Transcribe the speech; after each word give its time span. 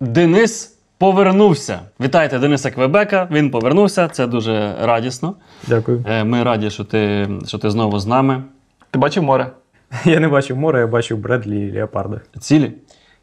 Денис 0.00 0.78
повернувся. 0.98 1.80
Вітайте 2.00 2.38
Дениса 2.38 2.70
Квебека. 2.70 3.28
Він 3.30 3.50
повернувся. 3.50 4.08
Це 4.08 4.26
дуже 4.26 4.74
радісно. 4.82 5.34
Дякую. 5.68 6.04
Е, 6.08 6.24
Ми 6.24 6.42
раді, 6.42 6.70
що 6.70 6.84
ти, 6.84 7.28
що 7.46 7.58
ти 7.58 7.70
знову 7.70 7.98
з 7.98 8.06
нами. 8.06 8.42
Ти 8.90 8.98
бачив 8.98 9.22
море? 9.22 9.50
Я 10.04 10.20
не 10.20 10.28
бачив 10.28 10.56
море, 10.56 10.80
я 10.80 10.86
бачив 10.86 11.18
Бредлі 11.18 11.66
і 11.68 11.72
Леопарда. 11.72 12.20
Цілі 12.40 12.72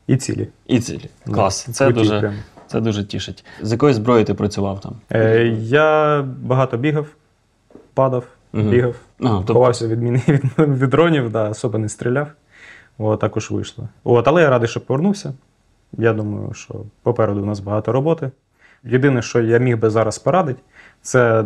І 0.08 0.18
цілі. 0.18 0.48
і 0.68 0.80
цілі. 0.80 1.10
Клас. 1.26 1.66
Да, 1.68 1.74
Це 1.74 1.86
круті 1.86 2.00
дуже, 2.00 2.20
прям. 2.20 2.34
це 2.68 2.80
дуже 2.82 3.04
тішить. 3.06 3.46
З 3.62 3.72
якої 3.72 3.94
зброї 3.94 4.24
ти 4.26 4.34
працював 4.34 4.80
там? 4.80 4.94
Е, 5.12 5.44
я 5.62 6.22
багато 6.42 6.78
бігав, 6.78 7.06
падав, 7.94 8.24
Мгм. 8.54 8.70
бігав, 8.70 8.96
А, 9.20 9.28
тобто- 9.28 9.54
ховався 9.54 9.88
від 9.88 10.02
міни 10.02 10.22
від, 10.28 10.44
від 10.58 10.90
дронів, 10.90 11.32
да, 11.32 11.50
особо 11.50 11.78
не 11.78 11.90
стріляв. 11.90 12.28
От, 12.98 13.20
також 13.20 13.52
вийшло. 13.52 13.88
От, 14.04 14.28
але 14.28 14.42
я 14.42 14.50
радий, 14.50 14.68
що 14.70 14.82
повернувся. 14.82 15.34
Я 15.98 16.14
думаю, 16.14 16.54
що 16.54 16.76
попереду 17.04 17.42
у 17.42 17.46
нас 17.46 17.60
багато 17.60 17.92
роботи. 17.92 18.32
Єдине, 18.84 19.22
що 19.22 19.42
я 19.42 19.58
міг 19.58 19.78
би 19.78 19.90
зараз 19.90 20.20
порадити, 20.20 20.62
це 21.02 21.46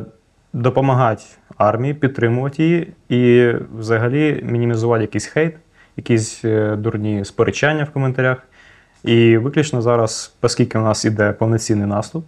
допомагати 0.54 1.24
армії, 1.58 1.94
підтримувати 1.94 2.64
її 2.64 2.94
і 3.10 3.55
взагалі 3.78 4.41
мінімізувати 4.44 5.02
якийсь 5.02 5.26
хейт, 5.26 5.55
якісь 5.98 6.46
е, 6.46 6.76
дурні 6.76 7.26
сперечання 7.26 7.84
в 7.84 7.90
коментарях. 7.90 8.38
І 9.04 9.38
виключно 9.38 9.82
зараз, 9.82 10.36
оскільки 10.41 10.77
у 10.77 10.82
нас 10.82 11.05
іде 11.05 11.32
повноцінний 11.32 11.88
наступ, 11.88 12.26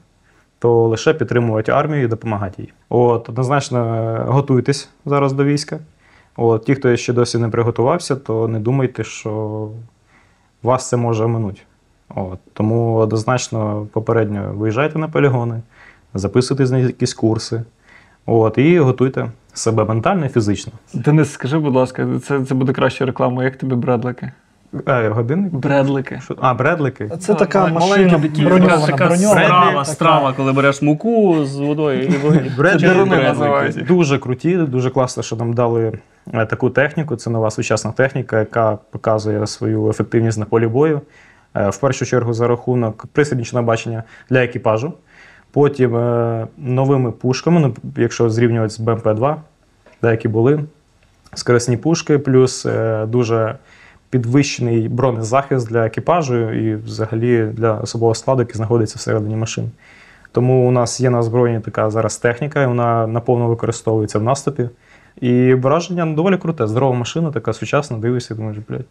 то 0.60 0.88
лише 0.88 1.14
підтримувати 1.14 1.72
армію 1.72 2.04
і 2.04 2.08
допомагати 2.08 2.62
їй. 2.62 2.74
От, 2.90 3.30
однозначно 3.30 3.96
е, 3.96 4.32
готуйтесь 4.32 4.90
зараз 5.06 5.34
до 5.34 5.44
війська. 5.44 5.80
От, 6.36 6.66
ті, 6.66 6.76
хто 6.76 6.96
ще 6.96 7.14
досі 7.14 7.38
не 7.38 7.50
приготувався, 7.50 8.16
то 8.16 8.48
не 8.48 8.60
думайте, 8.60 9.04
що 9.04 9.70
вас 10.64 10.90
це 10.90 10.98
може 10.98 11.24
оминути. 11.24 11.62
От, 12.16 12.40
тому 12.54 12.94
однозначно 12.94 13.88
попередньо 13.94 14.54
виїжджайте 14.56 15.00
на 15.00 15.08
полігони, 15.08 15.62
записуйтесь 16.14 16.72
на 16.72 16.78
якісь 16.78 17.14
курси. 17.14 17.62
От, 18.26 18.58
і 18.58 18.80
готуйте 18.80 19.32
себе 19.54 19.86
ментально 19.86 20.26
і 20.26 20.30
фізично. 20.30 20.74
Денис, 20.94 21.32
скажи, 21.32 21.60
будь 21.60 21.76
ласка, 21.76 22.08
це, 22.24 22.44
це 22.46 22.56
буде 22.56 22.74
краща 22.74 23.06
реклама. 23.06 23.44
Як 23.44 23.58
тобі 23.58 23.76
бредлики? 23.76 24.32
А, 24.86 25.10
годинник? 25.10 25.54
Бредлики. 25.54 26.20
Що? 26.24 26.36
А, 26.42 26.54
бредлики. 26.54 27.12
Це 27.20 27.34
така 27.34 27.68
машина 27.68 28.18
броньована, 28.18 28.86
така 28.86 29.06
броньована. 29.08 29.44
страва, 29.46 29.72
така. 29.72 29.86
страва, 29.86 30.34
коли 30.34 30.54
береш 30.54 30.82
муку 30.82 31.46
з 31.46 31.56
водою 31.56 32.04
і 32.04 32.10
Бредлики. 32.58 33.06
називають. 33.06 33.86
Дуже 33.86 34.20
круті, 34.20 34.58
дуже 34.58 34.90
класно, 34.90 35.24
що 35.24 35.36
нам 35.36 35.54
дали 35.54 35.94
е, 36.34 36.46
таку 36.46 36.70
техніку. 36.70 37.16
Це 37.16 37.30
нова 37.30 37.52
сучасна 37.52 37.92
техніка, 37.92 38.40
яка 38.40 38.78
показує 38.92 39.48
свою 39.48 39.90
ефективність 39.90 40.38
на 40.38 40.46
полі 40.46 40.68
бою. 40.68 41.02
Е, 41.56 41.70
В 41.70 41.78
першу 41.78 42.06
чергу 42.06 42.34
за 42.34 42.48
рахунок 42.48 43.06
присаднічного 43.14 43.66
бачення 43.66 44.04
для 44.30 44.44
екіпажу. 44.44 44.94
Потім 45.52 45.96
е, 45.96 46.48
новими 46.58 47.12
пушками, 47.12 47.60
ну, 47.60 47.76
якщо 47.98 48.30
зрівнювати 48.30 48.74
з 48.74 48.80
БМП-2, 48.80 49.36
деякі 50.02 50.28
були, 50.28 50.60
скорисні 51.34 51.78
пушки, 51.78 52.20
плюс 52.20 52.66
е, 52.66 53.06
дуже 53.06 53.56
підвищений 54.10 54.90
бронезахист 54.90 55.70
для 55.70 55.86
екіпажу 55.86 56.52
і 56.52 56.76
взагалі 56.76 57.46
для 57.46 57.74
особового 57.74 58.16
складу, 58.16 58.42
який 58.42 58.56
знаходиться 58.56 58.96
всередині 58.98 59.36
машин. 59.36 59.72
Тому 60.32 60.68
у 60.68 60.72
нас 60.72 61.02
є 61.02 61.10
на 61.10 61.20
озброєнні 61.20 61.62
така 61.62 61.90
зараз 61.90 62.18
техніка, 62.18 62.64
і 62.64 62.68
вона 62.68 63.08
наповно 63.08 63.48
використовується 63.48 64.20
в 64.20 64.24
наступі. 64.24 64.70
І 65.22 65.54
враження 65.54 66.06
доволі 66.06 66.38
круте. 66.38 66.68
Здорова 66.68 66.94
машина, 66.94 67.32
така 67.32 67.54
сучасна, 67.54 67.98
дивишся, 67.98 68.36
думаєш, 68.36 68.58
блядь, 68.70 68.86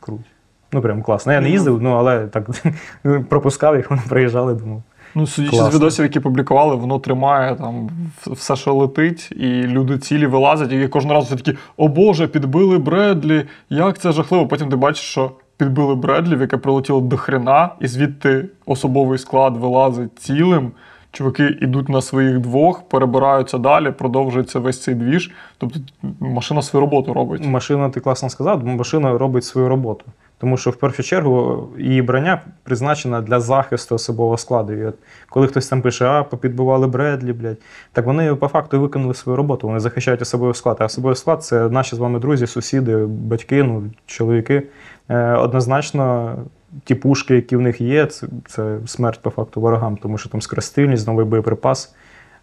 круть. 0.00 0.26
Ну 0.72 0.80
прям 0.80 1.02
класно. 1.02 1.32
Я 1.32 1.40
не 1.40 1.50
їздив, 1.50 1.82
ну 1.82 1.90
але 1.90 2.26
так 2.26 2.50
пропускав 3.28 3.76
їх, 3.76 3.90
вони 3.90 4.02
приїжджали, 4.08 4.54
думав. 4.54 4.82
Ну, 5.14 5.26
судячи 5.26 5.56
Класно. 5.56 5.70
з 5.70 5.74
відосів, 5.74 6.04
які 6.04 6.20
публікували, 6.20 6.74
воно 6.74 6.98
тримає 6.98 7.56
там 7.56 7.90
все, 8.26 8.56
що 8.56 8.74
летить, 8.74 9.32
і 9.32 9.62
люди 9.62 9.98
цілі 9.98 10.26
вилазять, 10.26 10.72
і 10.72 10.88
кожен 10.88 11.10
раз 11.10 11.24
все 11.24 11.36
такі: 11.36 11.58
о 11.76 11.88
Боже, 11.88 12.28
підбили 12.28 12.78
Бредлі, 12.78 13.44
як 13.70 13.98
це 13.98 14.12
жахливо. 14.12 14.46
Потім 14.46 14.68
ти 14.68 14.76
бачиш, 14.76 15.04
що 15.04 15.32
підбили 15.56 15.94
Бредлі, 15.94 16.36
в 16.36 16.40
яке 16.40 16.56
прилетіло 16.56 17.00
до 17.00 17.16
хрена, 17.16 17.70
і 17.80 17.86
звідти 17.86 18.48
особовий 18.66 19.18
склад 19.18 19.56
вилазить 19.56 20.18
цілим. 20.18 20.72
Чуваки 21.12 21.58
йдуть 21.60 21.88
на 21.88 22.02
своїх 22.02 22.38
двох, 22.38 22.82
перебираються 22.88 23.58
далі, 23.58 23.90
продовжується 23.90 24.58
весь 24.58 24.82
цей 24.82 24.94
двіж. 24.94 25.30
Тобто 25.58 25.80
машина 26.20 26.62
свою 26.62 26.80
роботу 26.80 27.14
робить. 27.14 27.46
Машина, 27.46 27.90
ти 27.90 28.00
класно 28.00 28.30
сказав, 28.30 28.66
машина 28.66 29.18
робить 29.18 29.44
свою 29.44 29.68
роботу. 29.68 30.04
Тому 30.40 30.56
що 30.56 30.70
в 30.70 30.76
першу 30.76 31.02
чергу 31.02 31.68
її 31.78 32.02
броня 32.02 32.42
призначена 32.62 33.20
для 33.20 33.40
захисту 33.40 33.94
особового 33.94 34.36
складу. 34.36 34.72
І 34.72 34.84
от 34.84 34.94
коли 35.28 35.46
хтось 35.46 35.68
там 35.68 35.82
пише, 35.82 36.06
а 36.06 36.22
попідбивали 36.22 36.86
Бредлі, 36.86 37.32
блядь, 37.32 37.56
так 37.92 38.06
вони 38.06 38.34
по 38.34 38.48
факту 38.48 38.80
виконали 38.80 39.14
свою 39.14 39.36
роботу. 39.36 39.66
Вони 39.66 39.80
захищають 39.80 40.22
особовий 40.22 40.54
склад. 40.54 40.76
А 40.80 40.84
особовий 40.84 41.16
склад 41.16 41.44
це 41.44 41.68
наші 41.68 41.96
з 41.96 41.98
вами 41.98 42.18
друзі, 42.18 42.46
сусіди, 42.46 42.96
батьки, 43.06 43.62
ну, 43.62 43.90
чоловіки. 44.06 44.62
Е, 45.08 45.32
однозначно, 45.34 46.36
ті 46.84 46.94
пушки, 46.94 47.34
які 47.34 47.56
в 47.56 47.60
них 47.60 47.80
є, 47.80 48.06
це, 48.06 48.26
це 48.48 48.78
смерть 48.86 49.20
по 49.22 49.30
факту 49.30 49.60
ворогам, 49.60 49.96
тому 49.96 50.18
що 50.18 50.28
там 50.28 50.42
скоростильність, 50.42 51.06
новий 51.06 51.26
боєприпас, 51.26 51.94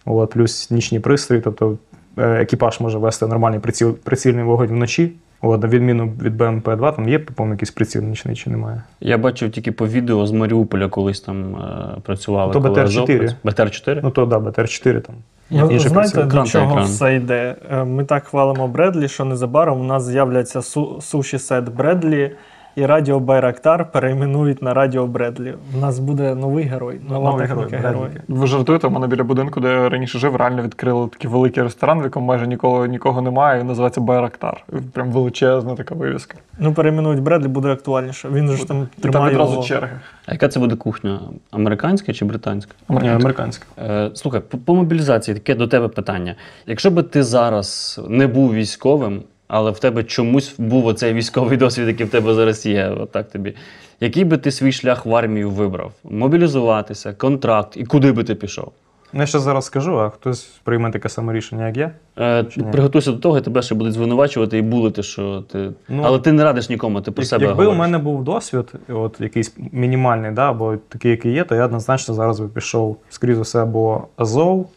от, 0.06 0.30
плюс 0.30 0.72
нічні 0.72 1.00
пристрої. 1.00 1.42
Тобто 1.42 1.78
е, 2.18 2.42
екіпаж 2.42 2.80
може 2.80 2.98
вести 2.98 3.28
нормальний 3.28 3.60
приціл, 3.60 3.94
прицільний 3.94 4.44
вогонь 4.44 4.68
вночі. 4.68 5.14
От, 5.42 5.62
на 5.64 5.68
відміну 5.68 6.14
від 6.22 6.42
БМП-2, 6.42 6.96
там 6.96 7.10
є, 7.10 7.20
по-моєму, 7.20 7.54
якийсь 7.54 7.72
приціл 7.72 8.02
нічний 8.04 8.36
чи 8.36 8.50
немає. 8.50 8.84
Я 9.00 9.18
бачив 9.18 9.52
тільки 9.52 9.72
по 9.72 9.88
відео 9.88 10.28
з 10.28 10.32
Маріуполя 10.32 10.88
колись 10.88 11.22
там 11.22 11.56
е, 11.56 12.00
працювали. 12.04 12.54
То 12.54 12.62
коли 12.62 12.74
БТР-4. 12.82 13.06
Працю- 13.20 13.36
БТР-4? 13.44 14.00
Ну 14.04 14.10
то 14.12 14.26
да, 14.26 14.38
БТР-4 14.40 15.02
там. 15.02 15.16
Ви 15.52 15.74
Інший 15.74 15.90
знаєте, 15.90 15.94
приціл. 16.14 16.22
до 16.22 16.28
Екран 16.28 16.46
та 16.46 16.52
чого 16.52 16.72
екран. 16.72 16.86
все 16.86 17.16
йде? 17.16 17.56
Е, 17.72 17.84
Ми 17.84 18.04
так 18.06 18.24
хвалимо 18.24 18.68
Бредлі, 18.68 19.08
що 19.08 19.26
незабаром 19.26 19.80
у 19.82 19.84
нас 19.84 20.04
з'являться 20.06 20.60
су- 20.60 21.02
суші 21.02 21.40
сет 21.40 21.76
Бредлі 21.76 22.32
і 22.78 22.86
Радіо 22.86 23.20
Байрактар 23.20 23.92
перейменують 23.92 24.62
на 24.62 24.74
Радіо 24.74 25.08
Бредлі. 25.08 25.54
У 25.78 25.80
нас 25.80 26.00
буде 26.00 26.36
новий 26.36 26.64
герой, 26.64 27.00
нова 27.10 27.30
Новий 27.32 27.48
техніка 27.48 27.78
герой, 27.78 27.94
герой. 27.94 28.10
Ви 28.28 28.48
жартуєте, 28.48 28.88
у 28.88 28.90
мене 28.90 29.08
біля 29.08 29.24
будинку, 29.24 29.60
де 29.60 29.68
я 29.68 29.90
раніше 29.90 30.20
жив, 30.20 30.36
реально 30.36 30.64
відкрили 30.64 31.08
такий 31.08 31.30
великий 31.32 31.64
ресторан, 31.64 32.00
в 32.02 32.04
якому 32.04 32.26
майже 32.26 32.48
ніколи 32.48 32.88
нікого 32.88 33.22
немає. 33.22 33.60
Він 33.60 33.68
називається 33.68 34.02
Байрактар. 34.02 34.64
Прям 34.94 35.12
величезна 35.12 35.76
така 35.76 35.96
вивіска. 35.96 36.38
Ну, 36.60 36.74
перейменують 36.74 37.22
Бредлі 37.24 37.48
буде 37.48 37.68
актуальніше. 37.72 38.30
Він 38.30 38.48
же 38.48 38.58
ж 38.58 38.68
там 38.68 38.88
І 38.98 39.02
там 39.02 39.30
відразу 39.30 39.52
його. 39.52 39.64
черги. 39.64 40.00
А 40.26 40.32
яка 40.32 40.48
це 40.48 40.60
буде 40.60 40.76
кухня? 40.76 41.20
Американська 41.52 42.14
чи 42.14 42.26
британська? 42.26 42.72
Ні, 42.90 43.10
американська. 43.10 43.66
Е, 43.80 44.12
слухай, 44.14 44.42
по, 44.50 44.58
по 44.58 44.76
мобілізації 44.76 45.36
таке 45.36 45.56
до 45.56 45.68
тебе 45.68 45.88
питання. 45.88 46.36
Якщо 46.68 46.92
би 46.92 47.04
ти 47.04 47.24
зараз 47.24 48.02
не 48.10 48.28
був 48.28 48.54
військовим, 48.54 49.22
але 49.48 49.72
в 49.72 49.80
тебе 49.80 50.04
чомусь 50.04 50.56
був 50.58 50.86
оцей 50.86 51.14
військовий 51.14 51.58
досвід, 51.64 51.88
який 51.88 52.06
в 52.06 52.10
тебе 52.10 52.34
зараз 52.34 52.66
є, 52.66 52.88
отак 53.00 53.30
тобі. 53.32 53.54
Який 54.00 54.24
би 54.24 54.38
ти 54.38 54.52
свій 54.52 54.72
шлях 54.72 55.06
в 55.06 55.16
армію 55.16 55.50
вибрав? 55.50 55.92
Мобілізуватися, 56.04 57.14
контракт 57.14 57.78
і 57.78 57.86
куди 57.86 58.12
би 58.12 58.24
ти 58.24 58.36
пішов? 58.36 58.72
Ну, 59.14 59.20
я 59.22 59.28
ще 59.28 59.40
зараз 59.40 59.66
скажу, 59.66 60.00
а 60.00 60.10
хтось 60.10 60.44
прийме 60.64 60.92
таке 60.92 61.10
саме 61.10 61.34
рішення, 61.34 61.68
як 61.68 61.78
я. 61.78 61.92
Е, 62.20 62.44
приготуйся 62.44 63.12
до 63.12 63.18
того, 63.18 63.38
і 63.38 63.42
тебе 63.42 63.62
ще 63.62 63.76
будуть 63.76 63.94
звинувачувати 63.94 64.58
і 64.58 64.62
булити, 64.62 65.04
що 65.04 65.42
ти. 65.42 65.70
Ну, 65.90 66.04
але 66.06 66.20
ти 66.20 66.32
не 66.32 66.44
радиш 66.44 66.70
нікому, 66.70 67.02
ти 67.02 67.12
про 67.12 67.22
Як- 67.22 67.30
себе 67.30 67.46
Якби 67.46 67.64
говориш. 67.64 67.76
у 67.78 67.80
мене 67.80 67.98
був 67.98 68.24
досвід, 68.24 68.72
от 68.90 69.22
якийсь 69.22 69.56
мінімальний, 69.72 70.32
да, 70.32 70.50
або 70.50 70.76
такий, 70.90 71.12
який 71.12 71.32
є, 71.34 71.44
то 71.44 71.56
я 71.56 71.66
однозначно 71.66 72.14
зараз 72.14 72.40
би 72.40 72.48
пішов, 72.48 72.98
скоріше 73.10 73.36
за 73.36 73.42
все, 73.42 73.62
або 73.62 74.08
Азов, 74.18 74.70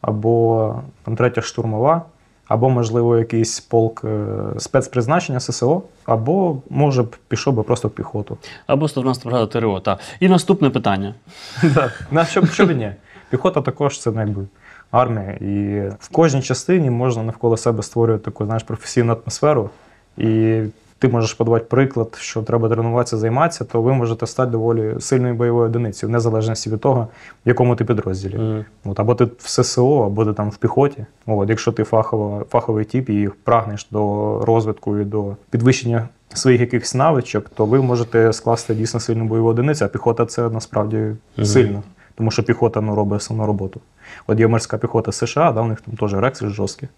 або 0.00 0.74
там, 1.04 1.16
третя 1.16 1.42
штурмова, 1.42 2.02
або, 2.52 2.70
можливо, 2.70 3.18
якийсь 3.18 3.60
полк 3.60 4.02
е, 4.04 4.26
спецпризначення 4.58 5.40
ССО, 5.40 5.82
або, 6.04 6.56
може 6.70 7.02
б, 7.02 7.16
пішов 7.28 7.54
би 7.54 7.62
просто 7.62 7.88
в 7.88 7.90
піхоту. 7.90 8.36
Або 8.66 8.88
112 8.88 9.24
бригада 9.24 9.46
ТРО. 9.46 9.80
Так. 9.80 9.98
І 10.20 10.28
наступне 10.28 10.70
питання. 10.70 11.14
Так, 11.74 12.06
на 12.10 12.24
що, 12.24 12.46
що 12.46 12.66
б 12.66 12.70
ні. 12.70 12.92
Піхота 13.30 13.60
також 13.60 14.00
це 14.00 14.10
ну, 14.10 14.20
якби 14.20 14.46
армія. 14.90 15.30
І 15.30 15.80
в 16.00 16.08
кожній 16.08 16.42
частині 16.42 16.90
можна 16.90 17.22
навколо 17.22 17.56
себе 17.56 17.82
створювати 17.82 18.24
таку 18.24 18.44
знаєш, 18.44 18.62
професійну 18.62 19.12
атмосферу. 19.12 19.70
І 20.16 20.62
ти 21.02 21.08
можеш 21.08 21.34
подавати 21.34 21.64
приклад, 21.64 22.16
що 22.20 22.42
треба 22.42 22.68
тренуватися, 22.68 23.16
займатися, 23.16 23.64
то 23.64 23.82
ви 23.82 23.92
можете 23.92 24.26
стати 24.26 24.50
доволі 24.50 24.94
сильною 25.00 25.34
бойовою 25.34 25.66
одиницею, 25.66 26.08
в 26.08 26.12
незалежності 26.12 26.70
від 26.70 26.80
того, 26.80 27.08
в 27.46 27.48
якому 27.48 27.76
ти 27.76 27.84
підрозділі. 27.84 28.38
Мгм. 28.38 28.64
От, 28.84 29.00
або 29.00 29.14
ти 29.14 29.24
в 29.24 29.48
ССО, 29.48 30.06
або 30.06 30.24
ти 30.24 30.32
там 30.32 30.50
в 30.50 30.56
піхоті. 30.56 31.06
От, 31.26 31.48
якщо 31.48 31.72
ти 31.72 31.84
фахово, 31.84 32.46
фаховий 32.50 32.84
тип 32.84 33.10
і 33.10 33.30
прагнеш 33.44 33.86
до 33.90 34.00
розвитку 34.44 34.98
і 34.98 35.04
до 35.04 35.36
підвищення 35.50 36.08
своїх 36.34 36.60
якихось 36.60 36.94
навичок, 36.94 37.48
то 37.48 37.66
ви 37.66 37.82
можете 37.82 38.32
скласти 38.32 38.74
дійсно 38.74 39.00
сильну 39.00 39.24
бойову 39.24 39.48
одиницю, 39.48 39.84
а 39.84 39.88
піхота 39.88 40.26
це 40.26 40.48
насправді 40.48 40.96
Мгм. 40.96 41.46
сильно. 41.46 41.82
Тому 42.14 42.30
що 42.30 42.42
піхота 42.42 42.80
ну, 42.80 42.94
робить 42.94 43.16
основну 43.16 43.46
роботу. 43.46 43.80
От 44.26 44.40
є 44.40 44.48
морська 44.48 44.78
піхота 44.78 45.12
США, 45.12 45.52
да, 45.52 45.60
у 45.60 45.66
них 45.66 45.80
там 45.80 45.96
теж 45.96 46.14
рекси 46.14 46.48
жорсткі. 46.48 46.88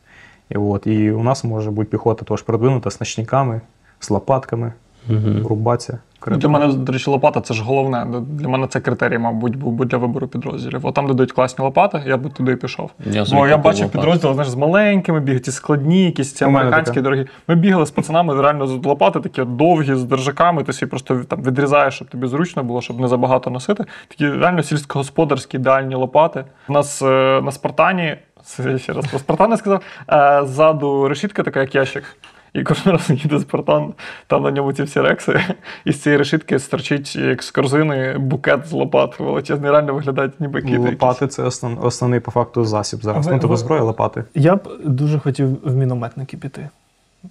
І, 0.48 0.56
от, 0.56 0.86
і 0.86 1.12
у 1.12 1.22
нас 1.22 1.44
може 1.44 1.70
бути 1.70 1.90
піхота 1.90 2.24
теж 2.24 2.42
продвинута 2.42 2.90
з 2.90 3.00
ночниками, 3.00 3.60
з 4.00 4.11
лопатками, 4.11 4.73
Мгм. 5.08 5.46
рубатися. 5.46 5.99
Критерій. 6.20 6.41
Для 6.41 6.49
мене, 6.49 6.73
до 6.73 6.93
речі, 6.93 7.11
лопата 7.11 7.41
це 7.41 7.55
ж 7.55 7.64
головне. 7.64 8.06
Для 8.20 8.49
мене 8.49 8.67
це 8.67 8.81
критерій, 8.81 9.19
мабуть, 9.19 9.56
був 9.56 9.73
би 9.73 9.85
для 9.85 9.99
вибору 9.99 10.26
підрозділів. 10.26 10.87
От 10.87 10.94
там, 10.94 11.06
де 11.06 11.14
дають 11.14 11.32
класні 11.32 11.64
лопати, 11.64 12.02
я 12.06 12.17
би 12.17 12.31
туди 12.31 12.52
і 12.52 12.56
пішов. 12.56 12.91
Я 13.11 13.25
Бо 13.32 13.46
я 13.49 13.56
бачив 13.56 13.91
підрозділи 13.91 14.35
знаєш, 14.35 14.50
з 14.50 14.55
маленькими 14.55 15.20
бігають, 15.20 15.43
ті 15.44 15.50
складні, 15.50 16.05
якісь 16.05 16.32
ці 16.35 16.44
американські 16.44 17.00
дорогі. 17.00 17.26
Ми 17.49 17.55
бігали 17.55 17.87
з 17.87 17.91
пацанами, 17.91 18.43
реально 18.43 18.67
з 18.67 18.85
лопати 18.85 19.20
такі 19.20 19.44
довгі, 19.44 19.94
з 19.94 20.05
держаками, 20.05 20.62
ти 20.64 20.73
собі 20.73 20.91
просто 20.91 21.25
там 21.25 21.43
відрізаєш, 21.43 21.94
щоб 21.94 22.08
тобі 22.08 22.26
зручно 22.26 22.64
було, 22.64 22.81
щоб 22.81 23.00
не 23.00 23.08
забагато 23.08 23.50
носити. 23.50 23.85
Такі 24.08 24.31
реально 24.31 24.62
сільськогосподарські 24.62 25.56
ідеальні 25.56 25.94
лопати. 25.94 26.44
У 26.69 26.73
нас 26.73 27.02
е, 27.02 27.41
на 27.44 27.52
Спартані, 27.52 28.17
це 28.44 28.79
ще 28.79 28.93
раз 28.93 29.06
про 29.06 29.19
Спартани 29.19 29.56
сказав, 29.56 29.82
е, 30.12 30.41
ззаду 30.44 31.08
решітка 31.08 31.43
така, 31.43 31.61
як 31.61 31.75
ящик. 31.75 32.05
І 32.54 32.62
кожен 32.62 32.92
раз 32.92 33.10
їде 33.10 33.38
Спартан, 33.40 33.92
там 34.26 34.42
на 34.42 34.50
ньому 34.50 34.72
ці 34.72 34.82
всі 34.82 35.00
рекси, 35.00 35.40
і 35.84 35.92
з 35.92 36.02
цієї 36.02 36.18
решітки 36.18 36.58
стерчить 36.58 37.16
як 37.16 37.42
з 37.42 37.50
корзини 37.50 38.18
букет 38.18 38.66
з 38.66 38.72
лопат. 38.72 39.20
Величезний, 39.20 39.70
реально 39.70 39.94
виглядають 39.94 40.40
ніби 40.40 40.62
кіт. 40.62 40.70
якийсь. 40.70 40.90
Лопати 40.90 41.26
це 41.26 41.42
основ, 41.42 41.84
основний 41.84 42.20
по 42.20 42.30
факту 42.30 42.64
засіб 42.64 43.00
зараз. 43.02 43.26
Ви- 43.26 43.32
ну, 43.32 43.38
тобто 43.40 43.56
зброя, 43.56 43.82
лопати. 43.82 44.24
Я 44.34 44.56
б 44.56 44.68
дуже 44.84 45.18
хотів 45.18 45.68
в 45.70 45.74
мінометники 45.74 46.36
піти. 46.36 46.68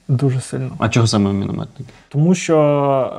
Дуже 0.07 0.41
сильно. 0.41 0.71
А 0.79 0.89
чого 0.89 1.07
саме 1.07 1.33
мінометники? 1.33 1.91
Тому 2.09 2.35
що 2.35 2.57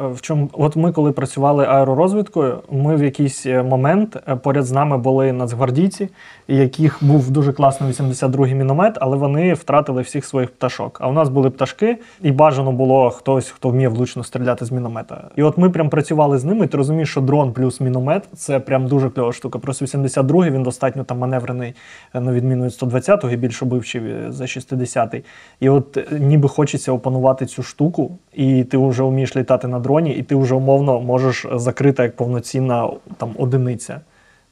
е, 0.02 0.08
в 0.08 0.20
чому, 0.20 0.50
от 0.52 0.76
ми, 0.76 0.92
коли 0.92 1.12
працювали 1.12 1.66
аеророзвідкою, 1.66 2.58
ми 2.70 2.96
в 2.96 3.04
якийсь 3.04 3.46
е, 3.46 3.62
момент 3.62 4.16
е, 4.28 4.36
поряд 4.36 4.64
з 4.64 4.72
нами 4.72 4.98
були 4.98 5.32
нацгвардійці, 5.32 6.08
яких 6.48 6.98
був 7.00 7.30
дуже 7.30 7.52
класний 7.52 7.92
82-й 7.92 8.54
міномет, 8.54 8.98
але 9.00 9.16
вони 9.16 9.54
втратили 9.54 10.02
всіх 10.02 10.24
своїх 10.24 10.50
пташок. 10.50 10.98
А 11.00 11.08
у 11.08 11.12
нас 11.12 11.28
були 11.28 11.50
пташки, 11.50 11.98
і 12.22 12.32
бажано 12.32 12.72
було 12.72 13.10
хтось, 13.10 13.48
хто 13.48 13.68
вміє 13.68 13.88
влучно 13.88 14.24
стріляти 14.24 14.64
з 14.64 14.72
міномета. 14.72 15.24
І 15.36 15.42
от 15.42 15.58
ми 15.58 15.70
прям 15.70 15.88
працювали 15.88 16.38
з 16.38 16.44
ними. 16.44 16.64
і 16.64 16.68
Ти 16.68 16.76
розумієш, 16.76 17.10
що 17.10 17.20
дрон 17.20 17.52
плюс 17.52 17.80
міномет 17.80 18.28
це 18.36 18.60
прям 18.60 18.86
дуже 18.86 19.10
кльова 19.10 19.32
штука. 19.32 19.58
Просто 19.58 19.84
82-й 19.84 20.50
він 20.50 20.62
достатньо 20.62 21.04
там 21.04 21.18
маневрений, 21.18 21.74
на 22.14 22.32
відміну 22.32 22.64
від 22.64 22.72
120-го, 22.72 23.30
і 23.30 23.36
більш 23.36 23.62
убивчий 23.62 24.02
за 24.28 24.44
60-й. 24.44 25.22
І 25.60 25.68
от 25.68 25.98
ніби 26.20 26.48
хочеться 26.64 26.92
опанувати 26.92 27.46
цю 27.46 27.62
штуку, 27.62 28.18
і 28.34 28.64
ти 28.64 28.78
вже 28.78 29.02
вмієш 29.02 29.36
літати 29.36 29.68
на 29.68 29.78
дроні, 29.78 30.10
і 30.10 30.22
ти 30.22 30.36
вже 30.36 30.54
умовно 30.54 31.00
можеш 31.00 31.46
закрита 31.54 32.02
як 32.02 32.16
повноцінна 32.16 32.90
там 33.16 33.34
одиниця 33.38 34.00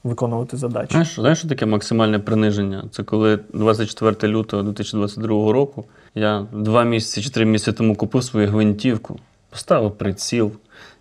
виконувати 0.05 0.57
задачі. 0.57 0.89
Знаєш, 0.91 1.15
знаєш, 1.15 1.39
що 1.39 1.49
таке 1.49 1.67
максимальне 1.67 2.19
приниження? 2.19 2.85
Це 2.91 3.03
коли 3.03 3.39
24 3.53 4.33
лютого 4.33 4.63
2022 4.63 5.53
року 5.53 5.85
я 6.15 6.47
два 6.53 6.85
місяці 6.85 7.23
чи 7.23 7.31
три 7.31 7.45
місяці 7.45 7.73
тому 7.79 7.95
купив 7.95 8.25
свою 8.25 8.49
гвинтівку, 8.49 9.19
поставив 9.51 9.91
приціл. 9.91 10.53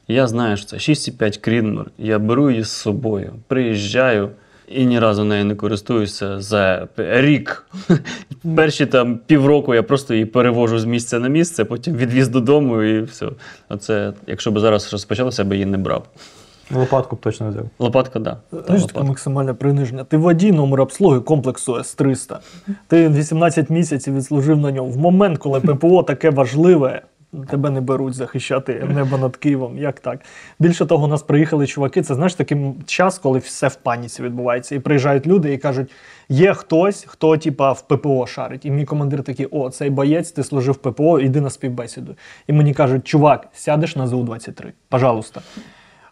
Я 0.07 0.27
знаю, 0.27 0.57
що 0.57 0.65
це 0.65 0.77
6,5 0.77 1.39
Крідмор. 1.39 1.91
Я 1.97 2.19
беру 2.19 2.49
її 2.51 2.63
з 2.63 2.71
собою, 2.71 3.33
приїжджаю 3.47 4.29
і 4.73 4.85
ні 4.85 4.99
разу 4.99 5.23
нею 5.23 5.45
не 5.45 5.55
користуюся 5.55 6.41
за 6.41 6.87
рік. 6.97 7.65
Перші 8.55 8.85
там 8.85 9.17
півроку 9.17 9.75
я 9.75 9.83
просто 9.83 10.13
її 10.13 10.25
перевожу 10.25 10.79
з 10.79 10.85
місця 10.85 11.19
на 11.19 11.27
місце, 11.27 11.65
потім 11.65 11.95
відвіз 11.95 12.27
додому 12.27 12.81
і 12.81 13.01
все. 13.01 13.27
Оце, 13.69 14.13
якщо 14.27 14.51
б 14.51 14.59
зараз 14.59 14.91
розпочалося, 14.91 15.41
я 15.43 15.49
б 15.49 15.53
її 15.53 15.65
не 15.65 15.77
брав. 15.77 16.05
Лопатку 16.75 17.15
б 17.15 17.19
точно 17.19 17.49
взяв. 17.49 17.63
Лопатка, 17.79 18.19
так. 18.19 18.37
Да. 18.51 18.63
Знаєш, 18.65 18.85
таке 18.85 19.03
максимальне 19.03 19.53
приниження. 19.53 20.03
Ти 20.03 20.17
водій 20.17 20.51
номер 20.51 20.81
обслуги 20.81 21.19
комплексу 21.19 21.75
С-300. 21.75 22.37
Ти 22.87 23.09
18 23.09 23.69
місяців 23.69 24.15
відслужив 24.15 24.57
на 24.57 24.71
ньому. 24.71 24.91
В 24.91 24.97
момент, 24.97 25.37
коли 25.37 25.59
ППО 25.59 26.03
таке 26.03 26.29
важливе, 26.29 27.01
тебе 27.49 27.69
не 27.69 27.81
беруть 27.81 28.13
захищати 28.13 28.87
небо 28.93 29.17
над 29.17 29.37
Києвом. 29.37 29.77
Як 29.77 29.99
так? 29.99 30.19
Більше 30.59 30.85
того, 30.85 31.05
у 31.05 31.07
нас 31.07 31.23
приїхали 31.23 31.67
чуваки. 31.67 32.01
Це 32.01 32.15
знаєш 32.15 32.33
такий 32.33 32.73
час, 32.85 33.19
коли 33.19 33.39
все 33.39 33.67
в 33.67 33.75
паніці 33.75 34.23
відбувається. 34.23 34.75
І 34.75 34.79
приїжджають 34.79 35.27
люди 35.27 35.53
і 35.53 35.57
кажуть: 35.57 35.91
є 36.29 36.53
хтось, 36.53 37.05
хто 37.07 37.37
типа 37.37 37.71
в 37.71 37.81
ППО 37.81 38.27
шарить. 38.27 38.65
І 38.65 38.71
мій 38.71 38.85
командир 38.85 39.23
такий: 39.23 39.47
о, 39.51 39.69
цей 39.69 39.89
боєць, 39.89 40.31
ти 40.31 40.43
служив 40.43 40.73
в 40.73 40.77
ППО, 40.77 41.19
іди 41.19 41.41
на 41.41 41.49
співбесіду. 41.49 42.15
І 42.47 42.53
мені 42.53 42.73
кажуть, 42.73 43.07
чувак, 43.07 43.47
сядеш 43.53 43.95
на 43.95 44.07
ЗУ-23, 44.07 44.65
пожалуйста. 44.89 45.41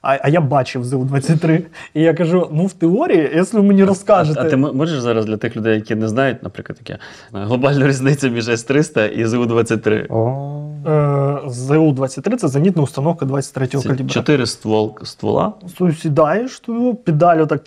А, 0.02 0.18
а 0.22 0.30
я 0.30 0.42
бачив 0.42 0.84
ЗУ-23. 0.84 1.62
І 1.94 2.02
я 2.02 2.14
кажу: 2.14 2.50
ну 2.52 2.66
в 2.66 2.74
теорії, 2.74 3.32
якщо 3.36 3.58
ви 3.58 3.64
мені 3.64 3.84
розкажете. 3.84 4.40
А, 4.42 4.44
а 4.44 4.50
ти 4.50 4.58
можеш 4.58 5.00
зараз 5.00 5.26
для 5.26 5.38
тих 5.38 5.58
людей, 5.58 5.76
які 5.76 5.96
не 5.96 6.08
знають, 6.08 6.44
наприклад, 6.44 6.78
таке 6.78 6.94
е, 6.94 6.98
глобальну 7.46 7.88
різницю 7.88 8.30
між 8.30 8.48
С-300 8.50 9.08
і 9.10 9.26
ЗУ-23? 9.26 10.06
О, 10.10 10.56
Е, 10.88 11.40
ЗУ-23 11.50 12.36
це 12.36 12.48
зенітна 12.48 12.84
установка 12.84 13.26
23-го 13.26 13.82
Це 13.82 13.90
калібра. 13.90 14.14
чотири 14.14 14.46
ствол, 14.46 14.98
ствола. 15.04 15.54
Су- 15.80 15.96
Сідаєш, 16.02 16.60
ту, 16.60 16.96
педаль 16.96 17.42
отак. 17.42 17.62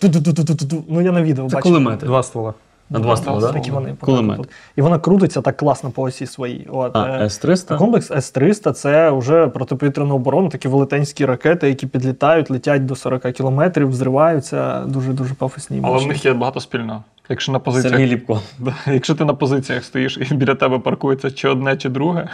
Ну 0.89 1.01
я 1.01 1.11
на 1.11 1.23
відео 1.23 1.49
Це 1.49 1.59
кулемети. 1.59 2.05
два 2.05 2.23
ствола. 2.23 2.53
На 2.93 2.99
два 2.99 3.17
ствола, 3.17 3.39
Да, 3.39 3.53
такі 3.53 3.71
вони. 3.71 3.95
Кулемет. 3.99 4.37
Тут. 4.37 4.49
І 4.75 4.81
вона 4.81 4.99
крутиться 4.99 5.41
так 5.41 5.57
класно 5.57 5.89
по 5.89 6.01
осі 6.01 6.25
своїй. 6.25 6.67
От, 6.71 6.95
А 6.95 7.19
е, 7.21 7.25
С-300? 7.25 7.77
Комплекс 7.77 8.11
С-300 8.11 8.71
це 8.71 9.11
вже 9.11 9.47
протиповітряна 9.47 10.13
оборона, 10.13 10.49
такі 10.49 10.67
велетенські 10.67 11.25
ракети, 11.25 11.67
які 11.67 11.87
підлітають, 11.87 12.49
летять 12.49 12.85
до 12.85 12.95
40 12.95 13.21
кілометрів, 13.31 13.89
взриваються. 13.89 14.79
Дуже 14.79 15.13
дуже 15.13 15.33
пафосні. 15.33 15.81
Але 15.83 15.97
в 15.97 16.07
них 16.07 16.25
є 16.25 16.33
багато 16.33 16.59
спільного. 16.59 17.03
Якщо 17.29 17.51
на 17.51 17.59
позиціях, 17.59 17.95
Сергій 17.95 18.11
Ліпко. 18.11 18.41
Якщо 18.87 19.15
ти 19.15 19.25
на 19.25 19.33
позиціях 19.33 19.83
стоїш 19.83 20.17
і 20.31 20.35
біля 20.35 20.55
тебе 20.55 20.79
паркується 20.79 21.31
чи 21.31 21.47
одне, 21.47 21.77
чи 21.77 21.89
друге, 21.89 22.29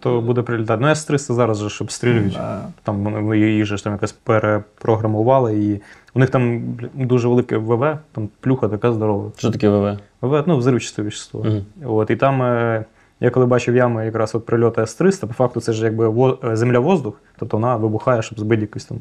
То 0.00 0.20
буде 0.20 0.42
прилітати. 0.42 0.82
Ну, 0.82 0.88
С-300 0.88 1.34
зараз 1.34 1.58
же 1.58 1.68
ж 1.68 1.84
обстрілюють. 1.84 2.32
Да. 2.32 2.68
Там 2.82 3.04
вони 3.04 3.38
її 3.38 3.64
ж 3.64 3.84
там 3.84 3.92
якось 3.92 4.12
перепрограмували, 4.12 5.58
і 5.58 5.80
у 6.14 6.18
них 6.18 6.30
там 6.30 6.62
дуже 6.94 7.28
велике 7.28 7.56
ВВ, 7.56 7.98
там 8.12 8.28
плюха 8.40 8.68
така 8.68 8.92
здорова. 8.92 9.30
Що 9.36 9.50
таке 9.50 9.68
ВВ? 9.68 9.98
ВВ, 10.20 10.44
ну, 10.46 10.56
взривчасте 10.56 11.02
вещество. 11.02 11.44
Мгм. 11.44 11.64
От, 11.84 12.10
і 12.10 12.16
там, 12.16 12.42
е, 12.42 12.84
я 13.20 13.30
коли 13.30 13.46
бачив 13.46 13.76
ями 13.76 14.04
якраз 14.04 14.34
от 14.34 14.46
прильоту 14.46 14.80
С-300, 14.80 15.26
по 15.26 15.34
факту 15.34 15.60
це 15.60 15.72
ж 15.72 15.84
якби 15.84 16.34
е, 16.44 16.56
земля-воздух, 16.56 17.14
тобто 17.38 17.56
вона 17.56 17.76
вибухає, 17.76 18.22
щоб 18.22 18.40
збити 18.40 18.62
якийсь 18.62 18.84
там 18.84 18.98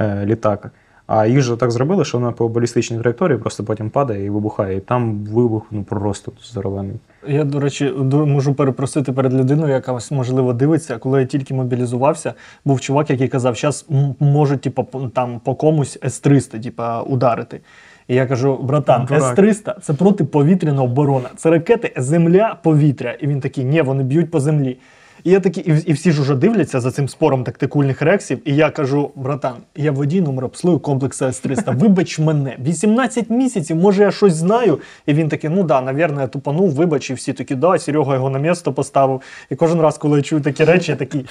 е, 0.00 0.26
літак. 0.26 0.70
А 1.06 1.26
їх 1.26 1.40
же 1.40 1.56
так 1.56 1.70
зробили, 1.70 2.04
що 2.04 2.18
вона 2.18 2.32
по 2.32 2.48
балістичній 2.48 2.98
траєкторії 2.98 3.38
просто 3.38 3.64
потім 3.64 3.90
падає 3.90 4.24
і 4.24 4.30
вибухає. 4.30 4.76
І 4.76 4.80
там 4.80 5.24
вибух 5.24 5.62
ну, 5.70 5.84
просто 5.84 6.32
здоровенний. 6.44 6.96
Я, 7.28 7.44
до 7.44 7.60
речі, 7.60 7.92
можу 8.12 8.54
перепросити 8.54 9.12
перед 9.12 9.34
людиною, 9.34 9.72
яка 9.72 9.98
можливо 10.10 10.52
дивиться. 10.52 10.98
Коли 10.98 11.20
я 11.20 11.26
тільки 11.26 11.54
мобілізувався, 11.54 12.34
був 12.64 12.80
чувак, 12.80 13.10
який 13.10 13.28
казав, 13.28 13.54
зараз 13.56 13.86
можуть 14.20 14.60
типу, 14.60 15.10
там 15.14 15.40
по 15.44 15.54
комусь 15.54 15.98
С-300 16.04 16.62
типу, 16.62 16.82
ударити. 17.06 17.60
І 18.08 18.14
я 18.14 18.26
кажу, 18.26 18.58
братан, 18.62 19.06
Ну, 19.10 19.16
дурак. 19.16 19.38
С-300 19.38 19.80
це 19.80 19.94
протиповітряна 19.94 20.82
оборона. 20.82 21.28
Це 21.36 21.50
ракети 21.50 21.92
земля, 21.96 22.56
повітря. 22.62 23.12
І 23.20 23.26
він 23.26 23.40
такий, 23.40 23.64
ні, 23.64 23.82
вони 23.82 24.02
б'ють 24.02 24.30
по 24.30 24.40
землі. 24.40 24.78
І 25.26 25.30
я 25.30 25.40
такий, 25.40 25.64
і, 25.72 25.82
і 25.86 25.92
всі 25.92 26.12
ж 26.12 26.22
уже 26.22 26.34
дивляться 26.34 26.80
за 26.80 26.90
цим 26.90 27.08
спором 27.08 27.44
тактикульних 27.44 28.02
рексів. 28.02 28.38
І 28.44 28.54
я 28.54 28.70
кажу, 28.70 29.10
братан, 29.14 29.54
я 29.76 29.92
водій 29.92 30.20
номер 30.20 30.44
обслугу 30.44 30.78
комплексу 30.78 31.24
С-300. 31.24 31.78
Вибач 31.78 32.18
мене. 32.18 32.56
18 32.64 33.30
місяців, 33.30 33.76
може, 33.76 34.02
я 34.02 34.10
щось 34.10 34.34
знаю. 34.34 34.80
І 35.06 35.14
він 35.14 35.28
такий, 35.28 35.50
ну 35.50 35.62
да, 35.62 35.80
навірно, 35.80 36.20
я 36.20 36.26
тупанув, 36.26 36.70
вибач, 36.70 37.10
і 37.10 37.14
всі 37.14 37.32
такі, 37.32 37.54
да, 37.54 37.78
Серега 37.78 38.14
його 38.14 38.30
на 38.30 38.38
місто 38.38 38.72
поставив. 38.72 39.20
І 39.50 39.56
кожен 39.56 39.80
раз, 39.80 39.98
коли 39.98 40.18
я 40.18 40.22
чую 40.22 40.42
такі 40.42 40.64
речі, 40.64 40.90
я 40.90 40.96
такий. 40.96 41.26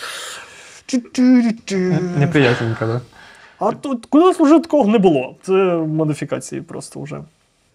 Неприятненько, 2.20 2.86
да? 2.86 3.02
А 3.60 3.72
тут 3.72 4.06
кудись 4.06 4.40
вже 4.40 4.60
такого 4.60 4.88
не 4.88 4.98
було. 4.98 5.36
Це 5.42 5.54
модифікації 5.88 6.62
просто 6.62 7.02
вже. 7.02 7.22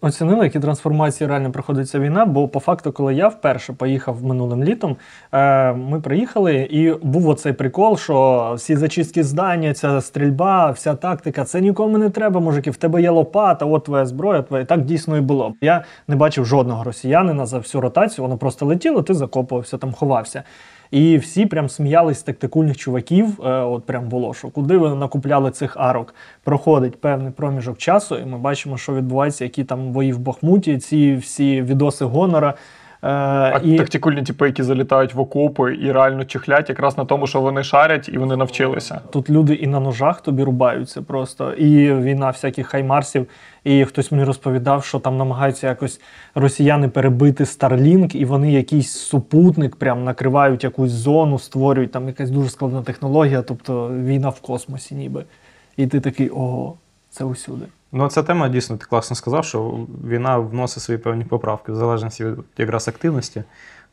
Оцінили, 0.03 0.45
які 0.45 0.59
трансформації 0.59 1.27
реально 1.27 1.51
проходить 1.51 1.89
ця 1.89 1.99
війна, 1.99 2.25
бо 2.25 2.47
по 2.47 2.59
факту, 2.59 2.91
коли 2.91 3.13
я 3.13 3.27
вперше 3.27 3.73
поїхав 3.73 4.23
минулим 4.23 4.63
літом, 4.63 4.97
е, 5.31 5.73
ми 5.73 6.01
приїхали, 6.01 6.55
і 6.55 6.93
був 6.93 7.29
оцей 7.29 7.53
прикол, 7.53 7.97
що 7.97 8.53
всі 8.57 8.75
зачистки 8.75 9.23
здання, 9.23 9.73
ця 9.73 10.01
стрільба, 10.01 10.71
вся 10.71 10.95
тактика, 10.95 11.43
це 11.43 11.61
нікому 11.61 11.97
не 11.97 12.09
треба, 12.09 12.39
мужики. 12.39 12.71
В 12.71 12.77
тебе 12.77 13.01
є 13.01 13.09
лопата, 13.09 13.65
от 13.65 13.83
твоя 13.83 14.05
зброя, 14.05 14.41
твоя. 14.41 14.65
Так 14.65 14.81
дійсно 14.81 15.17
і 15.17 15.21
було. 15.21 15.53
Я 15.61 15.83
не 16.07 16.15
бачив 16.15 16.45
жодного 16.45 16.83
росіянина 16.83 17.45
за 17.45 17.57
всю 17.57 17.81
ротацію, 17.81 18.23
воно 18.25 18.37
просто 18.37 18.65
летіло, 18.65 19.01
ти 19.01 19.13
закопувався, 19.13 19.77
там 19.77 19.93
ховався. 19.93 20.43
І 20.91 21.17
всі 21.17 21.45
прям 21.45 21.69
сміялись 21.69 22.23
тактикульних 22.23 22.77
чуваків. 22.77 23.41
Е, 23.45 23.49
от 23.49 23.85
прям 23.85 24.09
було, 24.09 24.33
що 24.33 24.49
куди 24.49 24.77
ви 24.77 24.95
накупляли 24.95 25.51
цих 25.51 25.77
арок. 25.77 26.15
Проходить 26.43 27.01
певний 27.01 27.31
проміжок 27.31 27.77
часу, 27.77 28.17
і 28.17 28.25
ми 28.25 28.37
бачимо, 28.37 28.77
що 28.77 28.95
відбувається, 28.95 29.43
які 29.43 29.63
там 29.63 29.91
бої 29.91 30.13
в 30.13 30.19
Бахмуті, 30.19 30.77
ці 30.77 31.15
всі 31.15 31.61
відоси 31.61 32.05
гонора. 32.05 32.53
А 33.01 33.59
і... 33.63 33.77
тактикульні 33.77 34.23
типи, 34.23 34.45
які 34.45 34.63
залітають 34.63 35.13
в 35.13 35.19
окопи 35.19 35.75
і 35.75 35.91
реально 35.91 36.25
чихлять, 36.25 36.69
якраз 36.69 36.97
на 36.97 37.05
тому, 37.05 37.27
що 37.27 37.41
вони 37.41 37.63
шарять 37.63 38.09
і 38.09 38.17
вони 38.17 38.35
навчилися. 38.35 39.01
Тут 39.11 39.29
люди 39.29 39.53
і 39.53 39.67
на 39.67 39.79
ножах 39.79 40.21
тобі 40.21 40.43
рубаються 40.43 41.01
просто. 41.01 41.53
І 41.53 41.93
війна 41.93 42.29
всяких 42.29 42.67
хаймарсів. 42.67 43.27
І 43.63 43.85
хтось 43.85 44.11
мені 44.11 44.23
розповідав, 44.23 44.85
що 44.85 44.99
там 44.99 45.17
намагаються 45.17 45.67
якось 45.67 46.01
росіяни 46.35 46.87
перебити 46.87 47.43
Starlink, 47.43 48.15
і 48.15 48.25
вони 48.25 48.51
якийсь 48.51 48.91
супутник 48.91 49.75
прям 49.75 50.03
накривають 50.03 50.63
якусь 50.63 50.91
зону, 50.91 51.39
створюють 51.39 51.91
там 51.91 52.07
якась 52.07 52.29
дуже 52.29 52.49
складна 52.49 52.81
технологія, 52.81 53.41
тобто 53.41 53.89
війна 53.89 54.29
в 54.29 54.39
космосі, 54.39 54.95
ніби. 54.95 55.23
І 55.77 55.87
ти 55.87 55.99
такий, 55.99 56.29
ого, 56.29 56.77
це 57.09 57.23
усюди. 57.23 57.65
Ну, 57.91 58.07
ця 58.07 58.23
тема 58.23 58.49
дійсно 58.49 58.77
ти 58.77 58.85
класно 58.85 59.15
сказав, 59.15 59.45
що 59.45 59.73
війна 60.07 60.37
вносить 60.37 60.83
свої 60.83 60.97
певні 60.97 61.25
поправки 61.25 61.71
в 61.71 61.75
залежності 61.75 62.25
від 62.25 62.37
якраз 62.57 62.87
активності. 62.87 63.43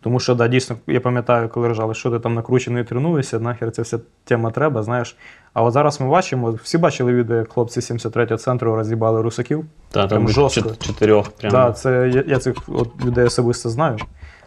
Тому 0.00 0.21
що, 0.21 0.35
да, 0.35 0.49
дійсно, 0.49 0.76
я 0.87 1.00
пам'ятаю, 1.00 1.49
коли 1.49 1.69
ржали, 1.69 1.95
що 1.95 2.11
ти 2.11 2.19
там 2.19 2.35
накручений 2.35 2.85
тренуєшся, 2.85 3.40
нахер 3.40 3.71
ця 3.71 3.83
вся 3.83 3.99
тема 4.25 4.50
треба, 4.50 4.83
знаєш. 4.83 5.17
А 5.52 5.62
от 5.62 5.73
зараз 5.73 6.00
ми 6.00 6.09
бачимо, 6.09 6.59
всі 6.62 6.78
бачили 6.78 7.12
відео, 7.12 7.37
як 7.37 7.52
хлопці 7.52 7.81
73-го 7.81 8.37
центру 8.37 8.75
роз'їбали 8.75 9.23
русаків. 9.23 9.64
Та, 9.90 10.00
там 10.00 10.09
Прям 10.09 10.28
жорстко. 10.28 10.71
чотирьох 10.78 11.31
прямо. 11.31 11.52
Да, 11.52 11.73
це, 11.73 12.11
я, 12.14 12.25
я 12.26 12.38
цих 12.38 12.55
от, 12.69 13.05
людей 13.05 13.25
особисто 13.25 13.69
знаю. 13.69 13.97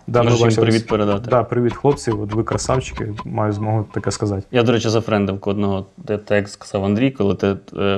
Да, 0.07 0.23
Можеш 0.23 0.39
їм 0.39 0.51
привіт 0.51 0.87
передати. 0.87 1.29
Да, 1.29 1.43
привіт, 1.43 1.73
хлопці, 1.73 2.11
от 2.11 2.33
ви 2.33 2.43
красавчики, 2.43 3.13
маю 3.25 3.53
змогу 3.53 3.85
таке 3.93 4.11
сказати. 4.11 4.43
Я, 4.51 4.63
до 4.63 4.71
речі, 4.71 4.89
зафрендив 4.89 5.37
одного, 5.41 5.85
те, 6.05 6.17
те, 6.17 6.35
як 6.35 6.49
сказав 6.49 6.85
Андрій, 6.85 7.11
коли 7.11 7.35
ти 7.35 7.47
е, 7.47 7.57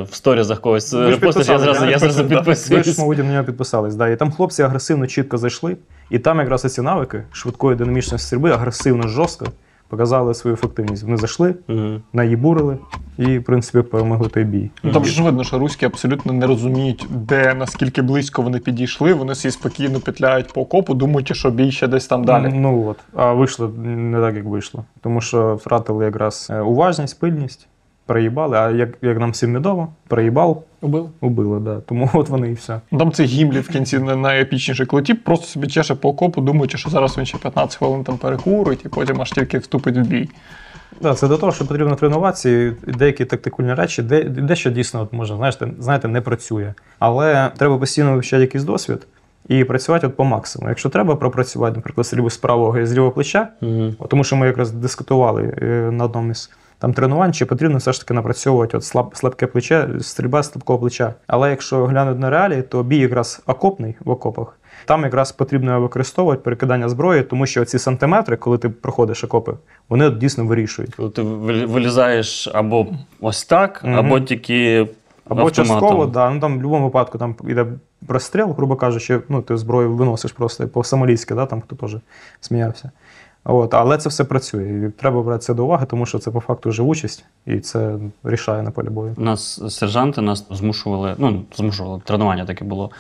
в 0.10 0.13
сторізах 0.13 0.62
когось 0.62 0.93
репостиш, 0.93 1.48
я 1.48 1.60
зразу, 1.60 1.86
я 1.86 2.00
зразу 2.00 2.24
Ви 2.69 2.83
ж, 2.83 2.95
мабуть, 3.00 3.17
на 3.17 3.24
нього 3.24 3.43
підписались. 3.43 3.95
Да. 3.95 4.10
І 4.10 4.15
там 4.15 4.31
хлопці 4.31 4.63
агресивно 4.63 5.07
чітко 5.07 5.38
зайшли, 5.38 5.77
і 6.10 6.19
там 6.19 6.39
якраз 6.39 6.74
ці 6.74 6.81
навики 6.81 7.24
швидкої 7.31 7.77
динамічної 7.77 8.19
стрільби, 8.19 8.51
агресивно, 8.51 9.07
жорстко 9.07 9.45
показали 9.93 10.33
свою 10.33 10.53
ефективність. 10.53 11.03
Вони 11.03 11.17
зайшли, 11.17 11.55
угу. 11.69 12.01
наїбурили 12.13 12.77
і, 13.17 13.38
в 13.38 13.43
принципі, 13.43 13.89
перемогли 13.89 14.29
той 14.29 14.43
бій. 14.43 14.69
Ну, 14.83 14.91
там 14.91 15.05
ж 15.05 15.23
видно, 15.23 15.43
що 15.43 15.59
руські 15.59 15.85
абсолютно 15.85 16.33
не 16.33 16.47
розуміють, 16.47 17.07
де 17.09 17.53
наскільки 17.53 18.01
близько 18.01 18.41
вони 18.41 18.59
підійшли. 18.59 19.13
Вони 19.13 19.33
всі 19.33 19.51
спокійно 19.51 20.00
петляють 20.00 20.53
по 20.53 20.62
окопу, 20.62 20.93
думаючи, 20.93 21.33
що 21.33 21.51
бій 21.51 21.71
ще 21.71 21.88
десь 21.88 22.07
там 22.07 22.23
далі. 22.23 22.51
Ну 22.53 22.88
от. 22.88 22.97
А 23.15 23.33
вийшло 23.33 23.67
не 23.83 24.19
так, 24.19 24.35
як 24.35 24.45
вийшло. 24.45 24.85
Тому 25.01 25.21
що 25.21 25.55
втратили 25.55 26.05
якраз 26.05 26.47
е, 26.50 26.62
уважність, 26.62 27.19
пильність, 27.19 27.67
проїбали. 28.05 28.57
А 28.57 28.69
як, 28.72 28.89
як 29.01 29.19
нам 29.19 29.31
всім 29.31 29.55
відомо, 29.55 29.93
проїбав, 30.07 30.63
Убив? 30.81 31.10
убили. 31.22 31.60
Да. 31.60 31.79
Тому 31.79 32.10
от 32.13 32.29
вони 32.29 32.50
і 32.50 32.53
все. 32.53 32.79
Там 33.00 33.12
цей 33.12 33.25
гімлі 33.25 33.60
в 33.60 33.69
кінці 33.69 34.00
на- 34.00 34.15
найепічніший, 34.15 34.86
коли 34.86 35.01
тіп 35.01 35.24
просто 35.24 35.45
собі 35.45 35.67
чеше 35.67 35.95
по 35.95 36.10
окопу, 36.10 36.41
думаючи, 36.41 36.77
що 36.77 36.89
зараз 36.89 37.17
він 37.17 37.25
ще 37.25 37.38
15 37.38 37.77
хвилин 37.77 38.03
там 38.03 38.17
перекурить, 38.17 38.86
і 38.86 38.89
потім 38.89 39.22
аж 39.22 39.31
тільки 39.31 39.57
вступить 39.57 39.98
в 39.98 40.01
бій. 40.01 40.29
Да, 41.01 41.13
це 41.13 41.27
до 41.27 41.38
того, 41.38 41.51
що 41.51 41.67
потрібно 41.67 41.95
тренуватися, 41.95 42.50
і 42.50 42.72
деякі 42.88 43.25
тактикульні 43.25 43.74
речі, 43.74 44.01
де, 44.01 44.24
дещо 44.24 44.69
дійсно 44.69 45.01
от 45.01 45.13
може, 45.13 45.36
знаєте, 45.36 45.67
знаєте, 45.79 46.07
не 46.07 46.22
працює. 46.22 46.74
Але 47.00 47.51
треба 47.57 47.77
постійно 47.77 48.13
вивчати 48.13 48.41
якийсь 48.41 48.63
досвід 48.63 49.07
і 49.48 49.63
працювати 49.63 50.07
от 50.07 50.15
по 50.15 50.24
максимуму. 50.24 50.69
Якщо 50.69 50.89
треба 50.89 51.15
пропрацювати, 51.15 51.75
наприклад, 51.75 52.07
стрільбу 52.07 52.29
з 52.29 52.38
правого 52.38 52.79
і 52.79 52.86
з 52.86 52.93
лівого 52.93 53.12
плеча, 53.12 53.48
от, 54.00 54.10
тому 54.10 54.24
що 54.24 54.36
ми 54.36 54.48
якраз 54.48 54.72
дискутували 54.72 55.53
е, 55.62 55.65
на 55.91 56.03
одному 56.05 56.31
із 56.31 56.50
там 56.83 56.93
тренувань, 56.93 57.33
чи 57.33 57.45
потрібно 57.45 57.77
все 57.77 57.93
ж 57.93 57.99
таки 57.99 58.13
напрацьовувати 58.13 58.77
от 58.77 58.83
слаб, 58.83 59.15
слабке 59.17 59.47
плече, 59.47 59.89
стрільба 60.01 60.43
з 60.43 60.51
слабкого 60.51 60.79
плеча. 60.79 61.13
Але 61.27 61.49
якщо 61.49 61.85
глянути 61.85 62.19
на 62.19 62.29
реалії, 62.29 62.61
то 62.61 62.83
бій 62.83 62.97
якраз 62.97 63.41
окопний 63.45 63.95
в 64.05 64.09
окопах. 64.09 64.59
Там 64.85 65.03
якраз 65.03 65.31
потрібно 65.31 65.81
використовувати 65.81 66.41
перекидання 66.41 66.89
зброї, 66.89 67.23
тому 67.23 67.45
що 67.45 67.65
ці 67.65 67.79
сантиметри, 67.79 68.37
коли 68.37 68.57
ти 68.57 68.69
проходиш 68.69 69.23
окопи, 69.23 69.53
вони 69.89 70.09
дійсно 70.09 70.45
вирішують. 70.45 70.95
Коли 70.95 71.09
ти 71.09 71.21
вилі- 71.21 71.65
вилізаєш 71.67 72.49
або 72.53 72.87
ось 73.21 73.43
так, 73.45 73.81
Мгм. 73.83 73.95
або 73.95 74.19
тільки 74.19 74.87
Або 75.29 75.41
автоматом. 75.41 75.65
частково, 75.79 76.05
да. 76.05 76.29
Ну 76.29 76.39
там 76.39 76.51
в 76.53 76.55
будь-якому 76.55 76.85
випадку 76.85 77.17
там 77.17 77.35
йде 77.47 77.65
простріл, 78.07 78.51
грубо 78.57 78.75
кажучи, 78.75 79.19
ну 79.29 79.41
ти 79.41 79.57
зброю 79.57 79.93
виносиш 79.93 80.31
просто 80.31 80.67
по 80.67 80.83
самолійськи, 80.83 81.35
да, 81.35 81.45
там 81.45 81.61
хто 81.61 81.75
теж 81.75 81.97
сміявся. 82.41 82.91
От, 83.45 83.73
але 83.73 83.97
це 83.97 84.09
все 84.09 84.23
працює. 84.23 84.88
І 84.88 85.00
треба 85.00 85.21
брати 85.23 85.39
це 85.39 85.53
до 85.53 85.65
уваги, 85.65 85.85
тому 85.85 86.05
що 86.05 86.19
це 86.19 86.31
по 86.31 86.39
факту 86.39 86.71
живучість, 86.71 87.25
і 87.45 87.59
це 87.59 87.95
рішає 88.23 88.63
на 88.63 88.71
полі 88.71 88.89
бою. 88.89 89.15
Нас 89.17 89.73
сержанти 89.75 90.21
нас 90.21 90.47
змушували, 90.51 91.15
ну, 91.17 91.43
змушували, 91.55 92.01
тренування 92.05 92.45
таке 92.45 92.65
було. 92.65 92.91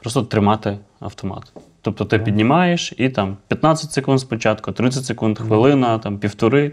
Просто 0.00 0.22
тримати 0.22 0.78
автомат. 1.00 1.52
Тобто 1.82 2.04
ти 2.04 2.18
піднімаєш 2.18 2.94
і 2.96 3.08
там 3.08 3.36
15 3.48 3.92
секунд 3.92 4.20
спочатку, 4.20 4.72
30 4.72 5.04
секунд, 5.04 5.38
хвилина, 5.38 5.98
там 5.98 6.18
півтори. 6.18 6.72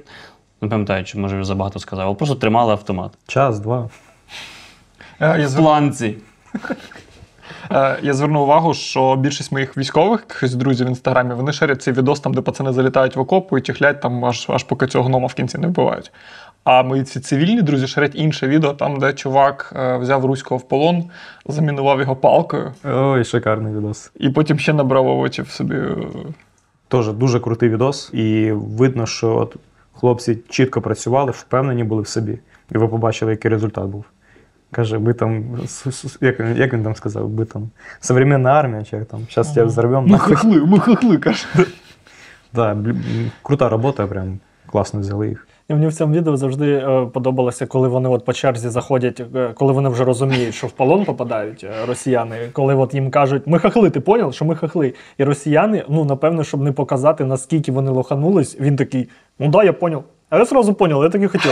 Не 0.61 0.69
пам'ятаю, 0.69 1.03
чи 1.03 1.17
може 1.17 1.37
я 1.37 1.43
забагато 1.43 1.79
сказав, 1.79 2.07
але 2.07 2.15
просто 2.15 2.35
тримали 2.35 2.71
автомат. 2.71 3.11
Час, 3.27 3.59
два. 3.59 3.89
Е, 5.19 5.39
Я, 5.41 5.47
В 5.47 5.55
планці. 5.55 6.17
е, 7.71 7.99
я 8.01 8.13
звернув 8.13 8.43
увагу, 8.43 8.73
що 8.73 9.15
більшість 9.15 9.51
моїх 9.51 9.77
військових 9.77 10.25
друзів 10.55 10.87
в 10.87 10.89
інстаграмі 10.89 11.33
вони 11.33 11.53
ширять 11.53 11.81
цей 11.81 11.93
відос 11.93 12.19
там, 12.19 12.33
де 12.33 12.41
пацани 12.41 12.73
залітають 12.73 13.15
в 13.15 13.19
окопу 13.19 13.57
і 13.57 13.61
чихлять 13.61 14.01
там 14.01 14.25
аж, 14.25 14.45
аж 14.49 14.63
поки 14.63 14.87
цього 14.87 15.03
гнома 15.03 15.27
в 15.27 15.33
кінці 15.33 15.57
не 15.57 15.67
вбивають. 15.67 16.11
А 16.63 16.83
мої 16.83 17.03
ці 17.03 17.19
цивільні 17.19 17.61
друзі 17.61 17.87
ширять 17.87 18.15
інше 18.15 18.47
відео, 18.47 18.73
там, 18.73 18.99
де 18.99 19.13
чувак 19.13 19.73
е, 19.75 19.97
взяв 19.97 20.25
руського 20.25 20.57
в 20.57 20.67
полон, 20.67 21.03
замінував 21.45 21.99
його 21.99 22.15
палкою, 22.15 22.73
Ой, 22.83 23.23
шикарний 23.23 23.73
відос. 23.73 24.11
і 24.15 24.29
потім 24.29 24.59
ще 24.59 24.73
набрав 24.73 25.07
овочів 25.07 25.49
собі. 25.49 25.75
Теж 26.87 27.07
дуже 27.13 27.39
крутий 27.39 27.69
відос, 27.69 28.09
і 28.13 28.51
видно, 28.51 29.05
що 29.05 29.35
от 29.35 29.55
хлопці 29.93 30.37
чітко 30.49 30.81
працювали, 30.81 31.31
впевнені 31.31 31.83
були 31.83 32.01
в 32.01 32.07
собі. 32.07 32.39
І 32.71 32.77
ви 32.77 32.87
побачили, 32.87 33.31
який 33.31 33.51
результат 33.51 33.85
був. 33.85 34.05
Каже, 34.71 34.99
ми 34.99 35.13
там, 35.13 35.45
як, 36.21 36.39
він- 36.39 36.55
як 36.57 36.73
він 36.73 36.83
там 36.83 36.95
сказав, 36.95 37.29
ми 37.29 37.45
там 37.45 37.69
современна 37.99 38.49
армія, 38.51 38.83
чи 38.83 38.95
як 38.95 39.05
там, 39.05 39.19
зараз 39.29 39.51
тебе 39.51 39.65
взорвемо. 39.65 40.07
Ми 40.07 40.17
хохли, 40.19 40.65
ми 40.65 40.79
хохли, 40.79 41.17
каже. 41.17 41.45
Да, 42.53 42.77
крута 43.43 43.69
робота, 43.69 44.07
прям 44.07 44.39
класно 44.71 44.99
взяли 44.99 45.27
їх. 45.29 45.47
І 45.69 45.73
мені 45.73 45.87
в 45.87 45.93
цьому 45.93 46.13
відео 46.13 46.37
завжди 46.37 46.71
е, 46.73 47.05
подобалося, 47.13 47.65
коли 47.65 47.87
вони 47.87 48.09
от 48.09 48.25
по 48.25 48.33
черзі 48.33 48.69
заходять, 48.69 49.21
е, 49.35 49.51
коли 49.55 49.73
вони 49.73 49.89
вже 49.89 50.03
розуміють, 50.03 50.55
що 50.55 50.67
в 50.67 50.71
полон 50.71 51.05
попадають 51.05 51.63
е, 51.63 51.85
росіяни, 51.87 52.37
коли 52.53 52.75
от 52.75 52.93
їм 52.93 53.09
кажуть, 53.11 53.43
ми 53.47 53.59
хахли, 53.59 53.89
ти 53.89 53.99
поняв, 53.99 54.33
що 54.33 54.45
ми 54.45 54.55
хахли. 54.55 54.93
І 55.17 55.23
росіяни, 55.23 55.85
ну 55.89 56.05
напевно, 56.05 56.43
щоб 56.43 56.61
не 56.61 56.71
показати, 56.71 57.25
наскільки 57.25 57.71
вони 57.71 57.91
лоханулись, 57.91 58.57
він 58.59 58.75
такий, 58.75 59.09
ну 59.39 59.47
да, 59.49 59.63
я 59.63 59.73
поняв. 59.73 60.03
А 60.29 60.37
я 60.37 60.45
сразу 60.45 60.73
понял, 60.73 61.03
я 61.03 61.09
так 61.09 61.21
і 61.21 61.27
хотів. 61.27 61.51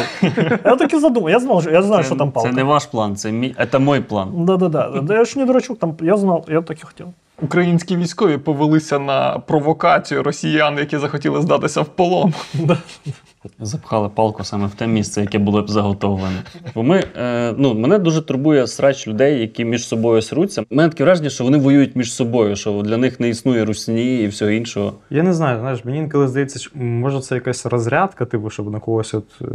Я 0.65 0.75
так 0.75 0.93
і 0.93 0.99
задумав, 0.99 1.29
я 1.29 1.39
знав, 1.39 1.61
що- 1.61 1.71
я 1.71 1.81
знаю, 1.83 2.03
що 2.03 2.15
там 2.15 2.31
палка. 2.31 2.49
Це 2.49 2.55
не 2.55 2.63
ваш 2.63 2.85
план, 2.85 3.15
це 3.15 3.31
мій, 3.31 3.55
це 3.71 3.79
мій 3.79 3.99
план. 3.99 4.31
Да-да-да. 4.45 5.01
Да 5.01 5.13
я 5.13 5.25
ж 5.25 5.39
не 5.39 5.45
дурачок, 5.45 5.79
там 5.79 5.93
я 6.01 6.17
знав, 6.17 6.45
я 6.47 6.61
так 6.61 6.79
і 6.81 6.85
хотів. 6.85 7.05
Українські 7.41 7.97
військові 7.97 8.37
повелися 8.37 8.99
на 8.99 9.39
провокацію 9.39 10.23
росіян, 10.23 10.77
які 10.77 10.97
захотіли 10.97 11.41
здатися 11.41 11.81
в 11.81 11.85
полон. 11.85 12.33
Запхали 13.59 14.09
палку 14.09 14.43
саме 14.43 14.67
в 14.67 14.71
те 14.75 14.87
місце, 14.87 15.21
яке 15.21 15.37
було 15.39 15.61
б 15.61 15.69
заготовлене. 15.69 16.43
Бо 16.75 16.83
ми, 16.83 17.03
е, 17.17 17.53
ну, 17.57 17.73
мене 17.73 17.99
дуже 17.99 18.21
турбує 18.21 18.67
срач 18.67 19.07
людей, 19.07 19.41
які 19.41 19.65
між 19.65 19.87
собою 19.87 20.21
сруться. 20.21 20.61
У 20.69 20.75
мене 20.75 20.89
таке 20.89 21.03
враження, 21.03 21.29
що 21.29 21.43
вони 21.43 21.57
воюють 21.57 21.95
між 21.95 22.13
собою, 22.13 22.55
що 22.55 22.81
для 22.81 22.97
них 22.97 23.19
не 23.19 23.29
існує 23.29 23.65
русні 23.65 24.15
і 24.23 24.27
всього 24.27 24.51
іншого. 24.51 24.93
Я 25.09 25.23
не 25.23 25.33
знаю, 25.33 25.59
знаєш, 25.59 25.85
мені 25.85 25.97
інколи 25.97 26.27
здається, 26.27 26.59
що 26.59 26.71
може 26.79 27.19
це 27.21 27.35
якась 27.35 27.65
розрядка, 27.65 28.25
типу, 28.25 28.49
щоб 28.49 28.71
на 28.71 28.79
когось, 28.79 29.13
от, 29.13 29.25
е, 29.41 29.45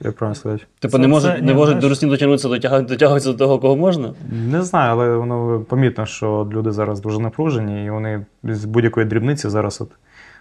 як 0.00 0.16
правильно 0.16 0.34
сказати. 0.34 0.64
Типу, 0.78 0.92
Це- 0.92 0.98
не 0.98 1.08
можуть, 1.08 1.42
не 1.42 1.54
можуть 1.54 1.78
до 1.78 1.88
русні 1.88 2.08
дотягнутися, 2.08 2.48
дотягують- 2.48 2.86
дотягуються 2.88 3.32
до 3.32 3.38
того, 3.38 3.58
кого 3.58 3.76
можна. 3.76 4.14
Не 4.50 4.62
знаю, 4.62 4.90
але 4.92 5.16
воно 5.16 5.60
помітно, 5.68 6.06
що 6.06 6.48
люди 6.52 6.72
зараз 6.72 7.00
дуже 7.00 7.18
напружені, 7.18 7.84
і 7.84 7.90
вони 7.90 8.26
з 8.44 8.64
будь-якої 8.64 9.06
дрібниці 9.06 9.48
зараз 9.48 9.80
от 9.80 9.88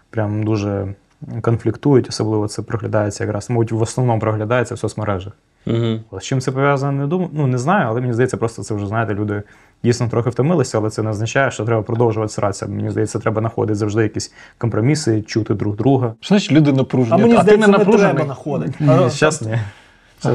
прям 0.10 0.44
дуже 0.44 0.94
конфліктують, 1.42 2.10
особливо 2.10 2.48
це 2.48 2.62
проглядається 2.62 3.24
якраз, 3.24 3.50
мабуть, 3.50 3.72
в 3.72 3.82
основному 3.82 4.20
проглядається 4.20 4.76
в 4.76 4.80
соцмережах. 4.80 5.34
Угу. 5.68 6.20
З 6.20 6.24
чим 6.24 6.42
це 6.42 6.52
пов'язано, 6.52 6.92
не 6.92 7.08
думаю. 7.08 7.30
Ну, 7.34 7.48
не 7.48 7.58
знаю, 7.58 7.88
але 7.90 8.02
мені 8.02 8.14
здається, 8.14 8.38
просто 8.38 8.64
це 8.64 8.76
вже, 8.76 8.88
знаєте, 8.88 9.14
люди 9.14 9.44
дійсно 9.84 10.10
трохи 10.10 10.30
втомилися, 10.30 10.78
але 10.78 10.90
це 10.90 11.04
не 11.04 11.10
означає, 11.10 11.52
що 11.52 11.66
треба 11.66 11.82
продовжувати 11.82 12.34
сратися. 12.34 12.68
Мені 12.68 12.90
здається, 12.90 13.20
треба 13.20 13.42
знаходити 13.42 13.76
завжди 13.76 14.04
якісь 14.04 14.34
компроміси, 14.58 15.22
чути 15.22 15.54
друг 15.54 15.76
друга. 15.76 16.14
Що 16.20 16.28
значить 16.28 16.52
люди 16.52 16.74
напружені? 16.74 17.22
А 17.22 17.26
мені 17.26 17.36
а 17.38 17.42
здається, 17.42 17.68
не 17.68 17.72
не 17.72 17.78
напружений? 17.78 18.14
треба 18.14 18.26
знаходити. 18.26 18.74
Зараз 19.10 19.42
ні. 19.42 19.60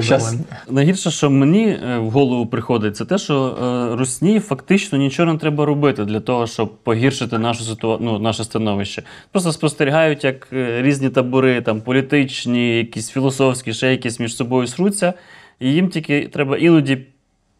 Щас. 0.00 0.34
Найгірше, 0.70 1.10
що 1.10 1.30
мені 1.30 1.68
е, 1.68 1.98
в 1.98 2.10
голову 2.10 2.46
приходить, 2.46 2.96
це 2.96 3.04
те, 3.04 3.18
що 3.18 3.46
е, 3.46 3.96
русні 3.96 4.40
фактично 4.40 4.98
нічого 4.98 5.32
не 5.32 5.38
треба 5.38 5.64
робити 5.64 6.04
для 6.04 6.20
того, 6.20 6.46
щоб 6.46 6.76
погіршити 6.76 7.38
нашу 7.38 7.64
ситуа... 7.64 7.98
ну, 8.00 8.18
наше 8.18 8.44
становище. 8.44 9.02
Просто 9.32 9.52
спостерігають, 9.52 10.24
як 10.24 10.48
е, 10.52 10.82
різні 10.82 11.08
табори, 11.08 11.60
там 11.60 11.80
політичні, 11.80 12.76
якісь 12.76 13.10
філософські, 13.10 13.72
ще 13.72 13.90
якісь 13.90 14.20
між 14.20 14.36
собою 14.36 14.66
сруться, 14.66 15.12
і 15.60 15.72
їм 15.72 15.88
тільки 15.88 16.28
треба 16.32 16.56
іноді 16.56 16.98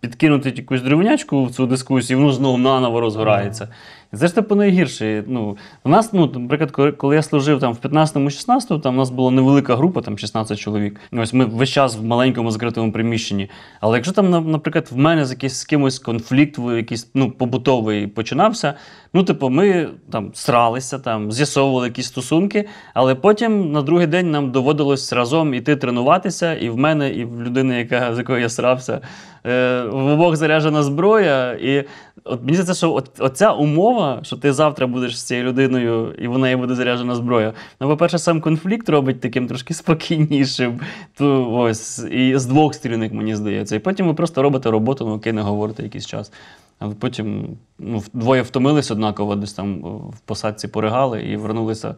підкинути 0.01 0.53
якусь 0.57 0.83
древнячку 0.83 1.45
в 1.45 1.51
цю 1.51 1.67
дискусію, 1.67 2.19
і 2.19 2.21
воно 2.21 2.33
знову 2.33 2.59
наново 2.59 3.01
розгорається. 3.01 3.69
Це 4.15 4.27
ж 4.27 4.35
типу 4.35 4.55
найгірше. 4.55 5.25
Ну, 5.27 5.57
у 5.85 5.89
нас, 5.89 6.13
ну, 6.13 6.27
наприклад, 6.35 6.95
коли- 6.97 7.15
я 7.15 7.23
служив 7.23 7.61
там 7.61 7.73
в 7.73 7.77
15-16, 7.77 8.83
там 8.83 8.95
у 8.95 8.99
нас 8.99 9.11
була 9.11 9.31
невелика 9.31 9.77
група, 9.77 10.01
там 10.01 10.19
16 10.19 10.59
чоловік. 10.59 11.01
Ось 11.13 11.33
ми 11.33 11.45
весь 11.45 11.69
час 11.71 11.97
в 11.97 12.05
маленькому 12.05 12.51
закритому 12.51 12.93
приміщенні. 12.93 13.51
Але 13.81 13.97
якщо 13.99 14.13
там, 14.15 14.31
на- 14.31 14.41
наприклад, 14.41 14.89
в 14.91 14.97
мене 14.97 15.25
з 15.25 15.31
якийсь 15.31 15.55
з 15.55 15.65
кимось 15.65 15.99
конфлікт, 15.99 16.59
якийсь 16.59 17.11
ну, 17.15 17.31
побутовий 17.31 18.07
починався, 18.07 18.75
ну, 19.13 19.25
типу, 19.25 19.49
ми 19.49 19.89
там 20.11 20.31
сралися, 20.35 20.99
там, 20.99 21.33
з'ясовували 21.33 21.87
якісь 21.87 22.07
стосунки, 22.07 22.69
але 22.95 23.15
потім 23.15 23.73
на 23.73 23.83
другий 23.83 24.07
день 24.07 24.31
нам 24.31 24.51
доводилось 24.51 25.13
разом 25.13 25.55
іти 25.55 25.77
тренуватися, 25.77 26.55
і 26.55 26.71
в 26.71 26.77
мене, 26.77 27.11
і 27.11 27.25
в 27.25 27.43
людини, 27.43 27.79
яка, 27.79 28.15
з 28.15 28.19
якою 28.19 28.41
я 28.41 28.49
срався, 28.49 29.01
е, 29.47 29.83
в 29.83 30.07
обох 30.13 30.37
заряджена 30.37 30.83
зброя. 30.83 31.53
І 31.53 31.85
от 32.25 32.41
мені 32.41 32.53
здається, 32.57 32.75
що 32.75 32.93
от, 32.93 33.11
оця 33.19 33.53
умова, 33.53 34.21
що 34.23 34.37
ти 34.37 34.53
завтра 34.53 34.87
будеш 34.87 35.19
з 35.19 35.23
цією 35.23 35.47
людиною, 35.47 36.15
і 36.19 36.29
в 36.29 36.39
неї 36.39 36.57
буде 36.57 36.75
заряджена 36.75 37.15
зброя. 37.15 37.53
Ну, 37.81 37.89
по-перше, 37.89 38.19
сам 38.19 38.41
конфлікт 38.41 38.89
робить 38.89 39.21
таким 39.21 39.47
трошки 39.47 39.75
спокійнішим. 39.81 40.81
То, 41.17 41.53
ось, 41.53 42.05
і 42.11 42.39
з 42.39 42.47
двох 42.47 42.75
сторінок, 42.75 43.13
мені 43.13 43.37
здається. 43.37 43.77
І 43.77 43.79
потім 43.79 44.07
ви 44.07 44.15
просто 44.15 44.43
робите 44.43 44.71
роботу, 44.71 45.07
ну 45.07 45.15
окей, 45.15 45.33
не 45.33 45.43
говорите 45.43 45.83
якийсь 45.83 46.07
час. 46.07 46.33
Але 46.81 46.95
потім 46.95 47.57
ну, 47.79 48.03
двоє 48.13 48.43
втомились 48.43 48.91
однаково, 48.91 49.37
десь 49.37 49.53
там 49.53 49.81
в 50.11 50.21
посадці 50.25 50.69
поригали 50.69 51.23
і 51.23 51.37
вернулися. 51.37 51.89
е, 51.89 51.95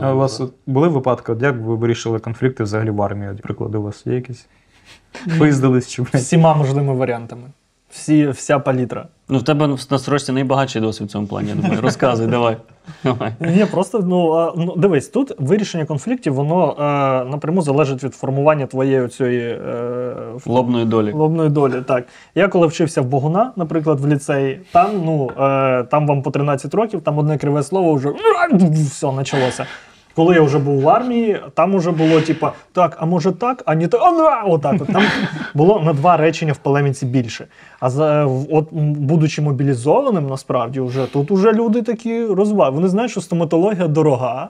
А 0.00 0.14
у 0.14 0.16
вас 0.16 0.42
були 0.66 0.88
випадки, 0.88 1.32
от 1.32 1.42
як 1.42 1.56
ви 1.60 1.76
вирішили 1.76 2.18
конфлікти 2.18 2.62
взагалі 2.64 2.90
в 2.90 3.02
армії? 3.02 3.26
Наприклад, 3.26 3.42
Приклади 3.42 3.78
у 3.78 3.82
вас 3.82 4.06
є 4.06 4.14
якісь? 4.14 4.46
Виїздились 5.26 5.88
чи 5.88 6.02
блядь? 6.02 6.14
Всіма 6.14 6.54
можливими 6.54 6.94
варіантами. 6.94 7.42
Всі, 7.92 8.28
вся 8.28 8.58
палітра. 8.58 9.06
Ну, 9.28 9.38
в 9.38 9.42
тебе 9.42 9.76
на 9.90 9.98
срочці 9.98 10.32
найбагатший 10.32 10.82
досвід 10.82 11.08
в 11.08 11.10
цьому 11.10 11.26
плані, 11.26 11.48
я 11.48 11.54
думаю. 11.54 11.80
Розказуй, 11.80 12.26
давай. 12.26 12.56
давай. 13.04 13.34
Ні, 13.40 13.66
просто 13.70 13.98
ну, 13.98 14.52
ну 14.56 14.74
дивись, 14.76 15.08
тут 15.08 15.32
вирішення 15.38 15.84
конфліктів 15.84 16.34
воно 16.34 16.76
е, 16.78 16.82
напряму 17.30 17.62
залежить 17.62 18.04
від 18.04 18.14
формування 18.14 18.66
твоєї 18.66 19.08
цієї 19.08 19.48
е, 19.50 20.14
Лобної 20.46 20.84
долі. 20.84 21.12
лобної 21.12 21.50
долі. 21.50 21.74
Так. 21.86 22.04
Я 22.34 22.48
коли 22.48 22.66
вчився 22.66 23.02
в 23.02 23.04
Богуна, 23.04 23.52
наприклад, 23.56 24.00
в 24.00 24.08
ліцеї, 24.08 24.60
там, 24.72 24.90
ну, 25.04 25.30
е, 25.30 25.82
там 25.82 26.06
вам 26.06 26.22
по 26.22 26.30
13 26.30 26.74
років, 26.74 27.00
там 27.00 27.18
одне 27.18 27.38
криве 27.38 27.62
слово 27.62 27.94
вже 27.94 28.12
все 28.72 29.06
почалося. 29.06 29.66
Коли 30.14 30.34
я 30.34 30.42
вже 30.42 30.58
був 30.58 30.80
в 30.80 30.88
армії, 30.88 31.40
там 31.54 31.74
уже 31.74 31.90
було 31.90 32.20
типа, 32.20 32.52
так, 32.72 32.96
а 33.00 33.06
може 33.06 33.32
так, 33.32 33.62
а 33.66 33.74
не 33.74 33.88
так, 33.88 34.00
а 34.02 34.44
отак. 34.46 34.74
От. 34.80 34.86
Там 34.92 35.02
було 35.54 35.80
на 35.80 35.92
два 35.92 36.16
речення 36.16 36.52
в 36.52 36.56
полеміці 36.56 37.06
більше. 37.06 37.46
А 37.80 37.90
за, 37.90 38.26
от, 38.50 38.68
будучи 38.72 39.42
мобілізованим, 39.42 40.26
насправді, 40.26 40.80
вже, 40.80 41.06
тут 41.06 41.30
уже 41.30 41.52
люди 41.52 41.82
такі 41.82 42.24
розваги. 42.24 42.70
Вони 42.70 42.88
знають, 42.88 43.10
що 43.10 43.20
стоматологія 43.20 43.88
дорога, 43.88 44.48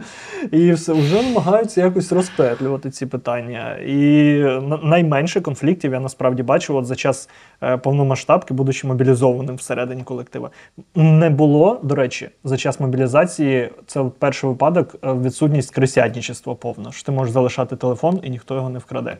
і 0.52 0.72
все, 0.72 0.92
вже 0.92 1.22
намагаються 1.22 1.80
якось 1.80 2.12
розпетлювати 2.12 2.90
ці 2.90 3.06
питання. 3.06 3.76
І 3.86 4.32
на- 4.68 4.80
найменше 4.82 5.40
конфліктів 5.40 5.92
я 5.92 6.00
насправді 6.00 6.42
бачив 6.42 6.76
от 6.76 6.86
за 6.86 6.94
час 6.94 7.28
е, 7.62 7.76
повномасштабки, 7.76 8.54
будучи 8.54 8.86
мобілізованим 8.86 9.56
всередині 9.56 10.02
колектива. 10.02 10.50
Не 10.94 11.30
було, 11.30 11.80
до 11.82 11.94
речі, 11.94 12.28
за 12.44 12.56
час 12.56 12.80
мобілізації 12.80 13.70
це 13.86 14.04
перший 14.18 14.50
випадок 14.50 14.96
відсутність 15.12 15.74
крисятничества 15.74 16.54
повна. 16.54 16.92
Що 16.92 17.06
ти 17.06 17.12
можеш 17.12 17.32
залишати 17.32 17.76
телефон 17.76 18.20
і 18.22 18.30
ніхто 18.30 18.54
його 18.54 18.68
не 18.68 18.78
вкраде. 18.78 19.16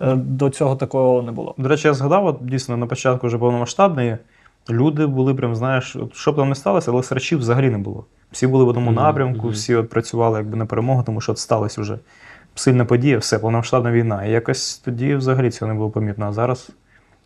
Е, 0.00 0.14
До 0.14 0.50
цього 0.50 0.76
такого 0.76 1.22
не 1.22 1.32
було. 1.32 1.54
До 1.58 1.68
речі, 1.68 1.88
я 1.88 1.94
згадав, 1.94 2.26
от 2.26 2.38
дійсно 2.42 2.76
на 2.76 2.86
початку 2.86 3.26
вже 3.26 3.38
повномасштабної 3.38 4.18
люди 4.70 5.06
були 5.06 5.34
прям, 5.34 5.56
знаєш, 5.56 5.96
от, 5.96 6.14
що 6.14 6.32
б 6.32 6.36
там 6.36 6.48
не 6.48 6.54
сталося, 6.54 6.90
але 6.90 7.02
срачів 7.02 7.38
взагалі 7.38 7.70
не 7.70 7.78
було. 7.78 8.04
Всі 8.32 8.46
були 8.46 8.64
в 8.64 8.68
одному 8.68 8.90
Мгм, 8.90 9.00
напрямку, 9.00 9.48
всі 9.48 9.74
от 9.74 9.88
працювали 9.90 10.38
якби 10.38 10.56
на 10.56 10.66
перемогу, 10.66 11.02
тому 11.02 11.20
що 11.20 11.32
от 11.32 11.38
сталася 11.38 11.80
вже 11.80 11.98
сильна 12.54 12.84
подія, 12.84 13.18
все, 13.18 13.38
повномасштабна 13.38 13.92
війна. 13.92 14.24
І 14.24 14.30
якось 14.30 14.78
тоді 14.78 15.14
взагалі 15.14 15.50
цього 15.50 15.72
не 15.72 15.78
було 15.78 15.90
помітно. 15.90 16.26
А 16.26 16.32
зараз 16.32 16.70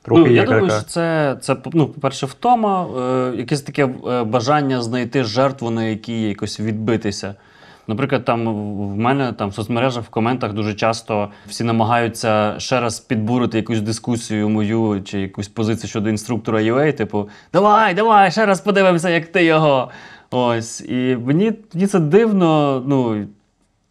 трохи 0.03 0.23
ну, 0.23 0.29
є 0.29 0.35
я 0.35 0.45
думаю, 0.45 0.63
така. 0.63 0.81
що 0.81 0.89
це, 0.89 1.37
це 1.41 1.57
ну, 1.73 1.87
по-перше, 1.87 2.27
втома, 2.27 2.87
е, 2.99 3.37
якесь 3.37 3.63
таке 3.63 3.89
е, 4.07 4.25
бажання 4.25 4.83
знайти 4.83 5.25
жертву, 5.25 5.71
на 5.71 5.85
якій 5.85 6.23
якось 6.23 6.61
відбитися. 6.61 7.35
Наприклад, 7.87 8.25
там 8.25 8.55
в 8.93 8.97
мене 8.97 9.33
там 9.33 9.49
в 9.49 9.55
соцмережах 9.55 10.05
в 10.05 10.09
коментах 10.09 10.53
дуже 10.53 10.75
часто 10.75 11.29
всі 11.47 11.65
намагаються 11.65 12.55
ще 12.59 12.81
раз 12.81 13.01
підбурити 13.01 13.57
якусь 13.57 13.81
дискусію 13.81 14.49
мою 14.49 15.03
чи 15.05 15.21
якусь 15.21 15.49
позицію 15.49 15.91
щодо 15.91 16.11
інструктора 16.11 16.59
UA, 16.59 16.93
типу, 16.93 17.29
давай, 17.53 17.95
давай, 17.95 18.31
ще 18.31 18.47
раз 18.47 18.61
подивимося, 18.61 19.11
як 19.11 19.27
ти 19.27 19.45
його. 19.45 19.91
Ось. 20.31 20.81
І 20.81 21.17
мені 21.27 21.53
тоді 21.53 21.87
це 21.87 21.99
дивно. 21.99 22.83
Ну, 22.87 23.27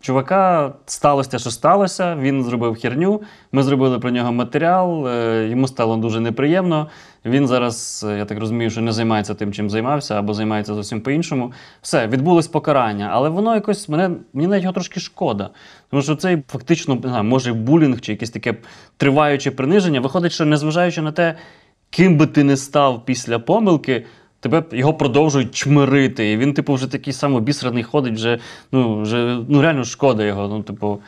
Чувака 0.04 0.74
сталося 0.86 1.40
що 1.40 1.52
сталося. 1.52 2.16
Він 2.16 2.44
зробив 2.44 2.76
херню. 2.76 3.22
Ми 3.52 3.64
зробили 3.64 4.00
про 4.00 4.12
нього 4.12 4.32
матеріал. 4.32 5.08
е, 5.08 5.48
Йому 5.50 5.68
стало 5.68 5.98
дуже 5.98 6.20
неприємно. 6.20 6.88
Він 7.26 7.48
зараз, 7.48 8.06
е, 8.10 8.18
я 8.18 8.26
так 8.26 8.40
розумію, 8.40 8.70
що 8.70 8.82
не 8.82 8.92
займається 8.92 9.34
тим, 9.34 9.54
чим 9.54 9.70
займався, 9.70 10.20
або 10.20 10.34
займається 10.34 10.74
зовсім 10.74 11.02
по-іншому. 11.02 11.54
Все, 11.82 12.08
відбулось 12.08 12.48
покарання, 12.48 13.10
але 13.12 13.30
воно 13.30 13.56
якось 13.56 13.90
мене 13.90 14.10
мені 14.34 14.48
навіть 14.48 14.64
його 14.64 14.74
трошки 14.74 15.00
шкода. 15.00 15.50
Тому 15.90 16.04
що 16.04 16.16
цей 16.16 16.44
фактично 16.48 16.96
не 16.96 17.10
знаю, 17.10 17.24
може 17.24 17.54
булінг 17.54 18.02
чи 18.02 18.12
якесь 18.12 18.30
таке 18.30 18.56
триваюче 18.98 19.52
приниження. 19.52 20.00
Виходить, 20.02 20.32
що 20.32 20.46
незважаючи 20.46 21.02
на 21.02 21.12
те, 21.12 21.36
ким 21.90 22.18
би 22.18 22.28
ти 22.28 22.44
не 22.44 22.58
став 22.58 23.06
після 23.06 23.40
помилки. 23.40 24.06
Тебе 24.44 24.64
його 24.72 24.94
продовжують 24.94 25.56
чмирити, 25.56 26.32
і 26.32 26.38
він, 26.38 26.54
типу, 26.54 26.74
вже 26.74 26.92
такий 26.92 27.14
самобісраний 27.14 27.84
ходить, 27.84 28.14
вже 28.14 28.40
ну 28.72 29.02
вже 29.02 29.40
ну 29.48 29.62
реально 29.62 29.84
шкода 29.84 30.24
його. 30.24 30.48
Ну, 30.48 30.64
типу, 30.64 31.00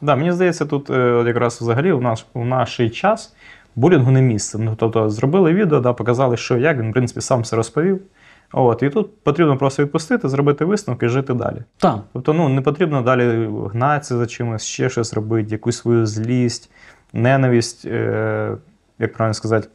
Да, 0.00 0.16
мені 0.16 0.32
здається, 0.32 0.66
тут 0.66 0.90
е, 0.90 1.24
якраз 1.26 1.60
взагалі 1.60 1.92
в 1.92 2.02
наш, 2.02 2.26
в 2.34 2.44
наш 2.44 2.80
час 2.92 3.34
булінгу 3.76 4.10
не 4.10 4.22
місце. 4.22 4.58
Ну, 4.58 4.74
тобто 4.76 5.10
зробили 5.10 5.52
відео, 5.52 5.80
да, 5.80 5.92
показали, 5.92 6.36
що 6.36 6.58
як 6.58 6.78
він, 6.78 6.90
в 6.90 6.92
принципі, 6.92 7.20
сам 7.20 7.40
все 7.40 7.56
розповів. 7.56 8.00
От, 8.52 8.82
і 8.82 8.90
тут 8.90 9.22
потрібно 9.22 9.56
просто 9.56 9.82
відпустити, 9.82 10.28
зробити 10.28 10.64
висновки 10.64 11.06
і 11.06 11.08
жити 11.08 11.34
далі. 11.34 11.62
так. 11.78 11.98
Тобто, 12.12 12.32
ну 12.32 12.48
не 12.48 12.60
потрібно 12.60 13.02
далі 13.02 13.48
гнатися 13.72 14.16
за 14.16 14.26
чимось, 14.26 14.64
ще 14.64 14.90
щось 14.90 15.14
робити, 15.14 15.50
якусь 15.50 15.76
свою 15.76 16.06
злість, 16.06 16.70
ненависть, 17.12 17.84
е, 17.86 18.56
як 18.98 19.12
правильно 19.12 19.34
сказати, 19.34 19.68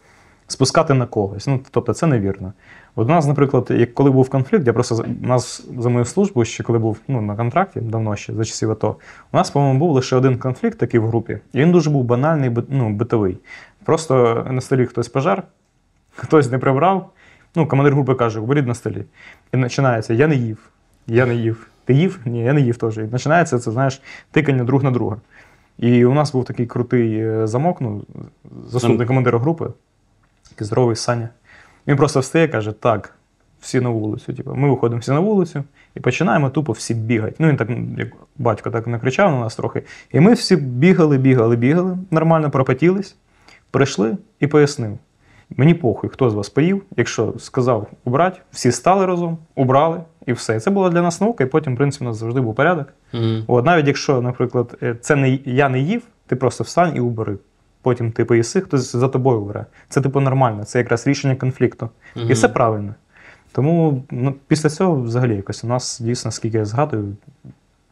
спускати 0.47 0.93
на 0.93 1.05
когось. 1.05 1.47
Ну, 1.47 1.59
тобто, 1.71 1.93
це 1.93 2.07
невірно. 2.07 2.53
От 2.95 3.07
у 3.07 3.09
нас, 3.09 3.27
наприклад, 3.27 3.67
як 3.69 3.93
коли 3.93 4.11
був 4.11 4.29
конфлікт, 4.29 4.67
я 4.67 4.73
просто 4.73 5.05
у 5.23 5.27
нас 5.27 5.67
за 5.79 5.89
мою 5.89 6.05
службу, 6.05 6.45
ще 6.45 6.63
коли 6.63 6.79
був 6.79 6.99
ну, 7.07 7.21
на 7.21 7.35
контракті, 7.35 7.79
давно 7.81 8.15
ще 8.15 8.33
за 8.33 8.45
часів 8.45 8.71
АТО, 8.71 8.95
у 9.31 9.37
нас, 9.37 9.51
по-моєму, 9.51 9.79
був 9.79 9.91
лише 9.91 10.15
один 10.15 10.37
конфлікт 10.37 10.77
такий 10.77 10.99
в 10.99 11.07
групі, 11.07 11.39
і 11.53 11.59
він 11.59 11.71
дуже 11.71 11.89
був 11.89 12.03
банальний, 12.03 12.51
ну, 12.69 12.89
битовий. 12.89 13.37
Просто 13.85 14.45
на 14.51 14.61
столі 14.61 14.85
хтось 14.85 15.09
пожар, 15.09 15.43
хтось 16.15 16.51
не 16.51 16.57
прибрав. 16.57 17.09
Ну, 17.55 17.67
командир 17.67 17.93
групи 17.93 18.15
каже, 18.15 18.39
уберіть 18.39 18.67
на 18.67 18.75
столі. 18.75 19.05
І 19.53 19.57
починається: 19.57 20.13
я 20.13 20.27
не 20.27 20.35
їв, 20.35 20.69
я 21.07 21.25
не 21.25 21.35
їв. 21.35 21.67
Ти 21.85 21.93
їв? 21.93 22.19
Ні, 22.25 22.43
я 22.43 22.53
не 22.53 22.61
їв 22.61 22.77
теж. 22.77 22.97
І 22.97 23.01
починається 23.01 23.59
це, 23.59 23.71
знаєш, 23.71 24.01
тикання 24.31 24.63
друг 24.63 24.83
на 24.83 24.91
друга. 24.91 25.17
І 25.77 26.05
у 26.05 26.13
нас 26.13 26.31
був 26.31 26.45
такий 26.45 26.65
крутий 26.65 27.19
е, 27.19 27.47
замок, 27.47 27.81
ну, 27.81 28.03
заступник 28.67 29.07
командира 29.07 29.39
групи, 29.39 29.67
такий 30.49 30.67
здоровий 30.67 30.95
Саня. 30.95 31.29
Він 31.89 31.95
просто 31.95 32.19
встає 32.19 32.45
і 32.45 32.47
каже: 32.47 32.71
так, 32.71 33.15
всі 33.61 33.81
на 33.81 33.89
вулицю. 33.89 34.33
Типу, 34.33 34.55
ми 34.55 34.69
виходимо 34.69 34.99
всі 34.99 35.11
на 35.11 35.19
вулицю 35.19 35.63
і 35.95 35.99
починаємо 35.99 36.49
тупо 36.49 36.71
всі 36.71 36.93
бігати. 36.93 37.35
Ну, 37.39 37.47
він 37.47 37.57
так, 37.57 37.69
ну, 37.69 37.87
як 37.97 38.07
батько 38.37 38.71
так 38.71 38.87
накричав 38.87 39.31
на 39.31 39.39
нас 39.39 39.55
трохи. 39.55 39.83
І 40.11 40.19
ми 40.19 40.33
всі 40.33 40.55
бігали, 40.55 41.17
бігали, 41.17 41.55
бігали, 41.55 41.97
нормально 42.11 42.51
пропотілись, 42.51 43.15
прийшли 43.71 44.17
і 44.39 44.47
пояснив. 44.47 44.97
Мені 45.57 45.73
похуй, 45.73 46.09
хто 46.09 46.29
з 46.29 46.33
вас 46.33 46.49
поїв. 46.49 46.83
Якщо 46.97 47.33
сказав 47.37 47.87
убрати, 48.05 48.39
всі 48.51 48.71
стали 48.71 49.05
разом, 49.05 49.37
убрали 49.55 50.01
і 50.25 50.33
все. 50.33 50.55
І 50.55 50.59
це 50.59 50.71
була 50.71 50.89
для 50.89 51.01
нас 51.01 51.21
наука, 51.21 51.43
і 51.43 51.47
потім, 51.47 51.73
в 51.73 51.77
принципі, 51.77 52.05
у 52.05 52.07
нас 52.07 52.17
завжди 52.17 52.41
був 52.41 52.55
порядок. 52.55 52.87
Мгм. 53.13 53.43
От 53.47 53.65
навіть 53.65 53.87
якщо, 53.87 54.21
наприклад, 54.21 54.77
е, 54.83 54.95
це 55.01 55.15
не 55.15 55.39
я 55.45 55.69
не 55.69 55.79
їв, 55.79 56.01
ти 56.27 56.35
просто 56.35 56.63
встань 56.63 56.95
і 56.95 56.99
убери. 56.99 57.37
Потім 57.81 58.11
ти 58.11 58.25
поїси, 58.25 58.61
хтось 58.61 58.95
за 58.95 59.07
тобою 59.07 59.41
бере. 59.41 59.65
Це 59.89 60.01
типу 60.01 60.19
нормально, 60.19 60.63
це 60.63 60.79
якраз 60.79 61.07
рішення 61.07 61.35
конфлікту. 61.35 61.89
Мгм. 62.15 62.29
І 62.29 62.33
все 62.33 62.47
правильно. 62.47 62.93
Тому 63.51 64.03
ну, 64.11 64.35
після 64.47 64.69
цього 64.69 65.01
взагалі 65.01 65.35
якось 65.35 65.63
у 65.63 65.67
нас 65.67 65.99
дійсно, 65.99 66.31
скільки 66.31 66.57
я 66.57 66.65
згадую, 66.65 67.15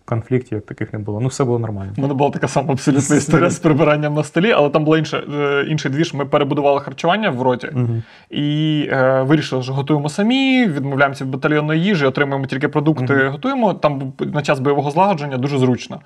конфліктів 0.05 0.55
як 0.55 0.65
таких 0.65 0.93
не 0.93 0.99
було. 0.99 1.19
Ну, 1.19 1.27
все 1.27 1.43
було 1.43 1.59
нормально. 1.59 1.91
У 1.97 2.01
мене 2.01 2.13
була 2.13 2.29
така 2.29 2.47
сама 2.47 2.73
абсолютна 2.73 3.15
історія 3.15 3.49
з 3.49 3.59
прибиранням 3.59 4.13
на 4.13 4.23
столі, 4.23 4.51
але 4.51 4.69
там 4.69 4.85
була 4.85 4.97
інша, 4.97 5.17
е, 5.17 5.65
інший 5.69 5.91
двіж. 5.91 6.13
Ми 6.13 6.25
перебудували 6.25 6.79
харчування 6.79 7.29
в 7.29 7.41
роті 7.41 7.69
Мгм. 7.73 8.03
і 8.29 8.87
е, 8.91 9.21
вирішили, 9.21 9.63
що 9.63 9.73
готуємо 9.73 10.09
самі, 10.09 10.67
відмовляємося 10.67 11.23
від 11.23 11.31
батальйонної 11.31 11.81
їжі, 11.83 12.05
отримуємо 12.05 12.45
тільки 12.45 12.67
продукти, 12.67 13.13
Мгм. 13.13 13.31
готуємо. 13.31 13.73
Там 13.73 14.13
на 14.19 14.41
час 14.41 14.59
бойового 14.59 14.91
злагодження 14.91 15.37
дуже 15.37 15.57
зручно. 15.59 15.99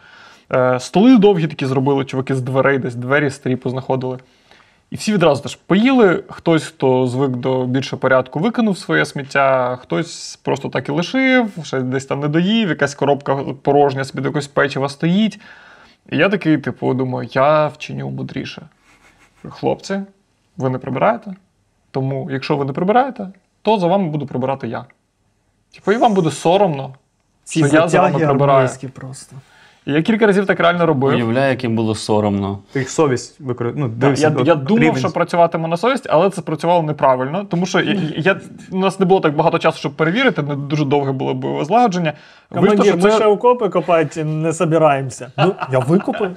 Е, 0.53 0.79
столи 0.79 1.17
довгі 1.17 1.47
такі 1.47 1.65
зробили, 1.65 2.05
чуваки 2.05 2.35
з 2.35 2.41
дверей, 2.41 2.77
десь 2.77 2.95
двері 2.95 3.29
старі 3.29 3.55
познаходили. 3.55 4.19
І 4.91 4.95
всі 4.95 5.13
відразу 5.13 5.43
теж 5.43 5.55
поїли. 5.55 6.23
Хтось, 6.29 6.63
хто 6.63 7.07
звик 7.07 7.31
до 7.31 7.65
більше 7.65 7.97
порядку, 7.97 8.39
викинув 8.39 8.77
своє 8.77 9.05
сміття, 9.05 9.75
хтось 9.81 10.39
просто 10.43 10.69
так 10.69 10.89
і 10.89 10.91
лишив, 10.91 11.51
ще 11.63 11.79
десь 11.81 12.05
там 12.05 12.19
не 12.19 12.27
доїв, 12.27 12.69
якась 12.69 12.95
коробка 12.95 13.35
порожня 13.35 14.03
собі 14.03 14.21
до 14.21 14.27
якогось 14.27 14.47
печива 14.47 14.89
стоїть. 14.89 15.39
І 16.09 16.17
я 16.17 16.29
такий, 16.29 16.57
типу, 16.57 16.93
думаю, 16.93 17.29
я 17.31 17.67
вчиню 17.67 18.09
мудріше. 18.09 18.61
Хлопці, 19.49 19.99
ви 20.57 20.69
не 20.69 20.77
прибираєте? 20.77 21.33
Тому, 21.91 22.31
якщо 22.31 22.57
ви 22.57 22.65
не 22.65 22.73
прибираєте, 22.73 23.27
то 23.61 23.79
за 23.79 23.87
вами 23.87 24.09
буду 24.09 24.25
прибирати 24.27 24.67
я. 24.67 24.85
Типу, 25.73 25.91
і 25.91 25.97
вам 25.97 26.13
буде 26.13 26.31
соромно, 26.31 26.95
Ці 27.43 27.67
що 27.67 27.75
я 27.75 27.87
за 27.87 28.01
вами 28.01 28.19
прибираю. 28.19 28.69
просто. 28.93 29.35
Я 29.85 30.01
кілька 30.01 30.27
разів 30.27 30.45
так 30.45 30.59
реально 30.59 30.85
робив. 30.85 31.13
Уявляю, 31.15 31.49
яким 31.49 31.75
було 31.75 31.95
соромно. 31.95 32.59
Ти 32.71 32.79
їх 32.79 32.89
совість 32.89 33.39
використовує. 33.39 33.85
Ну, 33.85 33.89
Так, 33.89 33.99
дивишся, 33.99 34.33
я, 34.37 34.43
я 34.45 34.55
думав, 34.55 34.83
рівень- 34.83 34.99
що 34.99 35.09
працюватиме 35.09 35.67
на 35.67 35.77
совість, 35.77 36.07
але 36.09 36.29
це 36.29 36.41
працювало 36.41 36.83
неправильно. 36.83 37.45
Тому 37.49 37.65
що 37.65 37.79
я, 37.79 37.97
я, 38.17 38.39
у 38.71 38.77
нас 38.79 38.99
не 38.99 39.05
було 39.05 39.19
так 39.19 39.35
багато 39.35 39.59
часу, 39.59 39.79
щоб 39.79 39.91
перевірити, 39.93 40.41
не 40.43 40.55
дуже 40.55 40.85
довге 40.85 41.11
було 41.11 41.33
бойове 41.33 41.65
злагодження. 41.65 42.13
Командир, 42.49 42.85
що 42.85 42.95
ми 42.95 43.01
це- 43.01 43.11
ще 43.11 43.25
окопи 43.25 43.69
копати 43.69 44.23
не 44.23 44.53
собираємося. 44.53 45.31
Ну, 45.37 45.55
я 45.71 45.79
викопаю. 45.79 46.35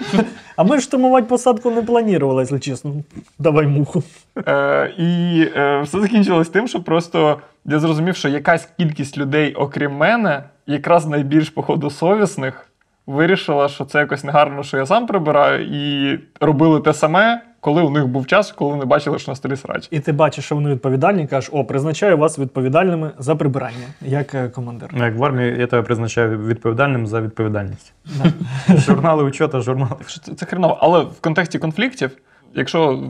А 0.56 0.64
ми 0.64 0.80
штурмувати 0.80 1.26
посадку 1.26 1.70
не 1.70 1.82
планували, 1.82 2.42
якщо 2.42 2.58
чесно. 2.58 2.92
Давай 3.38 3.66
муху. 3.66 4.02
Е, 4.48 4.92
і 4.98 5.40
е, 5.56 5.80
все 5.84 6.00
закінчилось 6.00 6.48
тим, 6.48 6.68
що 6.68 6.80
просто 6.82 7.38
я 7.64 7.78
зрозумів, 7.78 8.16
що 8.16 8.28
якась 8.28 8.68
кількість 8.78 9.18
людей, 9.18 9.54
окрім 9.54 9.92
мене, 9.96 10.42
якраз 10.66 11.06
найбільш, 11.06 11.50
походу, 11.50 11.90
совісних, 11.90 12.66
вирішила, 13.06 13.68
що 13.68 13.84
це 13.84 13.98
якось 13.98 14.24
негарно, 14.24 14.62
що 14.62 14.76
я 14.76 14.86
сам 14.86 15.06
прибираю, 15.06 15.66
і 15.66 16.18
робили 16.40 16.80
те 16.80 16.94
саме, 16.94 17.42
коли 17.60 17.82
у 17.82 17.90
них 17.90 18.06
був 18.06 18.26
час, 18.26 18.52
коли 18.52 18.70
вони 18.70 18.84
бачили, 18.84 19.18
що 19.18 19.30
на 19.30 19.36
столі 19.36 19.56
срач. 19.56 19.88
І 19.90 20.00
ти 20.00 20.12
бачиш, 20.12 20.44
що 20.44 20.54
вони 20.54 20.70
відповідальні, 20.70 21.26
кажеш, 21.26 21.50
о, 21.52 21.64
призначаю 21.64 22.18
вас 22.18 22.38
відповідальними 22.38 23.10
за 23.18 23.36
прибирання, 23.36 23.86
як 24.00 24.34
е, 24.34 24.48
командир. 24.48 24.88
Ну, 24.92 25.04
як 25.04 25.16
в 25.16 25.24
армії, 25.24 25.56
я 25.58 25.66
тебе 25.66 25.82
призначаю 25.82 26.38
відповідальним 26.38 27.06
за 27.06 27.20
відповідальність. 27.20 27.92
Журнали 28.68 29.24
учета, 29.24 29.60
журнали. 29.60 29.96
Що 30.06 30.20
Це, 30.20 30.34
це 30.34 30.46
хреново. 30.46 30.78
Але 30.80 31.00
в 31.00 31.20
контексті 31.20 31.58
конфліктів, 31.58 32.10
якщо 32.54 33.02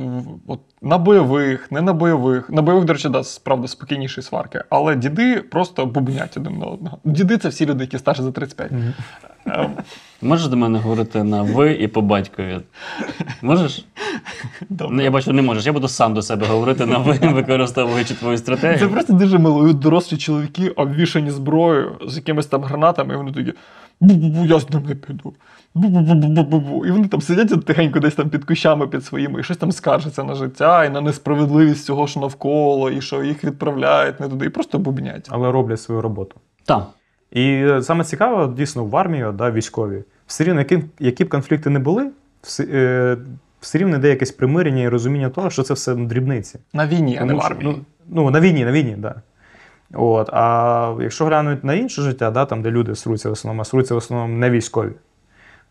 от, 0.46 0.61
на 0.83 0.98
бойових, 0.98 1.72
не 1.72 1.83
на 1.83 1.92
бойових, 1.92 2.50
на 2.50 2.62
бойових, 2.62 2.85
до 2.85 2.92
речі, 2.92 3.09
да, 3.09 3.24
справді 3.24 3.68
спокійніші 3.68 4.22
сварки, 4.22 4.64
але 4.70 4.96
діди 4.96 5.40
просто 5.40 5.87
бубнять 5.87 6.37
один 6.37 6.59
на 6.59 6.66
одного. 6.66 6.98
Діди 7.04 7.38
це 7.38 7.48
всі 7.48 7.66
люди, 7.66 7.85
які 7.85 7.98
старші 7.98 8.22
за 8.22 8.33
35. 8.33 8.70
Ем, 9.46 9.70
Можеш 10.22 10.46
до 10.46 10.57
мене 10.57 10.78
говорити 10.78 11.24
на 11.24 11.42
ви 11.42 11.72
і 11.72 11.88
по 11.88 12.02
батькові? 12.02 12.61
Можеш? 13.42 13.85
добре. 14.68 14.96
Ну, 14.96 15.02
я 15.02 15.11
бачу, 15.11 15.33
не 15.33 15.42
можеш. 15.42 15.66
Я 15.66 15.72
буду 15.72 15.88
сам 15.88 16.14
до 16.14 16.22
себе 16.22 16.46
говорити 16.46 16.87
на 16.87 16.98
ви, 16.98 17.18
використовуючи 17.22 18.14
твою 18.14 18.38
стратегію. 18.38 18.78
Це 18.78 18.88
просто 18.88 19.12
дуже 19.12 19.38
мило. 19.38 19.68
І 19.68 19.74
Дорослі 19.74 20.16
чоловіки 20.16 20.68
обвішані 20.68 21.30
зброєю 21.30 21.98
з 22.07 22.16
якимись 22.16 22.46
там 22.46 22.62
гранатами, 22.62 23.14
і 23.14 23.16
вони 23.16 23.33
такі. 23.33 23.52
Я 24.46 24.61
з 24.61 24.70
ним 24.70 24.83
не 24.85 24.94
піду. 24.94 25.33
Бу-бу-бу-бу-бу-бу. 25.75 26.87
І 26.87 26.91
вони 26.91 27.09
там 27.09 27.21
сидять 27.21 27.65
тихенько 27.65 28.01
десь 28.01 28.15
там 28.15 28.31
під 28.31 28.45
кущами 28.45 28.89
під 28.89 29.05
своїми, 29.05 29.41
і 29.41 29.43
щось 29.43 29.57
там 29.57 29.73
скаржаться 29.73 30.25
на 30.25 30.35
життя, 30.35 30.85
і 30.85 30.91
на 30.91 31.01
несправедливість 31.01 31.85
цього 31.85 32.07
ж 32.07 32.19
навколо, 32.19 32.91
і 32.91 33.01
що 33.01 33.23
їх 33.23 33.45
відправляють 33.45 34.21
не 34.21 34.29
туди, 34.29 34.47
і 34.47 34.49
просто 34.49 34.79
бубнять. 34.79 35.29
Але 35.31 35.53
роблять 35.53 35.81
свою 35.81 36.01
роботу. 36.01 36.37
Так. 36.65 36.87
І 37.31 37.43
е, 37.45 37.83
саме 37.83 38.05
цікаво, 38.05 38.55
дійсно, 38.57 38.85
в 38.85 38.97
армії, 38.97 39.27
да, 39.35 39.51
військові, 39.51 40.05
все 40.27 40.45
рівно, 40.45 40.61
які, 40.61 40.85
які 40.99 41.25
б 41.25 41.29
конфлікти 41.29 41.71
не 41.71 41.79
були, 41.79 42.11
все, 42.43 42.65
е, 42.73 43.17
все 43.61 43.79
рівно 43.79 43.97
йде 43.97 44.09
якесь 44.09 44.31
примирення 44.31 44.83
і 44.83 44.89
розуміння 44.89 45.29
того, 45.29 45.51
що 45.51 45.63
це 45.63 45.75
все 45.75 45.95
дрібниці. 45.95 46.59
На 46.73 46.87
війні, 46.87 47.19
а 47.23 47.25
не 47.25 47.35
в 47.35 47.41
армії. 47.41 47.71
Ну, 47.71 47.85
ну, 48.09 48.31
на 48.31 48.41
війні, 48.41 48.65
на 48.65 48.73
війні, 48.73 48.93
так. 48.93 49.01
Да. 49.01 49.23
От, 49.99 50.31
а 50.33 50.97
якщо 51.01 51.25
глянути 51.25 51.67
на 51.67 51.75
інше 51.75 52.03
життя, 52.03 52.31
да, 52.31 52.45
там, 52.45 52.63
де 52.63 52.71
люди 52.71 52.95
сруться 52.95 53.29
в 53.29 53.33
основному, 53.33 53.61
а 53.61 53.65
сруться 53.65 53.95
в 53.95 53.97
основному 53.97 54.39
не 54.39 54.51
військові, 54.51 54.93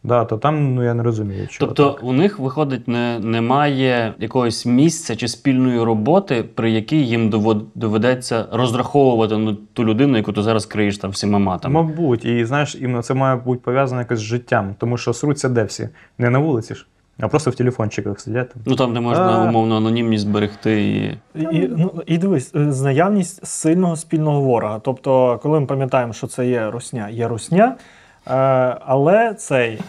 да, 0.03 0.25
то 0.25 0.37
там 0.37 0.75
ну, 0.75 0.83
я 0.83 0.93
не 0.93 1.03
розумію, 1.03 1.47
чого. 1.47 1.67
Тобто 1.67 1.91
так. 1.93 2.03
у 2.03 2.13
них 2.13 2.39
виходить, 2.39 2.87
не, 2.87 3.19
немає 3.19 4.13
якогось 4.19 4.65
місця 4.65 5.15
чи 5.15 5.27
спільної 5.27 5.83
роботи, 5.83 6.43
при 6.55 6.71
якій 6.71 7.05
їм 7.05 7.29
доведеться 7.75 8.45
розраховувати 8.51 9.37
на 9.37 9.57
ту 9.73 9.85
людину, 9.85 10.17
яку 10.17 10.33
ти 10.33 10.41
зараз 10.41 10.65
криєш 10.65 10.97
там 10.97 11.11
всіма 11.11 11.39
матами. 11.39 11.83
Мабуть, 11.83 12.25
і 12.25 12.45
знаєш, 12.45 12.77
іменно 12.81 13.03
це 13.03 13.13
має 13.13 13.35
бути 13.35 13.61
пов'язано 13.63 14.01
якось 14.01 14.19
з 14.19 14.21
життям, 14.21 14.75
тому 14.79 14.97
що 14.97 15.13
сруться 15.13 15.49
де 15.49 15.63
всі? 15.63 15.89
Не 16.17 16.29
на 16.29 16.39
вулиці 16.39 16.75
ж, 16.75 16.85
а 17.19 17.27
просто 17.27 17.51
в 17.51 17.55
телефончиках 17.55 18.19
сидять. 18.19 18.55
Ну 18.65 18.75
там, 18.75 18.93
де 18.93 18.99
можна 18.99 19.23
А. 19.23 19.49
умовно 19.49 19.77
анонімність 19.77 20.23
зберегти 20.23 20.87
і. 20.87 21.17
І, 21.39 21.43
і, 21.43 21.71
ну, 21.77 21.93
і 22.05 22.17
дивись, 22.17 22.51
е, 22.55 22.59
наявність 22.59 23.45
сильного 23.45 23.95
спільного 23.95 24.41
ворога. 24.41 24.79
Тобто, 24.79 25.39
коли 25.43 25.59
ми 25.59 25.65
пам'ятаємо, 25.65 26.13
що 26.13 26.27
це 26.27 26.47
є 26.47 26.69
русня, 26.69 27.09
є 27.09 27.27
русня, 27.27 27.75
але 28.25 29.33
цей. 29.33 29.81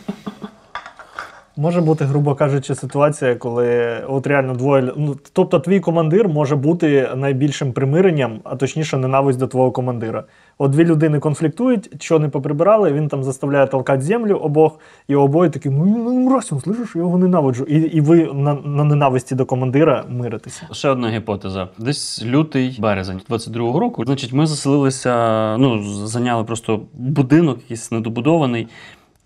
Може 1.56 1.80
бути, 1.80 2.04
грубо 2.04 2.34
кажучи, 2.34 2.74
ситуація, 2.74 3.34
коли 3.34 3.98
от 4.08 4.26
реально 4.26 4.54
двоє. 4.54 4.92
Ну, 4.96 5.16
тобто, 5.32 5.60
твій 5.60 5.80
командир 5.80 6.28
може 6.28 6.56
бути 6.56 7.10
найбільшим 7.16 7.72
примиренням, 7.72 8.40
а 8.44 8.56
точніше, 8.56 8.96
ненависть 8.96 9.38
до 9.38 9.46
твого 9.46 9.72
командира. 9.72 10.24
От 10.58 10.70
дві 10.70 10.84
людини 10.84 11.18
конфліктують, 11.18 12.02
що 12.02 12.18
не 12.18 12.28
поприбирали, 12.28 12.92
він 12.92 13.08
там 13.08 13.24
заставляє 13.24 13.66
толкати 13.66 14.02
землю 14.02 14.36
обох, 14.36 14.78
і 15.08 15.14
обоє 15.14 15.50
такі, 15.50 15.70
ну 15.70 15.84
ну 15.86 16.20
мразь, 16.20 16.52
він, 16.52 16.58
слышиш, 16.58 16.88
я 16.94 17.02
його 17.02 17.18
ненавиджу. 17.18 17.64
І, 17.64 17.76
і 17.76 18.00
ви 18.00 18.32
на, 18.34 18.54
на 18.54 18.84
ненависті 18.84 19.34
до 19.34 19.46
командира 19.46 20.04
миритеся. 20.08 20.68
Ще 20.72 20.88
одна 20.88 21.10
гіпотеза. 21.10 21.68
Десь 21.78 22.24
лютий 22.24 22.76
березень 22.80 23.20
22-го 23.30 23.80
року. 23.80 24.04
Значить, 24.06 24.32
ми 24.32 24.46
заселилися, 24.46 25.56
ну, 25.58 25.82
зайняли 26.06 26.44
просто 26.44 26.80
будинок, 26.94 27.58
якийсь 27.58 27.92
недобудований. 27.92 28.68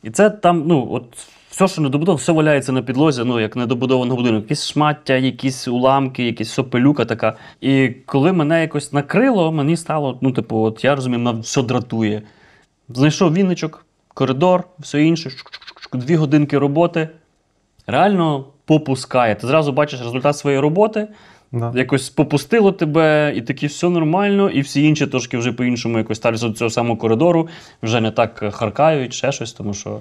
І 0.02 0.10
це 0.10 0.30
там, 0.30 0.64
ну, 0.66 0.88
от 0.90 1.04
все, 1.58 1.68
що 1.68 1.82
недобудовано, 1.82 2.16
все 2.16 2.32
валяється 2.32 2.72
на 2.72 2.82
підлозі, 2.82 3.22
ну, 3.24 3.40
як 3.40 3.56
недобудований 3.56 4.16
будинок. 4.16 4.42
Якісь 4.42 4.66
шмаття, 4.66 5.14
якісь 5.14 5.68
уламки, 5.68 6.24
якісь 6.24 6.50
сопелюка 6.50 7.04
така. 7.04 7.36
І 7.60 7.88
коли 8.06 8.32
мене 8.32 8.60
якось 8.60 8.92
накрило, 8.92 9.52
мені 9.52 9.76
стало, 9.76 10.18
ну, 10.20 10.32
типу, 10.32 10.56
от 10.58 10.84
я 10.84 10.94
розумію, 10.94 11.20
мене 11.20 11.40
все 11.40 11.62
дратує. 11.62 12.22
Знайшов 12.88 13.34
вінничок, 13.34 13.86
коридор, 14.14 14.64
все 14.78 15.02
інше, 15.02 15.30
дві 15.92 16.16
годинки 16.16 16.58
роботи. 16.58 17.08
Реально 17.86 18.44
попускає. 18.64 19.34
Ти 19.34 19.46
зразу 19.46 19.72
бачиш 19.72 20.00
результат 20.00 20.36
своєї 20.36 20.60
роботи, 20.60 21.08
Да. 21.52 21.72
якось 21.74 22.10
попустило 22.10 22.72
тебе, 22.72 23.32
і 23.36 23.40
такі 23.40 23.66
все 23.66 23.88
нормально, 23.88 24.50
і 24.50 24.60
всі 24.60 24.82
інші 24.82 25.06
трошки 25.06 25.38
вже 25.38 25.52
по-іншому 25.52 25.98
якось 25.98 26.16
ставляться 26.16 26.48
до 26.48 26.54
цього 26.54 26.70
самого 26.70 26.96
коридору, 26.96 27.48
вже 27.82 28.00
не 28.00 28.10
так 28.10 28.44
харкають, 28.52 29.14
ще 29.14 29.32
щось, 29.32 29.52
тому 29.52 29.74
що 29.74 30.00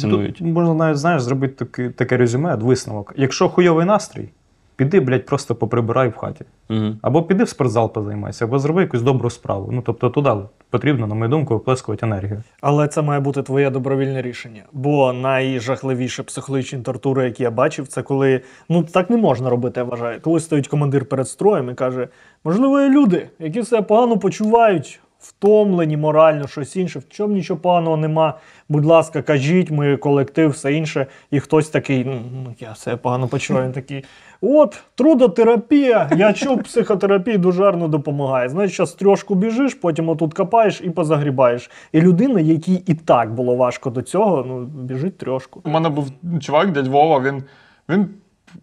цінують. 0.00 0.36
Тут 0.36 0.46
можна 0.46 0.74
навіть 0.74 0.98
знаєш, 0.98 1.22
зробити 1.22 1.64
таке, 1.64 1.90
таке 1.90 2.16
резюме, 2.16 2.54
висновок. 2.54 3.14
Якщо 3.16 3.48
хуйовий 3.48 3.86
настрій, 3.86 4.28
піди, 4.76 5.00
блядь, 5.00 5.26
просто 5.26 5.54
поприбирай 5.54 6.08
в 6.08 6.16
хаті. 6.16 6.44
Угу. 6.70 6.96
Або 7.02 7.22
піди 7.22 7.44
в 7.44 7.48
спортзал 7.48 7.92
позаймайся, 7.92 8.44
або 8.44 8.58
зроби 8.58 8.82
якусь 8.82 9.02
добру 9.02 9.30
справу. 9.30 9.68
Ну 9.72 9.82
тобто 9.86 10.10
туди 10.10 10.30
потрібно, 10.70 11.06
на 11.06 11.14
мою 11.14 11.30
думку, 11.30 11.54
виплескувати 11.54 12.06
енергію. 12.06 12.42
Але 12.60 12.88
це 12.88 13.02
має 13.02 13.20
бути 13.20 13.42
твоє 13.42 13.70
добровільне 13.70 14.22
рішення. 14.22 14.62
Бо 14.72 15.12
найжахливіше 15.12 16.22
психологічні 16.22 16.78
тортури, 16.78 17.24
які 17.24 17.42
я 17.42 17.50
бачив, 17.50 17.88
це 17.88 18.02
коли 18.02 18.40
ну 18.68 18.82
так 18.82 19.10
не 19.10 19.16
можна 19.16 19.50
робити, 19.50 19.80
я 19.80 19.84
вважаю. 19.84 20.20
Коли 20.20 20.40
стоїть 20.40 20.68
командир 20.68 21.04
перед 21.04 21.28
строєм 21.28 21.70
і 21.70 21.74
каже: 21.74 22.08
можливо, 22.44 22.80
є 22.80 22.88
люди, 22.88 23.28
які 23.38 23.62
себе 23.62 23.82
погано 23.82 24.18
почувають, 24.18 25.00
втомлені 25.24 25.96
морально, 25.96 26.48
щось 26.48 26.76
інше. 26.76 26.98
В 26.98 27.08
чому 27.08 27.34
нічого 27.34 27.60
поганого 27.60 27.96
нема. 27.96 28.34
Будь 28.68 28.84
ласка, 28.84 29.22
кажіть, 29.22 29.70
ми 29.70 29.96
колектив, 29.96 30.50
все 30.50 30.72
інше. 30.72 31.06
І 31.30 31.40
хтось 31.40 31.68
такий, 31.68 32.04
ну 32.04 32.54
я 32.58 32.74
себе 32.74 32.96
погано 32.96 33.28
почуваю. 33.28 33.66
Він 33.66 33.72
такий. 33.72 34.04
От, 34.40 34.82
трудотерапія. 34.94 36.10
Я 36.16 36.32
чув, 36.32 36.62
психотерапія 36.62 37.38
дуже 37.38 37.62
гарно 37.62 37.88
допомагає. 37.88 38.48
Знаєш, 38.48 38.76
зараз 38.76 38.92
трьошку 38.92 39.34
біжиш, 39.34 39.74
потім 39.74 40.08
отут 40.08 40.34
копаєш 40.34 40.80
і 40.84 40.90
позагрібаєш. 40.90 41.70
І 41.92 42.00
людина, 42.00 42.40
якій 42.40 42.82
і 42.86 42.94
так 42.94 43.34
було 43.34 43.54
важко 43.54 43.90
до 43.90 44.02
цього, 44.02 44.44
ну 44.48 44.60
біжить 44.60 45.18
трьошку. 45.18 45.60
У 45.64 45.70
мене 45.70 45.88
був 45.88 46.10
чувак, 46.40 46.72
дядь 46.72 46.86
Вова, 46.86 47.20
він, 47.20 47.42
він, 47.88 48.08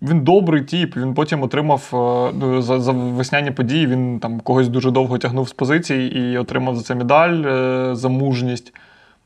він 0.02 0.22
добрий 0.22 0.64
тіп. 0.64 0.98
Він 0.98 1.14
потім 1.14 1.44
отримав 1.44 1.90
е, 1.94 2.36
ну, 2.40 2.62
за, 2.62 2.80
за 2.80 2.92
весняні 2.92 3.52
події. 3.52 3.88
Він 3.88 4.20
там 4.20 4.40
когось 4.40 4.70
дуже 4.70 4.92
довго 4.92 5.18
тягнув 5.18 5.50
з 5.50 5.54
позиції 5.54 6.20
і 6.20 6.38
отримав 6.38 6.76
за 6.76 6.84
це 6.84 6.96
медаль 6.96 7.44
е, 7.46 7.96
за 7.96 8.10
мужність. 8.10 8.74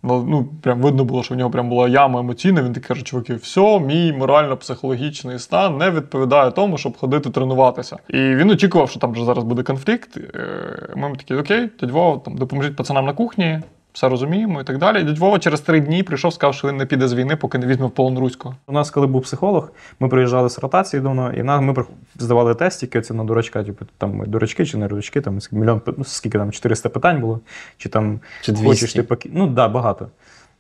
Ну, 0.04 0.48
прям 0.62 0.82
видно 0.82 1.06
було, 1.06 1.24
що 1.24 1.34
в 1.34 1.38
нього 1.38 1.50
прям 1.50 1.70
була 1.70 1.88
яма 1.88 2.20
емоційна. 2.20 2.64
Він 2.64 2.74
такий 2.74 2.88
каже, 2.88 3.02
чуваки, 3.02 3.36
все, 3.36 3.80
мій 3.80 4.14
морально-психологічний 4.14 5.40
стан 5.40 5.78
не 5.78 5.92
відповідає 5.92 6.52
тому, 6.52 6.78
щоб 6.78 6.98
ходити 6.98 7.30
тренуватися. 7.30 7.98
І 8.10 8.18
він 8.18 8.50
очікував, 8.50 8.90
що 8.90 9.00
там 9.00 9.12
вже 9.12 9.26
зараз 9.26 9.44
буде 9.44 9.64
конфлікт. 9.64 10.18
Е, 10.18 10.94
Ми 10.96 11.16
такі, 11.16 11.36
окей, 11.36 11.70
дядь 11.82 12.24
там 12.24 12.36
допоможіть 12.38 12.76
пацанам 12.76 13.06
на 13.06 13.14
кухні. 13.14 13.60
Все 13.96 14.10
розуміємо 14.10 14.62
і 14.62 14.64
так 14.64 14.78
далі. 14.78 15.02
І 15.02 15.04
дядь 15.04 15.18
Вова 15.18 15.40
через 15.40 15.62
три 15.62 15.80
дні 15.80 16.04
прийшов, 16.04 16.34
сказав, 16.34 16.56
що 16.56 16.68
він 16.68 16.78
не 16.78 16.86
піде 16.86 17.08
з 17.08 17.14
війни, 17.14 17.36
поки 17.36 17.58
не 17.58 17.68
візьме 17.68 17.86
в 17.86 17.92
полон 17.92 18.20
руського. 18.20 18.56
У 18.68 18.72
нас, 18.72 18.92
коли 18.92 19.08
був 19.08 19.22
психолог, 19.22 19.72
ми 20.00 20.08
приїжджали 20.08 20.50
з 20.50 20.60
ротації 20.60 21.02
давно, 21.02 21.34
і 21.34 21.44
нам, 21.44 21.66
ми 21.66 21.74
прих- 21.74 21.88
здавали 22.16 22.56
тестики, 22.56 23.02
це 23.02 23.14
на 23.14 23.24
дурачка, 23.24 23.64
типу, 23.64 23.86
там 23.98 24.16
ми 24.16 24.26
дурачки 24.26 24.66
чи 24.66 24.78
не 24.78 24.88
дурачки, 24.88 25.22
там 25.22 25.40
мільйон, 25.52 25.82
ну, 25.98 26.04
скільки 26.04 26.38
там, 26.38 26.52
400 26.52 26.90
питань 26.90 27.22
було, 27.22 27.40
чи 27.78 27.90
там 27.90 28.20
Чи 28.42 28.56
хочеш 28.56 28.94
ти 28.94 29.04
поки... 29.04 29.30
Ну, 29.34 29.46
так, 29.46 29.54
да, 29.54 29.68
багато. 29.68 30.08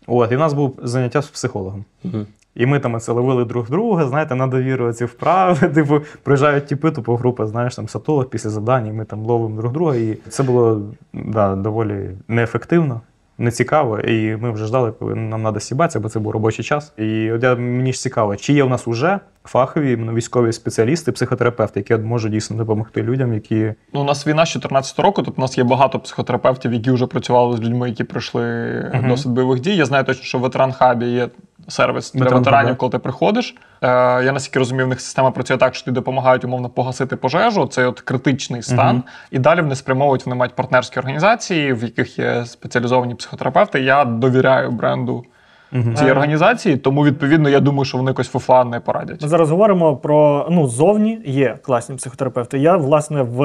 От, 0.08 0.32
і 0.32 0.36
в 0.36 0.40
нас 0.40 0.54
був 0.54 0.80
заняття 0.84 1.22
з 1.22 1.28
психологом. 1.28 1.86
Мгм. 2.04 2.28
І 2.56 2.66
ми 2.66 2.80
там 2.80 3.00
це 3.00 3.12
ловили 3.12 3.46
друг 3.46 3.70
друга, 3.70 4.08
знаєте, 4.08 4.36
на 4.36 4.48
довіру 4.48 4.94
ці 4.94 5.06
вправи. 5.06 5.68
Типу, 5.76 6.02
приїжджають 6.24 6.68
типи, 6.68 6.92
тупо 6.92 7.16
група, 7.16 7.48
знаєш, 7.48 7.76
там 7.76 7.90
сатолог 7.90 8.30
після 8.30 8.50
завдань, 8.50 8.88
і 8.88 8.92
ми 8.92 9.06
там 9.06 9.20
ловимо 9.20 9.62
друг 9.62 9.74
друга. 9.74 9.96
І 9.96 10.18
це 10.30 10.44
було 10.44 10.82
да, 11.14 11.56
доволі 11.56 12.10
неефективно, 12.28 13.02
нецікаво. 13.38 14.00
І 14.00 14.36
ми 14.36 14.52
вже 14.52 14.66
ждали, 14.66 14.92
коли 15.00 15.16
нам 15.16 15.42
треба 15.42 15.60
сібатися, 15.60 16.00
бо 16.00 16.10
це 16.10 16.20
був 16.20 16.32
робочий 16.32 16.66
час. 16.66 16.94
І 16.98 17.32
от 17.32 17.44
я, 17.44 17.56
мені 17.56 17.94
ж 17.94 18.00
цікаво, 18.00 18.36
чи 18.36 18.54
є 18.54 18.64
в 18.64 18.70
нас 18.70 18.88
уже 18.88 19.20
фахові 19.44 19.92
іменно 19.92 20.14
військові 20.14 20.54
спеціалісти, 20.54 21.12
психотерапевти, 21.12 21.80
які 21.80 22.04
можуть 22.04 22.32
дійсно 22.32 22.58
допомогти 22.58 23.04
людям, 23.04 23.34
які 23.34 23.74
Ну, 23.94 24.02
у 24.02 24.04
нас 24.04 24.28
війна 24.28 24.46
з 24.46 24.50
14 24.50 25.00
року, 25.00 25.22
тобто 25.24 25.42
у 25.42 25.42
нас 25.42 25.58
є 25.58 25.64
багато 25.64 26.00
психотерапевтів, 26.00 26.74
які 26.74 26.92
вже 26.92 27.08
працювали 27.08 27.58
з 27.58 27.62
людьми, 27.62 27.90
які 27.90 28.04
пройшли 28.04 28.44
угу. 28.94 29.08
досить 29.08 29.32
бойових 29.32 29.60
дій. 29.60 29.76
Я 29.76 29.86
знаю 29.86 30.04
точно, 30.04 30.24
що 30.24 30.38
в 30.38 30.42
ветеран 30.42 30.72
хабі 30.72 31.06
є 31.06 31.30
сервіс 31.68 32.12
для 32.12 32.20
Ветеран 32.20 32.40
ветеранів, 32.40 32.72
да. 32.72 32.76
коли 32.76 32.92
ти 32.92 33.00
приходиш. 33.00 33.56
Е, 33.82 33.88
я 34.24 34.32
наскільки 34.32 34.60
розумію, 34.60 34.86
в 34.86 34.90
них 34.90 35.02
система 35.02 35.32
працює 35.32 35.58
так, 35.58 35.76
що 35.76 35.86
тобі 35.86 35.96
допомагають 35.96 36.44
умовно 36.44 36.70
погасити 36.70 37.16
пожежу. 37.16 37.68
Це 37.68 37.88
от 37.88 38.02
критичний 38.02 38.62
стан. 38.62 38.96
Угу. 38.96 39.04
І 39.32 39.40
далі 39.40 39.62
вони 39.62 39.76
спрямовують, 39.76 40.26
вони 40.26 40.36
мають 40.36 40.56
партнерські 40.56 41.00
організації, 41.00 41.74
в 41.74 41.84
яких 41.84 42.20
є 42.20 42.46
спеціалізовані 42.46 43.16
психотерапевти. 43.16 43.82
Я 43.82 44.06
довіряю 44.06 44.72
бренду. 44.72 45.26
Цієї 45.84 46.10
Е. 46.10 46.12
організації, 46.12 46.78
тому 46.78 47.06
відповідно 47.06 47.50
я 47.50 47.60
думаю, 47.60 47.86
що 47.86 47.98
вони 47.98 48.12
якось 48.12 48.28
фуфла 48.28 48.64
не 48.64 48.80
порадять. 48.80 49.22
Ми 49.22 49.28
зараз 49.28 49.50
говоримо 49.50 49.96
про 49.98 50.48
ну 50.52 50.68
зовні 50.68 51.20
є 51.26 51.58
класні 51.62 51.96
психотерапевти. 51.96 52.60
Я 52.60 52.78
власне 52.78 53.22
в 53.22 53.38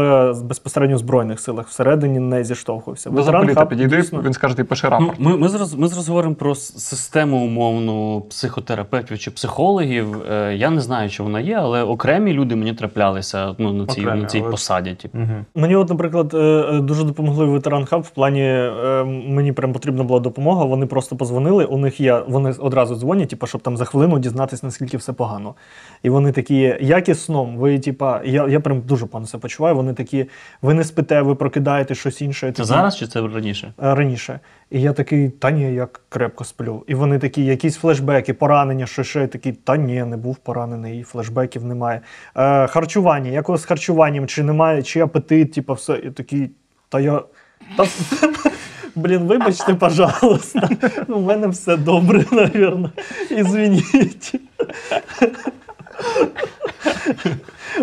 безпосередньо 0.45 0.99
збройних 0.99 1.41
силах 1.41 1.69
всередині 1.69 2.19
не 2.19 2.45
зіштовхувався. 2.45 3.11
До 3.11 3.23
заполіта 3.23 3.67
підійди, 3.67 3.97
дійсно- 3.97 4.23
він 4.23 4.33
скаже, 4.33 4.57
ти 4.57 4.65
пиши 4.65 4.87
Ну, 4.91 4.99
рапорт. 4.99 5.21
ми, 5.21 5.37
ми, 5.37 5.49
зараз, 5.49 5.75
ми 5.75 5.89
зараз 5.89 6.09
говоримо 6.09 6.35
про 6.35 6.55
систему 6.55 7.45
умовну 7.45 8.21
психотерапевтів 8.21 9.19
чи 9.19 9.31
психологів. 9.31 10.07
Е, 10.33 10.55
я 10.57 10.71
не 10.71 10.81
знаю, 10.81 11.11
чи 11.11 11.23
вона 11.23 11.41
є, 11.41 11.55
але 11.55 11.83
окремі 11.83 12.33
люди 12.33 12.57
мені 12.57 12.73
траплялися 12.73 13.55
ну, 13.59 13.73
на 13.73 13.87
цій, 13.87 14.01
Окремі, 14.01 14.21
на 14.21 14.27
цій 14.27 14.41
але- 14.41 14.51
посаді. 14.51 14.95
Типу. 14.95 15.19
Мгм. 15.19 15.45
Мені, 15.55 15.77
от, 15.77 15.89
наприклад, 15.91 16.35
е, 16.35 16.81
дуже 16.81 17.05
допомогли 17.05 17.45
ветеран 17.45 17.85
хаб 17.85 18.01
в 18.03 18.11
плані 18.11 18.71
мені 19.29 19.53
прям 19.53 19.73
потрібна 19.73 20.05
була 20.05 20.21
допомога. 20.21 20.65
Вони 20.65 20.87
просто 20.87 21.17
позвонили. 21.17 21.65
У 21.65 21.79
них 21.79 22.01
є, 22.01 22.20
вони 22.29 22.51
одразу 22.51 22.97
дзвонять, 22.97 23.29
типу, 23.29 23.47
щоб 23.47 23.61
там 23.61 23.77
за 23.77 23.85
хвилину 23.85 24.19
дізнатися, 24.19 24.67
наскільки 24.67 24.97
все 24.97 25.13
погано. 25.13 25.55
І 26.03 26.11
вони 26.11 26.33
такі, 26.33 26.77
як 26.81 27.09
і 27.09 27.15
сном, 27.15 27.57
ви, 27.57 27.79
типа, 27.79 28.21
я, 28.25 28.49
я 28.49 28.61
прям 28.61 28.81
дуже 28.81 29.07
погано 29.07 29.27
себе 29.27 29.43
почуваю. 29.43 29.75
Вони 29.75 29.95
такі, 29.95 30.27
ви 30.63 30.75
не 30.75 30.85
спите, 30.85 31.23
ви 31.23 31.35
прокидаєте 31.35 31.95
щось 31.95 32.23
інше. 32.23 32.53
Це 32.53 32.65
зараз 32.65 32.97
чи 32.97 33.07
це 33.07 33.21
раніше? 33.21 33.73
е, 33.83 33.95
раніше. 33.95 34.41
І 34.71 34.81
я 34.81 34.93
такий, 34.93 35.31
та 35.31 35.51
ні, 35.51 35.75
я 35.75 35.89
крепко 36.09 36.45
сплю. 36.45 36.85
І 36.87 36.95
вони 36.95 37.19
такі, 37.19 37.45
якісь 37.45 37.77
флешбеки, 37.77 38.35
поранення, 38.35 38.87
що 38.87 39.05
ще 39.05 39.21
я 39.21 39.27
такий, 39.27 39.53
та 39.53 39.77
ні, 39.77 40.05
не 40.05 40.17
був 40.17 40.37
поранений, 40.37 41.01
і 41.01 41.03
флешбеків 41.03 41.65
немає. 41.65 42.01
Е, 42.37 42.67
харчування, 42.67 43.31
як 43.31 43.57
з 43.59 43.65
харчуванням, 43.65 44.27
чи 44.27 44.43
немає, 44.43 44.83
чи 44.83 45.01
апетит, 45.01 45.53
типу, 45.53 45.75
все. 45.75 45.97
І 45.97 46.11
такий, 46.11 46.51
та 46.89 47.01
я. 47.01 47.23
Та... 47.77 47.85
Блін, 48.95 49.19
вибачте, 49.19 49.75
пожалуйста. 49.75 50.69
Ну, 51.09 51.19
в 51.19 51.23
мене 51.23 51.49
все 51.49 51.77
добре, 51.77 52.25
навірно. 52.33 52.91
Ізвініть. 53.31 54.35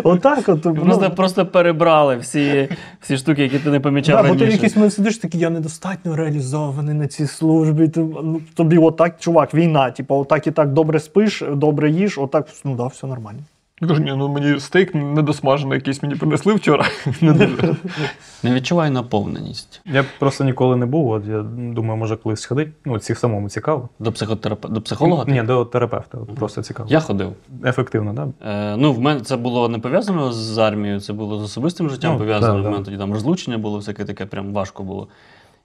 Отак 0.04 0.48
от. 0.48 0.64
ну, 0.64 0.74
Просто, 0.74 1.10
просто 1.10 1.46
перебрали 1.46 2.16
всі, 2.16 2.68
всі 3.00 3.16
штуки, 3.16 3.42
які 3.42 3.58
ти 3.58 3.70
не 3.70 3.80
помічав 3.80 4.22
Да, 4.22 4.22
бо 4.22 4.28
ти 4.28 4.34
в 4.34 4.40
раніше. 4.40 4.56
якийсь 4.56 4.76
момент 4.76 4.92
сидиш 4.94 5.18
такий, 5.18 5.40
я 5.40 5.50
недостатньо 5.50 6.16
реалізований 6.16 6.94
на 6.94 7.06
цій 7.06 7.26
службі. 7.26 7.88
Ти, 7.88 8.00
ну, 8.00 8.40
тобі 8.54 8.78
отак, 8.78 9.14
чувак, 9.20 9.54
війна. 9.54 9.90
Типу, 9.90 10.14
отак 10.14 10.46
і 10.46 10.50
так 10.50 10.72
добре 10.72 11.00
спиш, 11.00 11.42
добре 11.52 11.90
їш, 11.90 12.18
отак, 12.18 12.46
ну 12.64 12.74
да, 12.76 12.86
все 12.86 13.06
нормально. 13.06 13.38
Я 13.80 13.88
кажу, 13.88 14.02
ні, 14.02 14.12
ну 14.16 14.28
мені 14.28 14.60
стейк 14.60 14.94
недосмажений 14.94 15.74
якийсь 15.78 16.02
мені 16.02 16.14
принесли 16.14 16.54
вчора. 16.54 16.86
Не 17.20 17.32
дуже. 17.32 17.76
Не 18.42 18.54
відчуваю 18.54 18.92
наповненість. 18.92 19.80
Я 19.86 20.04
просто 20.18 20.44
ніколи 20.44 20.76
не 20.76 20.86
був. 20.86 21.10
От 21.10 21.26
я 21.26 21.42
думаю, 21.42 21.96
може 21.96 22.16
колись 22.16 22.40
сходити. 22.40 22.72
Ну, 22.84 22.98
ці 22.98 23.14
самому 23.14 23.48
цікаво. 23.48 23.88
До, 23.98 24.12
психотерапе... 24.12 24.68
до 24.68 24.80
психолога? 24.80 25.24
Ні, 25.28 25.42
до 25.42 25.64
терапевта. 25.64 26.18
От 26.18 26.34
Просто 26.34 26.62
цікаво. 26.62 26.88
Я 26.92 27.00
ходив. 27.00 27.32
Ефективно, 27.64 28.14
так? 28.14 28.28
Да? 28.40 28.50
Е, 28.50 28.76
ну, 28.76 28.92
в 28.92 29.00
мене 29.00 29.20
це 29.20 29.36
було 29.36 29.68
не 29.68 29.78
пов'язано 29.78 30.32
з 30.32 30.58
армією, 30.58 31.00
це 31.00 31.12
було 31.12 31.38
з 31.38 31.42
особистим 31.42 31.90
життям 31.90 32.12
Ну, 32.12 32.18
пов'язано. 32.18 32.54
да, 32.54 32.60
в 32.60 32.62
да. 32.62 32.70
мене 32.70 32.84
тоді 32.84 32.96
там 32.96 33.12
розлучення 33.12 33.58
було, 33.58 33.78
всяке 33.78 34.04
таке, 34.04 34.26
прям 34.26 34.52
важко 34.52 34.82
було. 34.82 35.08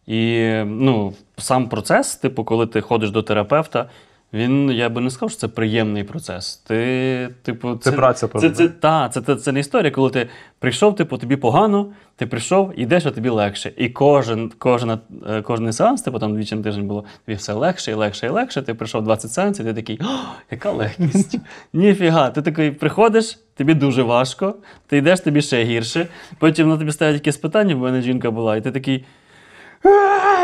І 0.08 0.54
ну, 0.65 1.13
сам 1.38 1.69
процес, 1.69 2.15
типу, 2.15 2.43
коли 2.43 2.67
ти 2.67 2.82
ходиш 2.82 3.12
до 3.12 3.21
терапевта, 3.23 3.89
він, 4.34 4.72
я 4.72 4.89
би 4.89 5.02
не 5.02 5.10
сказав, 5.10 5.32
що 5.32 5.39
це 5.39 5.48
приємний 5.48 6.04
процес. 6.04 6.56
Ти, 6.56 7.30
типу, 7.41 7.76
Це 7.76 7.91
праця 7.91 8.28
Це, 8.28 8.50
це, 8.50 8.67
та, 8.67 9.10
це, 9.10 9.22
це, 9.22 9.36
це 9.36 9.52
не 9.52 9.60
історія, 9.60 9.91
коли 9.91 10.10
ти 10.10 10.30
прийшов, 10.60 10.96
типу, 10.96 11.17
тобі 11.17 11.36
погано, 11.36 11.88
ти 12.15 12.28
прийшов, 12.28 12.74
йдеш, 12.76 13.06
а 13.06 13.12
тобі 13.12 13.30
легше. 13.30 13.72
І 13.78 13.89
кожен, 13.89 14.52
кожен, 14.58 15.00
кожен 15.43 15.74
сеанс, 15.74 16.02
типу 16.02 16.19
там 16.19 16.36
двічі 16.36 16.56
на 16.56 16.63
тиждень 16.63 16.88
було, 16.88 17.06
тобі 17.26 17.36
все 17.36 17.54
легше 17.54 17.91
і 17.91 17.93
легше 17.93 18.26
і 18.26 18.30
легше. 18.30 18.62
Ти 18.62 18.74
прийшов 18.74 19.04
20 19.04 19.32
сеансів, 19.32 19.65
ти 19.65 19.74
такий, 19.74 20.00
«О, 20.02 20.06
яка 20.52 20.72
легкість. 20.72 21.38
Ніфіга, 21.74 22.30
ти 22.30 22.41
такий 22.41 22.72
приходиш, 22.72 23.39
тобі 23.56 23.74
дуже 23.74 24.04
важко, 24.04 24.56
ти 24.88 24.98
йдеш, 24.98 25.19
тобі 25.19 25.41
ще 25.41 25.63
гірше. 25.63 26.08
Потім 26.39 26.69
на 26.69 26.78
тобі 26.78 26.91
ставлять 26.91 27.15
якесь 27.15 27.38
питання, 27.38 27.76
бо 27.76 27.82
в 27.82 27.84
мене 27.84 28.02
жінка 28.02 28.32
була, 28.32 28.56
і 28.58 28.62
ти 28.62 28.72
такий. 28.72 29.06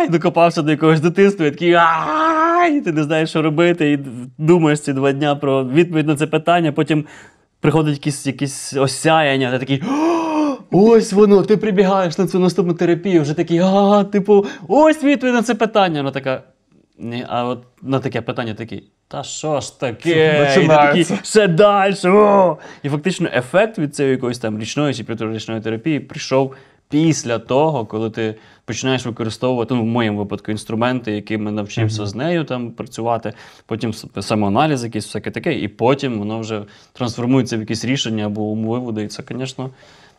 Докопався 0.09 0.61
до 0.61 0.71
якогось 0.71 0.99
дитинства, 0.99 1.45
і 1.45 1.51
такий 1.51 1.75
і 2.77 2.81
ти 2.81 2.91
не 2.91 3.03
знаєш, 3.03 3.29
що 3.29 3.41
робити, 3.41 3.91
і 3.91 3.99
думаєш 4.37 4.79
ці 4.79 4.93
два 4.93 5.11
дня 5.11 5.35
про 5.35 5.65
відповідь 5.65 6.07
на 6.07 6.15
це 6.15 6.27
питання, 6.27 6.71
потім 6.71 7.05
приходить 7.59 7.93
якісь, 7.93 8.27
якісь 8.27 8.73
осяяння, 8.73 9.51
ти 9.51 9.59
такий. 9.59 9.83
Ось 10.71 11.13
воно, 11.13 11.43
ти 11.43 11.57
прибігаєш 11.57 12.17
на 12.17 12.27
цю 12.27 12.39
наступну 12.39 12.73
терапію, 12.73 13.21
вже 13.21 13.33
такий, 13.33 13.59
а, 13.59 14.03
типу, 14.03 14.45
ось 14.67 15.03
відповідь 15.03 15.33
на 15.33 15.43
це 15.43 15.55
питання. 15.55 15.99
Вона 15.99 16.11
така. 16.11 16.43
Ні, 16.99 17.25
а 17.29 17.45
от 17.45 17.63
на 17.81 17.99
таке 17.99 18.21
питання 18.21 18.53
такий. 18.53 18.83
Та 19.07 19.23
що 19.23 19.61
ж 19.61 19.79
таке? 19.79 20.51
І 20.57 20.61
ти 20.61 20.67
такий, 20.67 21.07
ще 21.23 21.47
далі. 21.47 21.95
О! 22.05 22.57
І 22.83 22.89
фактично 22.89 23.29
ефект 23.33 23.79
від 23.79 23.95
цієї 23.95 24.15
якоїсь 24.15 24.39
там 24.39 24.59
річної 24.59 24.93
чи 24.93 25.03
півторарічної 25.03 25.61
терапії 25.61 25.99
прийшов 25.99 26.55
після 26.89 27.39
того, 27.39 27.85
коли 27.85 28.09
ти 28.09 28.35
починаєш 28.65 29.05
використовувати, 29.05 29.73
ну, 29.73 29.81
в 29.81 29.85
моєму 29.85 30.17
випадку, 30.19 30.51
інструменти, 30.51 31.11
якими 31.11 31.51
навчився 31.51 32.05
з 32.05 32.15
нею 32.15 32.43
там 32.43 32.71
працювати, 32.71 33.33
потім 33.65 33.93
самоаналіз, 34.21 34.83
якийсь 34.83 35.05
всяке 35.05 35.31
таке, 35.31 35.59
і 35.59 35.67
потім 35.67 36.19
воно 36.19 36.39
вже 36.39 36.63
трансформується 36.93 37.57
в 37.57 37.59
якісь 37.59 37.85
рішення 37.85 38.25
або 38.25 38.41
умови, 38.41 39.03
І 39.03 39.07
це, 39.07 39.23
звісно, 39.29 39.69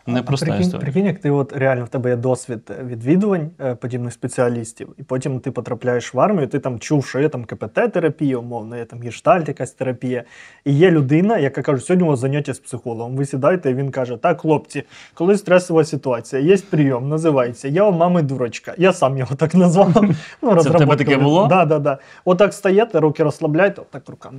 непроста 0.07 0.47
прикинь, 0.47 0.61
історія. 0.63 0.81
прикинь, 0.85 1.07
як 1.07 1.19
ти 1.19 1.31
от 1.31 1.53
реально 1.57 1.85
в 1.85 1.89
тебе 1.89 2.11
є 2.11 2.17
досвід 2.17 2.71
відвідувань 2.87 3.51
е, 3.61 3.75
подібних 3.75 4.13
спеціалістів, 4.13 4.89
і 4.99 5.03
потім 5.03 5.41
ти 5.41 5.51
потрапляєш 5.51 6.15
в 6.15 6.21
армію, 6.21 6.47
ти 6.47 6.59
там 6.59 6.79
чув, 6.79 7.07
що 7.07 7.21
є 7.21 7.29
там 7.29 7.45
КПТ-терапія, 7.45 8.37
умовно, 8.37 8.77
є 8.77 8.85
там 8.85 9.01
гештальт, 9.01 9.49
якась 9.49 9.71
терапія. 9.73 10.25
І 10.65 10.73
є 10.73 10.91
людина, 10.91 11.39
яка 11.39 11.63
каже, 11.63 11.83
сьогодні 11.83 12.07
у 12.07 12.11
вас 12.11 12.19
заняття 12.21 12.55
з 12.55 12.59
психологом. 12.59 13.17
Ви 13.17 13.27
сідаєте, 13.27 13.71
і 13.71 13.75
він 13.75 13.91
каже: 13.91 14.17
Так, 14.17 14.41
хлопці, 14.41 14.83
коли 15.15 15.37
стресова 15.37 15.85
ситуація, 15.85 16.43
є 16.43 16.57
прийом, 16.71 17.09
називається 17.09 17.69
Я 17.69 17.85
у 17.85 17.93
мами 17.93 18.23
дурочка. 18.23 18.75
Я 18.79 18.93
сам 18.93 19.19
його 19.19 19.35
так 19.35 19.55
назвав. 19.55 20.05
Ну, 20.43 20.57
Це 20.63 20.71
в 20.71 20.79
тебе 20.79 20.97
таке 20.97 21.17
було? 21.17 21.47
Да, 21.47 21.65
да, 21.65 21.79
да. 21.79 21.99
Отак 22.25 22.55
стаєте, 22.55 23.01
руки 23.01 23.23
розслабляйте, 23.23 23.81
отак 23.83 24.09
руками 24.09 24.39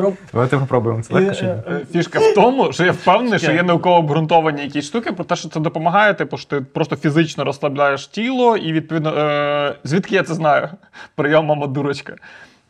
робите. 0.00 0.22
Давайте 0.32 0.56
попробуємо. 0.58 1.02
Це 1.02 1.14
легко 1.14 1.34
чи 1.34 1.44
ні? 1.44 1.50
е, 1.50 1.62
Е, 1.68 1.86
Фішка 1.92 2.18
в 2.18 2.34
тому, 2.34 2.72
що 2.72 2.84
я 2.84 2.92
впевнений, 2.92 3.38
що 3.38 3.52
є 3.52 3.62
науково 3.62 4.02
обґрунтовані 4.30 4.62
якісь 4.62 4.84
штуки 4.84 5.12
про 5.12 5.24
те, 5.24 5.36
що 5.36 5.48
це 5.48 5.60
допомагає, 5.60 6.14
типу, 6.14 6.36
що 6.36 6.48
ти 6.48 6.60
просто 6.60 6.96
фізично 6.96 7.44
розслабляєш 7.44 8.06
тіло, 8.06 8.56
і 8.56 8.72
відповідно, 8.72 9.14
е, 9.18 9.76
звідки 9.84 10.14
я 10.14 10.22
це 10.22 10.34
знаю? 10.34 10.68
Прийом, 11.14 11.46
мама 11.46 11.66
дурочка. 11.66 12.16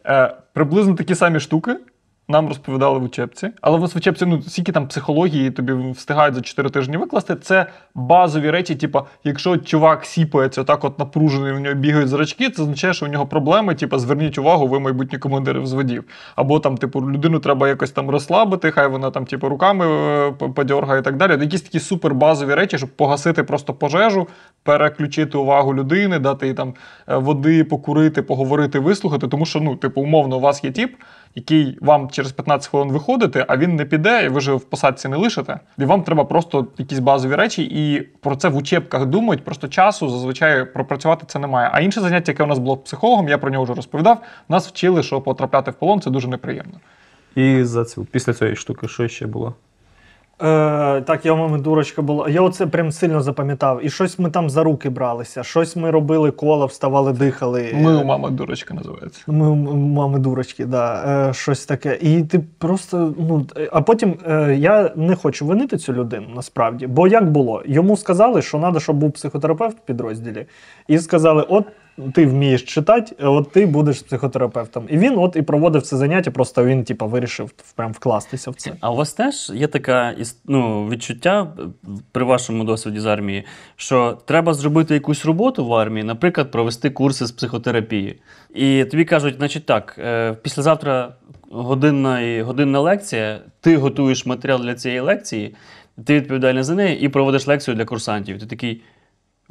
Е, 0.07 0.35
приблизно 0.53 0.95
такі 0.95 1.15
самі 1.15 1.41
штуки 1.41 1.77
нам 2.31 2.49
розповідали 2.49 2.99
в 2.99 3.03
учебці. 3.03 3.51
Але 3.61 3.79
в 3.79 3.81
в 3.81 3.97
учебці, 3.97 4.27
ну 4.27 4.43
скільки 4.43 4.73
там 4.73 4.89
психології 4.89 5.51
тобі 5.51 5.73
встигають 5.93 6.35
за 6.35 6.41
4 6.41 6.71
тижні 6.71 6.97
викласти, 6.97 7.37
це 7.37 7.67
базові 7.95 8.51
речі, 8.51 8.75
типу, 8.75 9.01
якщо 9.25 9.57
чувак 9.57 10.05
сіпається 10.05 10.61
отак 10.61 10.85
от 10.85 10.99
напружений, 10.99 11.53
у 11.53 11.59
нього 11.59 11.75
бігають 11.75 12.09
зрачки, 12.09 12.51
це 12.51 12.63
означає, 12.63 12.95
що 12.95 13.07
у 13.07 13.09
нього 13.09 13.27
проблеми, 13.27 13.75
типу, 13.75 13.99
зверніть 13.99 14.39
увагу, 14.39 14.67
ви 14.67 14.81
майбутні 14.81 15.19
командири 15.19 15.61
взводів. 15.61 16.05
Або 16.37 16.61
там, 16.61 16.77
типу, 16.77 17.01
людину 17.01 17.39
треба 17.39 17.69
якось 17.69 17.91
там 17.91 18.11
розслабити, 18.11 18.71
хай 18.71 18.89
вона 18.89 19.11
там, 19.11 19.25
типу, 19.25 19.49
руками 19.49 19.87
е, 19.87 20.31
подьоргає 20.31 21.01
і 21.01 21.05
так 21.05 21.17
далі. 21.17 21.41
Якісь 21.41 21.63
такі 21.63 21.81
супер 21.81 22.15
базові 22.15 22.55
речі, 22.55 22.79
щоб 22.79 22.91
погасити 22.91 23.43
просто 23.43 23.75
пожежу, 23.75 24.29
переключити 24.63 25.39
увагу 25.39 25.75
людини, 25.75 26.19
дати 26.19 26.47
їй 26.47 26.55
там 26.55 26.75
е, 27.09 27.17
води, 27.17 27.65
покурити, 27.65 28.23
поговорити, 28.23 28.79
вислухати. 28.79 29.29
Тому 29.29 29.47
що, 29.47 29.61
ну, 29.61 29.77
типу, 29.77 30.01
умовно, 30.01 30.37
у 30.37 30.41
вас 30.41 30.65
є 30.65 30.71
тіп, 30.71 30.95
який 31.35 31.79
вам 31.81 32.11
через 32.11 32.33
15 32.33 32.71
хвилин 32.71 32.93
виходити, 32.93 33.45
а 33.49 33.57
він 33.57 33.77
не 33.77 33.85
піде, 33.85 34.25
і 34.25 34.29
ви 34.29 34.41
ж 34.41 34.53
в 34.53 34.65
посадці 34.65 35.09
не 35.09 35.17
лишите. 35.17 35.61
І 35.79 35.85
вам 35.85 36.03
треба 36.03 36.25
просто 36.25 36.67
якісь 36.79 36.99
базові 36.99 37.35
речі, 37.35 37.63
і 37.63 38.01
про 38.01 38.37
це 38.37 38.49
в 38.49 38.57
учебках 38.57 39.07
думають. 39.07 39.45
Просто 39.45 39.69
часу 39.69 40.09
зазвичай 40.09 40.73
пропрацювати 40.73 41.25
це 41.29 41.39
немає. 41.39 41.71
А 41.73 41.81
інше 41.81 42.01
заняття, 42.01 42.33
яке 42.33 42.45
у 42.45 42.47
нас 42.47 42.59
було 42.59 42.77
психологом, 42.77 43.29
я 43.29 43.39
про 43.39 43.51
нього 43.51 43.65
вже 43.65 43.75
розповідав. 43.75 44.23
Нас 44.49 44.69
вчили, 44.69 45.03
що 45.03 45.21
потрапляти 45.21 45.71
в 45.71 45.75
полон 45.75 46.01
це 46.01 46.11
дуже 46.11 46.29
неприємно. 46.29 46.81
І 47.35 47.65
за 47.65 47.85
цю, 47.85 48.05
після 48.05 48.35
цієї 48.35 48.57
штуки, 48.57 48.89
що 48.89 49.09
ще 49.09 49.27
було? 49.27 49.55
Е, 50.43 51.01
так, 51.01 51.27
я 51.27 51.33
у 51.33 51.37
мами 51.37 51.59
дурочка 51.59 52.03
була. 52.03 52.29
Я 52.29 52.41
оце 52.41 52.67
прям 52.67 52.93
сильно 52.93 53.21
запам'ятав. 53.21 53.87
І 53.87 53.91
щось 53.91 54.19
ми 54.19 54.31
там 54.31 54.51
за 54.51 54.63
руки 54.63 54.91
бралися, 54.91 55.43
щось 55.43 55.77
ми 55.77 55.91
робили 55.91 56.31
коло, 56.31 56.67
вставали, 56.67 57.13
дихали. 57.13 57.73
Ми 57.75 57.97
у 57.97 58.05
мами 58.05 58.31
дурочка 58.31 58.75
називається. 58.75 59.23
Ми 59.27 59.49
у 59.49 59.77
мами 59.77 60.19
дурочки, 60.19 60.65
да, 60.65 61.05
е, 61.29 61.33
щось 61.33 61.67
таке. 61.67 61.99
І 62.01 62.23
ти 62.23 62.41
просто. 62.59 63.15
Ну, 63.19 63.47
е, 63.57 63.69
а 63.73 63.81
потім 63.81 64.15
е, 64.29 64.57
я 64.59 64.93
не 64.97 65.17
хочу 65.17 65.47
винити 65.47 65.77
цю 65.77 65.93
людину 65.93 66.27
насправді. 66.35 66.87
Бо 66.87 67.09
як 67.09 67.31
було? 67.31 67.63
Йому 67.67 67.97
сказали, 67.97 68.43
що 68.43 68.59
треба, 68.59 68.81
щоб 68.81 68.97
був 68.97 69.13
психотерапевт 69.13 69.79
в 69.79 69.81
підрозділі. 69.81 70.47
І 70.89 70.99
сказали: 70.99 71.47
от 71.49 71.65
ти 72.15 72.27
вмієш 72.27 72.63
читати, 72.63 73.17
е, 73.21 73.27
от 73.27 73.53
ти 73.53 73.67
будеш 73.67 74.03
психотерапевтом. 74.03 74.87
І 74.91 74.99
він 74.99 75.19
от 75.19 75.37
і 75.37 75.43
проводив 75.43 75.83
це 75.83 75.97
заняття, 75.97 76.31
просто 76.31 76.65
він, 76.65 76.85
типа, 76.85 77.07
вирішив 77.07 77.51
прям 77.75 77.93
вкластися 77.93 78.51
в 78.51 78.55
це. 78.55 78.73
А 78.81 78.91
у 78.91 78.97
вас 78.97 79.13
теж 79.13 79.51
є 79.55 79.67
таке 79.67 80.17
ну, 80.45 80.89
відчуття 80.89 81.53
е, 81.59 81.63
при 82.13 82.25
вашому 82.25 82.65
досвіді 82.65 83.01
з 83.01 83.07
армії, 83.07 83.45
що 83.77 84.19
треба 84.25 84.55
зробити 84.55 84.95
якусь 84.95 85.25
роботу 85.25 85.67
в 85.67 85.75
армії, 85.75 86.05
наприклад, 86.05 86.51
провести 86.51 86.91
курси 86.91 87.27
з 87.27 87.33
психотерапії. 87.33 88.21
І 88.55 88.85
тобі 88.85 89.05
кажуть, 89.05 89.37
значить 89.37 89.67
так, 89.67 89.97
е, 89.99 90.33
післязавтра 90.33 91.13
годинна, 91.51 92.43
годинна 92.45 92.81
лекція, 92.81 93.41
ти 93.61 93.77
готуєш 93.77 94.27
матеріал 94.27 94.61
для 94.61 94.75
цієї 94.75 95.01
лекції, 95.01 95.55
ти 96.05 96.15
відповідальний 96.15 96.63
за 96.63 96.75
неї 96.75 97.01
і 97.01 97.09
проводиш 97.09 97.47
лекцію 97.47 97.75
для 97.75 97.85
курсантів. 97.85 98.41
Ти 98.41 98.47
такий, 98.47 98.83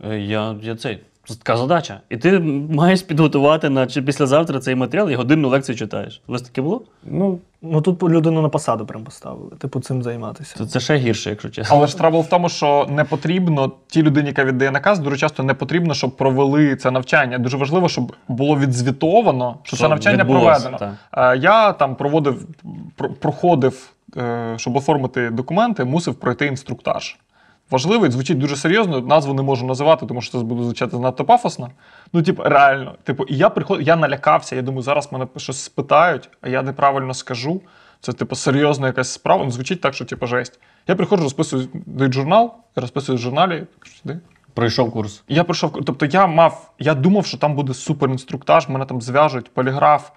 «Е, 0.04 0.20
я, 0.20 0.56
я 0.62 0.76
цей. 0.76 1.00
Це 1.30 1.36
така 1.36 1.58
задача. 1.58 2.00
І 2.10 2.18
ти 2.18 2.40
маєш 2.70 3.02
підготувати 3.02 3.70
на 3.70 3.88
чи 3.88 4.02
післязавтра 4.02 4.60
цей 4.60 4.76
матеріал 4.76 5.10
і 5.10 5.16
годинну 5.16 5.50
лекцію 5.50 5.76
читаєш. 5.76 6.22
У 6.28 6.32
вас 6.32 6.42
таке 6.42 6.62
було? 6.62 6.82
Ну, 7.04 7.40
Ну 7.62 7.82
тут 7.82 8.04
людину 8.04 8.42
на 8.42 8.50
посаду 8.50 8.86
прям 8.86 9.04
поставили, 9.04 9.52
типу, 9.58 9.80
цим 9.80 10.04
займатися. 10.04 10.56
Це, 10.58 10.66
це 10.66 10.80
ще 10.80 10.96
гірше, 10.96 11.30
якщо 11.30 11.50
чесно. 11.50 11.78
Але 11.78 11.88
ж 11.88 11.98
trouble 11.98 12.20
в 12.20 12.30
тому, 12.30 12.50
що 12.50 12.88
не 12.90 13.04
потрібно 13.04 13.72
тій 13.88 14.04
людині, 14.04 14.28
яка 14.28 14.44
віддає 14.44 14.72
наказ, 14.72 15.00
дуже 15.00 15.18
часто 15.18 15.44
не 15.44 15.54
потрібно, 15.54 15.94
щоб 15.94 16.18
провели 16.18 16.76
це 16.76 16.92
навчання. 16.92 17.38
Дуже 17.38 17.58
важливо, 17.58 17.90
щоб 17.90 18.16
було 18.28 18.58
відзвітовано, 18.58 19.58
що, 19.64 19.78
це 19.78 19.88
навчання 19.88 20.26
проведено. 20.26 20.78
так. 20.78 20.94
Е, 21.14 21.38
Я 21.38 21.74
там 21.74 21.96
проводив, 21.96 22.48
проходив, 23.20 23.90
е, 24.18 24.54
щоб 24.58 24.76
оформити 24.76 25.30
документи, 25.30 25.84
мусив 25.86 26.16
пройти 26.16 26.46
інструктаж. 26.46 27.16
Важливий, 27.72 28.12
звучить 28.12 28.38
дуже 28.38 28.56
серйозно, 28.56 29.02
назву 29.02 29.34
не 29.34 29.42
можу 29.42 29.66
називати, 29.66 30.06
тому 30.06 30.22
що 30.22 30.38
це 30.38 30.44
буде 30.44 30.64
звучати 30.64 30.92
занадто 30.92 31.26
пафосно. 31.26 31.70
Ну, 32.14 32.24
типу, 32.24 32.44
реально, 32.44 32.96
типу, 33.04 33.24
і 33.24 33.38
я 33.38 33.50
приход... 33.50 33.88
я 33.88 33.96
налякався, 33.96 34.56
я 34.56 34.62
думаю, 34.62 34.82
зараз 34.82 35.12
мене 35.12 35.28
щось 35.38 35.60
спитають, 35.60 36.30
а 36.42 36.50
я 36.50 36.62
неправильно 36.62 37.14
скажу. 37.14 37.62
Це, 38.02 38.14
типу, 38.14 38.36
серйозна 38.36 38.88
якась 38.88 39.12
справа. 39.12 39.46
Ну, 39.46 39.52
звучить 39.52 39.82
так, 39.82 39.94
що 39.94 40.06
типу, 40.06 40.28
жесть. 40.28 40.60
Я 40.88 40.96
приходжу, 40.96 41.24
розписую 41.24 41.68
дають 41.74 42.14
журнал, 42.14 42.54
я 42.76 42.82
розписую 42.82 43.18
в 43.18 43.22
журналі. 43.22 43.64
«Сюди». 44.02 44.20
Пройшов 44.54 44.92
курс. 44.92 45.24
Я 45.28 45.44
прийшов, 45.44 45.72
тобто 45.86 46.06
я 46.06 46.28
мав, 46.28 46.72
я 46.80 46.94
думав, 46.94 47.26
що 47.26 47.38
там 47.38 47.56
буде 47.56 47.74
суперінструктаж, 47.74 48.70
мене 48.70 48.86
там 48.86 49.02
зв'яжуть, 49.02 49.54
поліграф, 49.54 50.12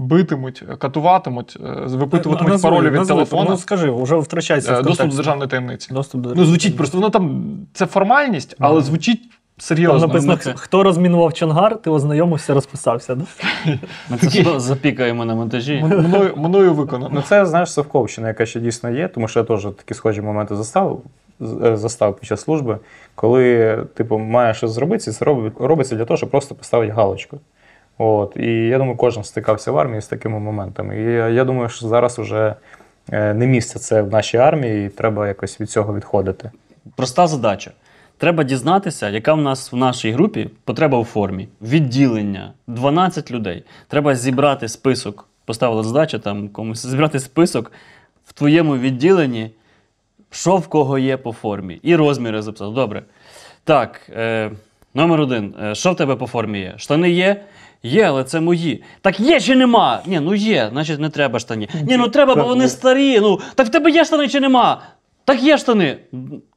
битимуть, 0.00 0.64
катуватимуть, 0.78 1.56
е, 1.64 1.70
випитуватимуть 1.86 2.52
Назви, 2.52 2.70
паролі 2.70 2.86
від 2.86 2.94
назви, 2.94 3.14
телефону. 3.14 3.50
Ну 3.50 3.56
скажи, 3.56 3.90
вже 3.90 4.16
втрачається. 4.16 4.78
Е, 4.78 4.82
Доступ 4.82 5.10
до 5.10 5.16
державної 5.16 5.48
таємниці. 5.50 5.94
Доступ 5.94 6.20
до 6.20 6.34
Ну, 6.34 6.44
звучить 6.44 6.76
просто, 6.76 6.98
воно 6.98 7.10
там 7.10 7.44
це 7.72 7.86
формальність, 7.86 8.56
але 8.58 8.80
звучить 8.80 9.22
Там 9.22 9.30
серйозно. 9.58 10.06
написано, 10.06 10.38
Ну, 10.46 10.52
хто 10.56 10.82
розмінував 10.82 11.32
Чонгар, 11.32 11.82
ти 11.82 11.90
ознайомився, 11.90 12.54
розписався. 12.54 13.14
Да? 13.14 13.24
Ми 14.10 14.16
це 14.16 14.26
все 14.26 14.60
запікаємо 14.60 15.24
на 15.24 15.34
монтажі. 15.34 15.84
Мною, 15.84 16.34
мною 16.36 16.74
виконано. 16.74 17.10
ну 17.14 17.22
це, 17.22 17.46
знаєш, 17.46 17.72
совковщина, 17.72 18.28
яка 18.28 18.46
ще 18.46 18.60
дійсно 18.60 18.90
є, 18.90 19.08
тому 19.08 19.28
що 19.28 19.40
я 19.40 19.44
теж 19.44 19.62
такі 19.62 19.94
схожі 19.94 20.22
моменти 20.22 20.56
застав, 20.56 21.02
е, 21.64 21.76
застав 21.76 22.16
під 22.16 22.28
час 22.28 22.40
служби, 22.40 22.78
коли 23.14 23.76
типу, 23.94 24.18
маєш 24.18 24.56
щось 24.56 24.70
зробити, 24.70 25.10
і 25.10 25.12
це 25.12 25.24
робиться 25.58 25.96
для 25.96 26.04
того, 26.04 26.16
щоб 26.16 26.30
просто 26.30 26.54
поставити 26.54 26.92
галочку. 26.92 27.38
От. 28.02 28.36
І 28.36 28.52
я 28.52 28.78
думаю, 28.78 28.96
кожен 28.96 29.24
стикався 29.24 29.72
в 29.72 29.78
армії 29.78 30.00
з 30.00 30.06
такими 30.06 30.38
моментами. 30.38 31.00
І 31.00 31.02
я, 31.02 31.28
я 31.28 31.44
думаю, 31.44 31.68
що 31.68 31.88
зараз 31.88 32.18
вже 32.18 32.54
е, 33.12 33.34
не 33.34 33.46
місце 33.46 33.78
це 33.78 34.02
в 34.02 34.10
нашій 34.10 34.36
армії, 34.36 34.86
і 34.86 34.88
треба 34.88 35.28
якось 35.28 35.60
від 35.60 35.70
цього 35.70 35.94
відходити. 35.94 36.50
Проста 36.96 37.26
задача. 37.26 37.70
Треба 38.18 38.44
дізнатися, 38.44 39.08
яка 39.08 39.34
в 39.34 39.40
нас 39.40 39.72
в 39.72 39.76
нашій 39.76 40.12
групі 40.12 40.50
потреба 40.64 40.98
у 40.98 41.04
формі. 41.04 41.48
Відділення 41.62 42.52
12 42.66 43.30
людей. 43.30 43.64
Треба 43.88 44.14
зібрати 44.14 44.68
список. 44.68 45.28
Поставила 45.44 45.82
задача 45.82 46.18
там 46.18 46.48
комусь 46.48 46.86
зібрати 46.86 47.20
список 47.20 47.72
в 48.26 48.32
твоєму 48.32 48.76
відділенні, 48.76 49.50
що 50.30 50.56
в 50.56 50.68
кого 50.68 50.98
є 50.98 51.16
по 51.16 51.32
формі. 51.32 51.80
І 51.82 51.96
розміри 51.96 52.42
записати. 52.42 52.74
Добре. 52.74 53.02
Так, 53.64 54.00
е, 54.16 54.50
номер 54.94 55.20
один. 55.20 55.54
Е, 55.62 55.74
що 55.74 55.92
в 55.92 55.96
тебе 55.96 56.16
по 56.16 56.26
формі 56.26 56.60
є? 56.60 56.74
Штани 56.76 57.10
є? 57.10 57.44
Є, 57.82 58.02
але 58.02 58.24
це 58.24 58.40
мої. 58.40 58.82
Так 59.00 59.20
є 59.20 59.40
чи 59.40 59.56
нема? 59.56 60.02
Ні, 60.06 60.20
ну 60.20 60.34
є, 60.34 60.68
значить 60.72 61.00
не 61.00 61.08
треба 61.08 61.38
штані. 61.38 61.68
Ні, 61.82 61.96
ну 61.96 62.08
треба, 62.08 62.34
бо 62.34 62.44
вони 62.44 62.68
старі. 62.68 63.20
Ну, 63.20 63.40
так 63.54 63.66
в 63.66 63.70
тебе 63.70 63.90
є 63.90 64.04
штани 64.04 64.28
чи 64.28 64.40
нема? 64.40 64.82
Так 65.24 65.42
є 65.42 65.58
штани. 65.58 65.96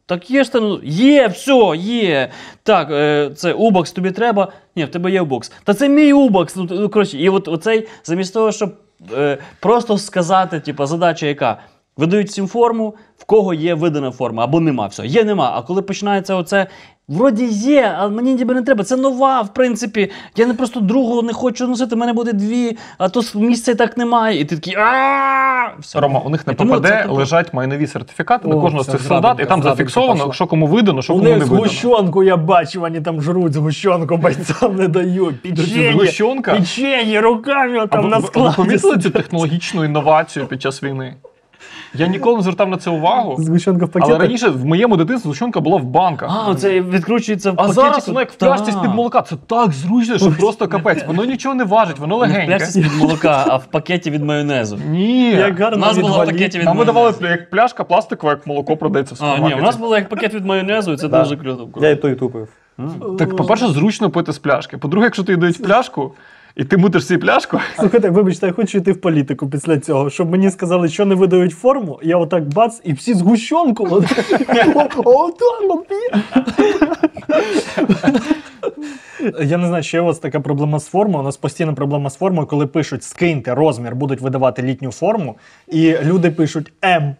Так 0.05 0.31
є 0.31 0.43
штани. 0.43 0.67
Ну, 0.67 0.79
Є, 0.83 1.27
все, 1.27 1.73
є. 1.77 2.29
Так, 2.63 2.91
е, 2.91 3.31
це 3.36 3.53
убокс 3.53 3.91
тобі 3.91 4.12
треба. 4.12 4.51
Ні, 4.75 4.86
в 4.86 4.88
тебе 4.91 5.12
є 5.12 5.21
убокс. 5.21 5.51
Та 5.63 5.73
це 5.73 5.89
мій 5.89 6.13
убокс. 6.13 6.55
Ну, 6.55 6.67
ну 6.71 6.89
коротше, 6.89 7.17
і 7.17 7.29
от 7.29 7.47
оцей, 7.47 7.88
замість 8.03 8.33
того, 8.33 8.51
щоб 8.51 8.73
е, 9.17 9.38
просто 9.59 9.97
сказати, 9.97 10.59
типу, 10.59 10.86
задача 10.86 11.25
яка. 11.25 11.57
Видають 11.97 12.27
всім 12.29 12.47
форму, 12.47 12.95
в 13.17 13.25
кого 13.25 13.53
є 13.53 13.73
видана 13.73 14.12
форма, 14.12 14.43
або 14.43 14.60
нема. 14.60 14.88
Все, 14.88 15.06
є, 15.06 15.23
нема. 15.23 15.51
А 15.56 15.62
коли 15.62 15.82
починається 15.82 16.36
оце, 16.36 16.67
вроді 17.08 17.45
є, 17.45 17.95
а 17.97 18.08
мені 18.08 18.34
ніби 18.34 18.53
не 18.53 18.62
треба. 18.62 18.84
Це 18.84 18.95
нова, 18.97 19.41
в 19.41 19.53
принципі. 19.53 20.12
Я 20.36 20.45
не 20.45 20.53
просто 20.53 20.79
другу 20.79 21.21
не 21.21 21.34
хочу 21.34 21.67
носити, 21.67 21.95
в 21.95 21.97
мене 21.97 22.13
буде 22.13 22.34
дві, 22.34 22.77
а 22.97 23.10
то 23.10 23.21
місця 23.36 23.71
і 23.71 23.75
так 23.75 23.97
немає. 23.97 24.39
І 24.39 24.45
ти 24.45 24.56
такий 24.56 24.75
а 24.77 25.73
Все. 25.79 25.99
Рома, 25.99 26.19
у 26.19 26.29
них 26.29 26.47
на 26.47 26.53
тому 26.53 26.73
ППД 26.73 26.88
типу, 26.88 27.13
лежать 27.13 27.53
майнові 27.53 27.88
сертифікати 27.88 28.47
на 28.47 28.56
кожного 28.56 28.84
з 28.84 28.88
цих 28.88 29.01
солдат, 29.01 29.39
і 29.39 29.45
там 29.45 29.63
зафіксовано, 29.63 30.13
пішла. 30.13 30.34
що 30.34 30.47
кому 30.47 30.67
видано, 30.67 31.01
що 31.01 31.13
кому 31.13 31.23
не 31.25 31.29
них 31.29 31.47
видано. 31.47 31.67
згущенку 31.67 32.23
я 32.23 32.38
бачу, 32.38 32.79
вони 32.79 33.01
там 33.01 33.21
жруть 33.21 33.53
згущенку, 33.53 34.17
бойцям 34.17 34.75
не 34.75 34.88
дають. 34.88 35.41
Печенье, 35.41 36.12
печенье 36.43 37.21
руками 37.21 37.88
там 37.88 38.10
на 38.10 38.17
ви- 38.17 38.21
ви 38.21 38.27
складі. 38.27 38.56
помітили 38.56 38.97
цю 38.97 39.10
технологічну 39.10 39.86
інновацію 39.86 40.47
під 40.47 40.62
час 40.62 40.84
війни? 40.84 41.15
Я 41.95 42.08
ніколи 42.08 42.36
не 42.38 42.43
звертав 42.43 42.69
на 42.69 42.77
це 42.77 42.89
увагу. 42.89 43.36
Згущенка 43.39 43.86
в 43.86 43.89
Але 44.01 44.17
раніше 44.17 44.49
в 44.49 44.65
моєму 44.65 44.97
дитинстві 44.97 45.23
згущенка 45.27 45.60
була 45.60 45.77
в 45.77 45.84
банках. 45.84 46.29
А, 46.34 46.49
оце 46.49 46.82
відкручується 46.82 47.51
в 47.51 47.53
А 47.53 47.56
пакетику. 47.58 47.82
зараз 47.82 48.08
воно 48.08 48.19
як 48.19 48.32
в 48.32 48.36
пляшці 48.36 48.71
з-під 48.71 48.89
молока. 48.95 49.21
Це 49.21 49.36
так 49.47 49.71
зручно, 49.71 50.17
що 50.17 50.32
просто 50.32 50.67
капець. 50.67 51.03
Воно 51.08 51.25
нічого 51.25 51.56
не 51.56 51.63
важить, 51.63 51.99
воно 51.99 52.13
Не 52.19 52.25
в 52.25 52.29
легеньке. 52.29 52.47
пляшці 52.47 52.71
з-під 52.82 52.93
молока, 52.99 53.45
а 53.47 53.58
в 53.58 53.65
пакеті 53.65 54.12
від 54.12 54.23
майонезу. 54.23 54.79
Ні. 54.89 55.29
Як 55.29 55.73
У 55.73 55.77
нас 55.77 55.97
було 55.97 56.23
в 56.23 56.25
пакеті 56.25 56.58
від 56.60 56.65
Нам 56.65 56.77
майонезу. 56.77 56.99
видавали 57.03 57.32
як 57.32 57.49
пляшка 57.49 57.84
пластикова, 57.84 58.34
як 58.34 58.47
молоко 58.47 58.77
продається 58.77 59.15
в 59.15 59.17
А, 59.21 59.25
ні, 59.25 59.32
у 59.32 59.36
супермаркеті. 59.36 59.65
нас 59.65 59.75
було 59.77 59.95
як 59.97 60.10
пакет 60.10 60.34
від 60.34 60.45
майонезу, 60.45 60.91
і 60.93 60.97
це 60.97 61.08
дуже 61.08 61.38
круто. 61.38 61.67
Я 61.82 61.89
і 61.89 61.95
то 61.95 62.10
і 62.10 62.15
тупив. 62.15 62.47
Так, 63.19 63.36
по-перше, 63.36 63.67
зручно 63.67 64.10
пити 64.10 64.34
з 64.34 64.39
пляшки. 64.39 64.77
По-друге, 64.77 65.06
якщо 65.06 65.23
тобі 65.23 65.38
дають 65.38 65.63
пляшку, 65.63 66.12
і 66.55 66.63
ти 66.63 66.77
мутиш 66.77 67.07
цю 67.07 67.19
пляшку, 67.19 67.59
Слухайте, 67.79 68.09
вибачте, 68.09 68.47
я 68.47 68.53
хочу 68.53 68.77
йти 68.77 68.91
в 68.91 69.01
політику 69.01 69.49
після 69.49 69.79
цього, 69.79 70.09
щоб 70.09 70.29
мені 70.31 70.49
сказали, 70.51 70.89
що 70.89 71.05
не 71.05 71.15
видають 71.15 71.51
форму, 71.53 71.99
я 72.03 72.17
отак 72.17 72.47
бац, 72.47 72.81
і 72.83 72.93
всі 72.93 73.13
згущенку. 73.13 73.87
от- 73.91 74.05
Я 79.41 79.57
не 79.57 79.67
знаю, 79.67 79.83
чи 79.83 79.97
є 79.97 80.01
у 80.01 80.05
вас 80.05 80.19
така 80.19 80.39
проблема 80.39 80.79
з 80.79 80.85
формою. 80.87 81.19
У 81.19 81.23
нас 81.25 81.37
постійна 81.37 81.73
проблема 81.73 82.09
з 82.09 82.15
формою, 82.15 82.47
коли 82.47 82.67
пишуть 82.67 83.03
скиньте 83.03 83.55
розмір, 83.55 83.95
будуть 83.95 84.21
видавати 84.21 84.61
літню 84.61 84.91
форму, 84.91 85.35
і 85.67 85.95
люди 86.03 86.31
пишуть 86.31 86.73
М. 86.85 87.15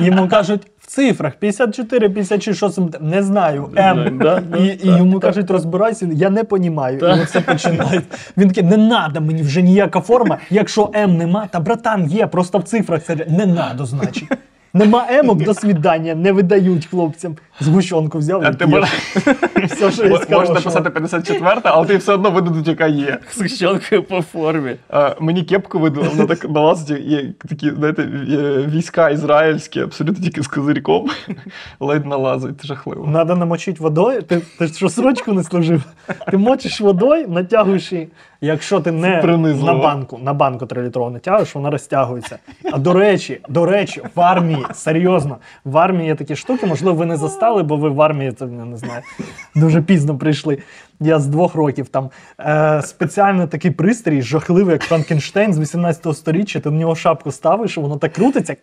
Йому 0.00 0.28
кажуть 0.28 0.62
цифрах 0.92 1.34
54, 1.36 2.08
56, 2.08 2.56
що 2.56 2.72
не 3.00 3.22
знаю, 3.22 3.70
М. 3.76 4.18
Да, 4.18 4.40
да, 4.40 4.58
І, 4.58 4.78
і 4.82 4.88
йому 4.88 5.20
кажуть, 5.20 5.50
розбирайся, 5.50 6.08
я 6.12 6.30
не 6.30 6.44
понімаю. 6.44 6.98
І 6.98 7.22
оце 7.22 7.40
починає. 7.40 8.02
Він 8.36 8.48
такий, 8.48 8.62
не 8.62 8.76
надо 8.76 9.20
мені 9.20 9.42
вже 9.42 9.62
ніяка 9.62 10.00
форма. 10.00 10.38
Якщо 10.50 10.90
М 10.94 11.16
нема, 11.16 11.48
та 11.50 11.60
братан 11.60 12.06
є, 12.06 12.26
просто 12.26 12.58
в 12.58 12.62
цифрах 12.62 13.02
це 13.02 13.16
не 13.28 13.46
надо, 13.46 13.86
значить. 13.86 14.28
Нема 14.74 15.06
емок, 15.08 15.42
до 15.42 15.54
свідання, 15.54 16.14
не 16.14 16.32
видають 16.32 16.86
хлопцям. 16.86 17.36
Згущенку 17.60 18.18
взяв. 18.18 18.42
А 18.44 18.48
і 18.48 18.54
ти 18.54 18.66
п'єш. 18.66 18.84
Все, 19.64 19.90
що 19.90 20.06
є 20.06 20.16
з 20.16 20.30
Можна 20.30 20.60
писати 20.60 20.88
54-та, 20.88 21.70
але 21.70 21.86
ти 21.86 21.96
все 21.96 22.14
одно 22.14 22.30
видадуть, 22.30 22.68
яка 22.68 22.86
є. 22.86 23.18
З 23.32 23.54
щелкою 23.56 24.02
по 24.02 24.22
формі. 24.22 24.76
Е, 24.92 25.16
Мені 25.20 25.42
кепку 25.42 25.78
видали, 25.78 26.08
вона 26.08 26.26
так 26.26 26.50
налазить, 26.50 27.00
є 27.00 27.32
такі, 27.48 27.70
знаєте, 27.70 28.02
е, 28.02 28.66
війська 28.70 29.10
ізраїльські, 29.10 29.80
абсолютно 29.80 30.24
тільки 30.24 30.42
з 30.42 30.46
козирьком, 30.46 31.10
ледь 31.80 32.06
налазить, 32.06 32.66
жахливо. 32.66 33.06
Надо 33.06 33.36
намочити 33.36 33.82
водою. 33.82 34.22
Ти, 34.22 34.40
ти 34.58 34.68
що 34.68 34.88
срочку 34.88 35.32
не 35.32 35.44
служив? 35.44 35.82
Ти 36.30 36.36
мочиш 36.36 36.80
водою, 36.80 37.28
натягуєш 37.28 37.92
її. 37.92 38.08
Якщо 38.44 38.80
ти 38.80 38.92
не 38.92 39.16
принизливо. 39.16 39.66
на 39.66 39.82
банку, 39.82 40.20
на 40.22 40.34
банку 40.34 40.66
3 40.66 40.82
літрову 40.82 41.10
натягуєш, 41.10 41.54
вона 41.54 41.70
розтягується. 41.70 42.38
А 42.72 42.78
до 42.78 42.92
речі, 42.92 43.40
до 43.48 43.66
речі, 43.66 44.02
в 44.14 44.20
армії, 44.20 44.61
серйозно, 44.72 45.36
в 45.64 45.78
армії 45.78 46.06
є 46.06 46.14
такі 46.14 46.36
штуки, 46.36 46.66
можливо, 46.66 46.96
ви 46.96 47.06
не 47.06 47.16
застали, 47.16 47.62
бо 47.62 47.76
ви 47.76 47.88
в 47.88 48.02
армії, 48.02 48.32
це 48.32 48.46
не 48.46 48.76
знаю, 48.76 49.02
дуже 49.54 49.82
пізно 49.82 50.18
прийшли. 50.18 50.58
Я 51.02 51.20
з 51.20 51.26
двох 51.26 51.54
років 51.54 51.88
там 51.88 52.10
е, 52.40 52.82
спеціально 52.84 53.46
такий 53.46 53.70
пристрій, 53.70 54.22
жахливий, 54.22 54.72
як 54.72 54.82
Франкенштейн 54.82 55.54
з 55.54 55.58
18 55.60 56.16
сторіччя, 56.16 56.60
ти 56.60 56.70
на 56.70 56.76
нього 56.78 56.94
шапку 56.94 57.32
ставиш, 57.32 57.76
і 57.76 57.80
воно 57.80 57.96
так 57.96 58.12
крутиться. 58.12 58.56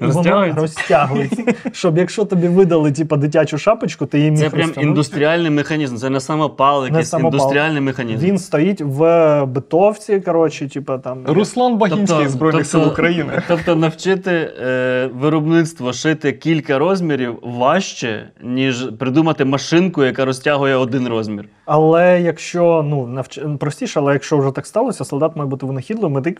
і 0.00 0.04
воно 0.04 0.54
Розтягується? 0.56 1.44
Щоб 1.72 1.98
якщо 1.98 2.24
тобі 2.24 2.48
видали 2.48 2.92
типу, 2.92 3.16
дитячу 3.16 3.58
шапочку, 3.58 4.06
ти 4.06 4.18
її 4.18 4.30
міг 4.30 4.40
Це 4.40 4.50
прям 4.50 4.60
розтягнути. 4.60 4.88
індустріальний 4.88 5.50
механізм, 5.50 5.96
це 5.96 6.10
не 6.10 6.20
самопал, 6.20 6.84
якийсь 6.84 7.08
самопал. 7.08 7.40
індустріальний 7.40 7.80
механізм. 7.80 8.24
Він 8.24 8.38
стоїть 8.38 8.80
в 8.80 9.44
битовці, 9.44 10.20
коротше, 10.20 10.68
типу 10.68 10.98
там. 10.98 11.18
Руслан 11.26 11.76
Багінський 11.76 12.28
Збройних 12.28 12.66
сил 12.66 12.88
України. 12.88 13.42
Тобто 13.48 13.76
навчити 13.76 14.30
е, 14.30 15.10
виробництво 15.14 15.92
шити 15.92 16.32
кілька 16.32 16.78
розмірів 16.78 17.38
важче, 17.42 18.30
ніж 18.42 18.88
придумати 18.98 19.44
машинку, 19.44 20.04
яка 20.04 20.24
розтягує 20.24 20.76
один 20.76 21.03
розмір. 21.08 21.48
Але 21.64 22.20
якщо 22.20 22.84
ну 22.88 23.06
навч... 23.06 23.40
простіше, 23.58 24.00
але 24.00 24.12
якщо 24.12 24.38
вже 24.38 24.50
так 24.50 24.66
сталося, 24.66 25.04
солдат 25.04 25.36
має 25.36 25.50
бути 25.50 25.66
винахідливим. 25.66 26.18
і 26.18 26.22
ти... 26.22 26.36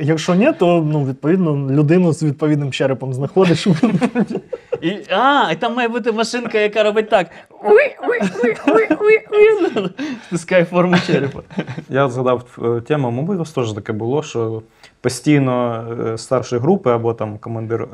Якщо 0.00 0.34
ні, 0.34 0.52
то 0.52 0.86
ну 0.92 1.04
відповідно 1.04 1.70
людину 1.70 2.12
з 2.12 2.22
відповідним 2.22 2.72
черепом 2.72 3.14
знаходиш. 3.14 3.66
І, 4.82 4.90
а, 5.10 5.52
і 5.52 5.56
там 5.56 5.74
має 5.74 5.88
бути 5.88 6.12
машинка, 6.12 6.58
яка 6.58 6.82
робить 6.82 7.10
так. 7.10 7.26
Стискає 10.26 10.64
форму 10.64 10.96
черепа. 11.06 11.40
Я 11.88 12.08
згадав 12.08 12.58
е, 12.64 12.80
тему, 12.80 13.10
мабуть, 13.10 13.36
у 13.36 13.38
вас 13.38 13.52
теж 13.52 13.72
таке 13.72 13.92
було, 13.92 14.22
що 14.22 14.62
постійно 15.00 15.84
е, 16.06 16.18
старші 16.18 16.56
групи 16.56 16.90
або 16.90 17.14
там 17.14 17.38
командир 17.38 17.82
е, 17.82 17.88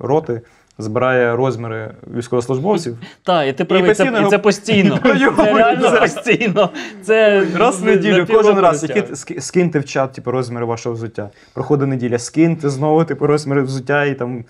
роти 0.00 0.40
збирає 0.78 1.36
розміри 1.36 1.90
військовослужбовців. 2.16 2.98
Так, 3.22 3.48
і 3.48 3.52
ти 3.52 3.64
правий, 3.64 3.94
це, 3.94 4.22
і 4.26 4.30
це 4.30 4.38
постійно. 4.48 4.98
Це 5.36 5.54
реально 5.54 6.00
постійно. 6.00 6.70
Це 7.02 7.46
Раз 7.56 7.82
в 7.82 7.84
неділю, 7.84 8.26
кожен 8.30 8.58
раз, 8.58 8.82
які, 8.82 9.16
скиньте 9.40 9.78
в 9.78 9.84
чат 9.84 10.12
типу, 10.12 10.30
розміри 10.30 10.64
вашого 10.64 10.94
взуття. 10.94 11.30
Проходить 11.54 11.88
неділя, 11.88 12.18
скиньте 12.18 12.70
знову 12.70 13.04
типу, 13.04 13.26
розміри 13.26 13.62
взуття 13.62 14.04
і 14.04 14.14
там 14.14 14.44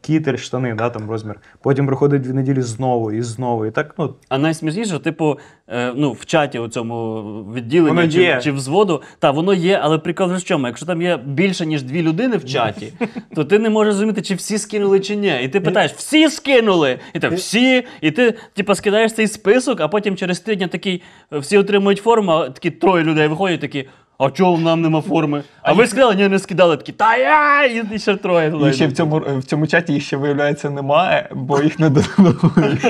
кітель, 0.00 0.36
штани, 0.36 0.74
да, 0.74 0.90
там 0.90 1.10
розмір. 1.10 1.40
Потім 1.62 1.86
проходить 1.86 2.22
дві 2.22 2.32
неділі 2.32 2.62
знову 2.62 3.12
і 3.12 3.22
знову. 3.22 3.66
І 3.66 3.70
так, 3.70 3.94
ну, 3.98 4.14
А 4.28 4.38
найсмішніше, 4.38 4.98
типу, 4.98 5.38
е, 5.68 5.92
ну, 5.96 6.12
в 6.12 6.26
чаті 6.26 6.58
у 6.58 6.68
цьому 6.68 7.22
відділенні 7.54 7.96
Воно 7.96 8.08
чи, 8.08 8.22
є. 8.22 8.40
чи 8.42 8.52
взводу, 8.52 9.02
та 9.18 9.30
воно 9.30 9.54
є, 9.54 9.80
але 9.82 9.98
прикол 9.98 10.32
в 10.32 10.44
чому? 10.44 10.66
Якщо 10.66 10.86
там 10.86 11.02
є 11.02 11.16
більше, 11.16 11.66
ніж 11.66 11.82
дві 11.82 12.02
людини 12.02 12.36
в 12.36 12.44
чаті, 12.44 12.92
то 13.34 13.44
ти 13.44 13.58
не 13.58 13.70
можеш 13.70 13.94
зрозуміти, 13.94 14.22
чи 14.22 14.34
всі 14.34 14.58
скинули, 14.58 15.00
чи 15.00 15.16
ні. 15.16 15.40
І 15.42 15.48
ти 15.48 15.60
питаєш, 15.60 15.92
всі 15.92 16.28
скинули! 16.28 16.98
І 17.14 17.18
так, 17.18 17.32
всі, 17.32 17.84
і 18.00 18.10
ти, 18.10 18.34
типу, 18.54 18.74
скидаєш 18.74 19.12
цей 19.12 19.28
список, 19.28 19.80
а 19.80 19.88
потім 19.88 20.16
через 20.16 20.40
тиждень 20.40 20.68
такий, 20.68 21.02
е, 21.32 21.38
всі 21.38 21.58
отримують 21.58 21.98
форму, 21.98 22.32
а 22.32 22.50
такі 22.50 22.70
троє 22.70 23.04
людей 23.04 23.28
виходять 23.28 23.60
такі. 23.60 23.88
А 24.18 24.30
чого 24.30 24.58
нам 24.58 24.80
нема 24.80 25.00
форми? 25.00 25.42
А 25.62 25.72
ви 25.72 25.86
сказали, 25.86 26.14
ні, 26.14 26.28
не 26.28 26.38
скидали 26.38 26.76
такі, 26.76 26.92
та 26.92 27.16
я! 27.16 27.64
І 27.64 27.94
і 27.94 27.98
ще 27.98 28.16
троє. 28.16 28.54
І 28.70 28.72
ще 28.72 28.86
в 28.86 28.92
цьому, 28.92 29.22
в 29.38 29.44
цьому 29.44 29.66
чаті 29.66 29.92
їх 29.92 30.02
ще, 30.02 30.16
виявляється, 30.16 30.70
немає, 30.70 31.28
бо 31.34 31.62
їх 31.62 31.78
не 31.78 31.90
додали. 31.90 32.34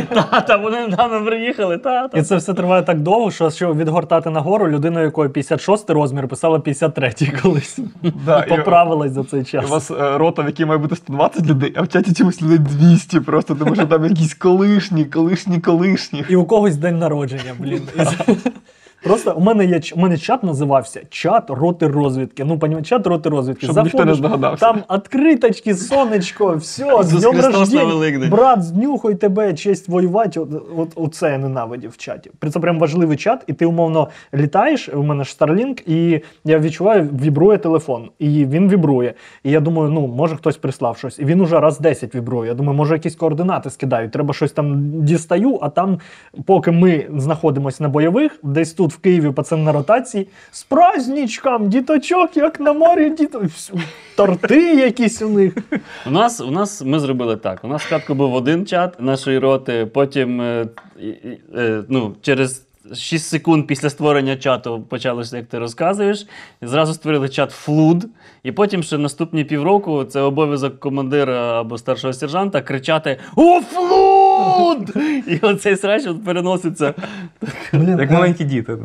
Та, 0.15 0.41
та, 0.41 0.57
вони 0.57 0.81
недавно 0.81 1.25
приїхали, 1.25 1.79
та, 1.79 2.09
та. 2.09 2.19
І 2.19 2.23
це 2.23 2.37
все 2.37 2.55
триває 2.55 2.83
так 2.83 3.01
довго, 3.01 3.31
що 3.31 3.51
щоб 3.51 3.77
відгортати 3.77 4.31
нагору, 4.31 4.69
людина, 4.69 5.01
у 5.01 5.03
якої 5.03 5.29
56 5.29 5.91
розмір, 5.91 6.29
писала 6.29 6.59
53 6.61 7.13
колись. 7.43 7.79
Да, 8.27 8.45
І 8.45 8.49
поправилась 8.57 9.13
за 9.13 9.25
цей 9.25 9.41
І 9.41 9.45
час. 9.45 9.65
у 9.65 9.69
вас 9.69 9.91
е, 9.91 10.19
рота, 10.19 10.43
в 10.43 10.47
якій 10.47 10.65
має 10.65 10.79
бути 10.79 10.97
120 10.97 11.47
людей, 11.47 11.73
а 11.77 11.83
в 11.83 11.89
чаті 11.89 12.15
чомусь 12.15 12.43
людей 12.43 12.59
200 12.59 13.21
просто, 13.21 13.55
тому 13.55 13.75
що 13.75 13.87
там 13.87 14.05
якісь 14.05 14.35
колишні, 14.35 15.05
колишні, 15.05 15.61
колишні. 15.61 16.25
І 16.29 16.37
у 16.37 16.45
когось 16.45 16.77
день 16.77 16.99
народження, 16.99 17.55
блін. 17.59 17.83
Просто 19.05 19.35
у 19.37 19.41
мене 19.41 19.65
є 19.65 19.81
у 19.97 20.01
мене 20.01 20.19
чат 20.19 20.43
називався 20.43 21.01
чат 21.11 21.51
роти 21.51 21.87
розвідки. 21.87 22.45
Ну, 22.45 22.59
понімаєте, 22.59 22.89
чат 22.89 23.07
роти 23.07 23.29
розвідки. 23.29 23.67
Щоб 23.67 23.85
ніхто 23.85 24.05
не 24.05 24.15
здогадався. 24.15 24.67
Там 24.67 24.83
відкриточки, 24.91 25.75
сонечко, 25.75 26.57
все, 26.57 27.03
з 27.03 27.71
днем. 27.71 27.89
Великдень. 27.89 28.31
Брат, 28.31 28.63
знюхай 28.63 29.15
тебе, 29.15 29.55
честь 29.55 29.89
воювати. 29.89 30.41
От, 30.41 30.49
от, 30.77 30.89
оце 30.95 31.31
я 31.31 31.39
ненавидів 31.39 31.91
в 31.91 31.97
чаті. 31.97 32.31
Це 32.53 32.61
прям 32.61 32.79
важливий 32.79 33.17
чат, 33.17 33.45
і 33.47 33.53
ти 33.53 33.67
умовно 33.67 34.09
літаєш. 34.35 34.89
У 34.89 35.03
мене 35.03 35.25
ж 35.25 35.37
Starlink, 35.41 35.89
і 35.89 36.23
я 36.45 36.59
відчуваю, 36.59 37.09
вібрує 37.23 37.59
телефон. 37.59 38.11
І 38.19 38.47
він 38.47 38.69
вібрує. 38.69 39.15
І 39.43 39.51
я 39.51 39.61
думаю, 39.61 39.91
ну 39.91 40.07
може 40.07 40.37
хтось 40.37 40.57
прислав 40.57 40.99
щось. 40.99 41.19
І 41.19 41.25
він 41.25 41.41
уже 41.41 41.61
раз 41.61 41.81
10 41.81 42.15
вібрує. 42.15 42.49
Я 42.49 42.55
думаю, 42.55 42.79
може 42.79 42.95
якісь 42.95 43.17
координати 43.17 43.71
скидають. 43.71 44.13
Треба 44.13 44.35
щось 44.35 44.53
там 44.53 44.93
дістаю, 45.05 45.59
а 45.63 45.69
там, 45.69 45.99
поки 46.45 46.71
ми 46.71 47.07
знаходимося 47.17 47.83
на 47.83 47.89
бойових, 47.89 48.39
десь 48.43 48.73
тут 48.73 48.94
в 48.95 48.99
Києві 48.99 49.31
пацан 49.31 49.65
на 49.65 49.73
ротації, 49.73 50.29
з 50.51 50.63
праздничком, 50.63 51.69
діточок, 51.69 52.37
як 52.37 52.61
на 52.61 52.73
морі, 52.73 53.11
діто... 53.11 53.43
торти 54.17 54.75
якісь 54.75 55.23
у 55.23 55.29
них. 55.29 55.55
У 56.07 56.11
нас, 56.11 56.41
у 56.41 56.51
нас 56.51 56.83
ми 56.83 57.01
зробили 57.01 57.37
так. 57.37 57.61
У 57.65 57.69
нас 57.69 57.83
спочатку 57.83 58.15
був 58.15 58.35
один 58.35 58.67
чат 58.67 59.01
нашої 59.01 59.39
роти, 59.39 59.87
потім 59.87 60.41
е, 60.41 60.67
е, 61.57 61.83
ну, 61.89 62.15
через 62.23 62.67
6 62.95 63.29
секунд 63.29 63.67
після 63.67 63.91
створення 63.91 64.37
чату 64.37 64.85
почалося, 64.89 65.37
як 65.37 65.47
ти 65.47 65.59
розказуєш. 65.59 66.27
І 66.63 66.67
зразу 66.67 66.95
створили 66.95 67.29
чат 67.29 67.51
Флуд. 67.51 68.07
І 68.43 68.53
потім 68.53 68.83
ще 68.83 68.99
наступні 68.99 69.45
півроку 69.45 70.05
це 70.05 70.21
обов'язок 70.21 70.81
командира 70.81 71.61
або 71.61 71.79
старшого 71.79 72.13
сержанта 72.13 72.63
кричати 72.63 73.19
О, 73.37 73.61
Флуд! 73.61 74.24
І 75.27 75.39
оцей 75.43 75.77
срач 75.77 76.07
от 76.07 76.25
переноситься. 76.25 76.95
Блін, 77.73 77.99
як 77.99 78.11
е, 78.11 78.15
маленькі 78.15 78.45
діти. 78.45 78.77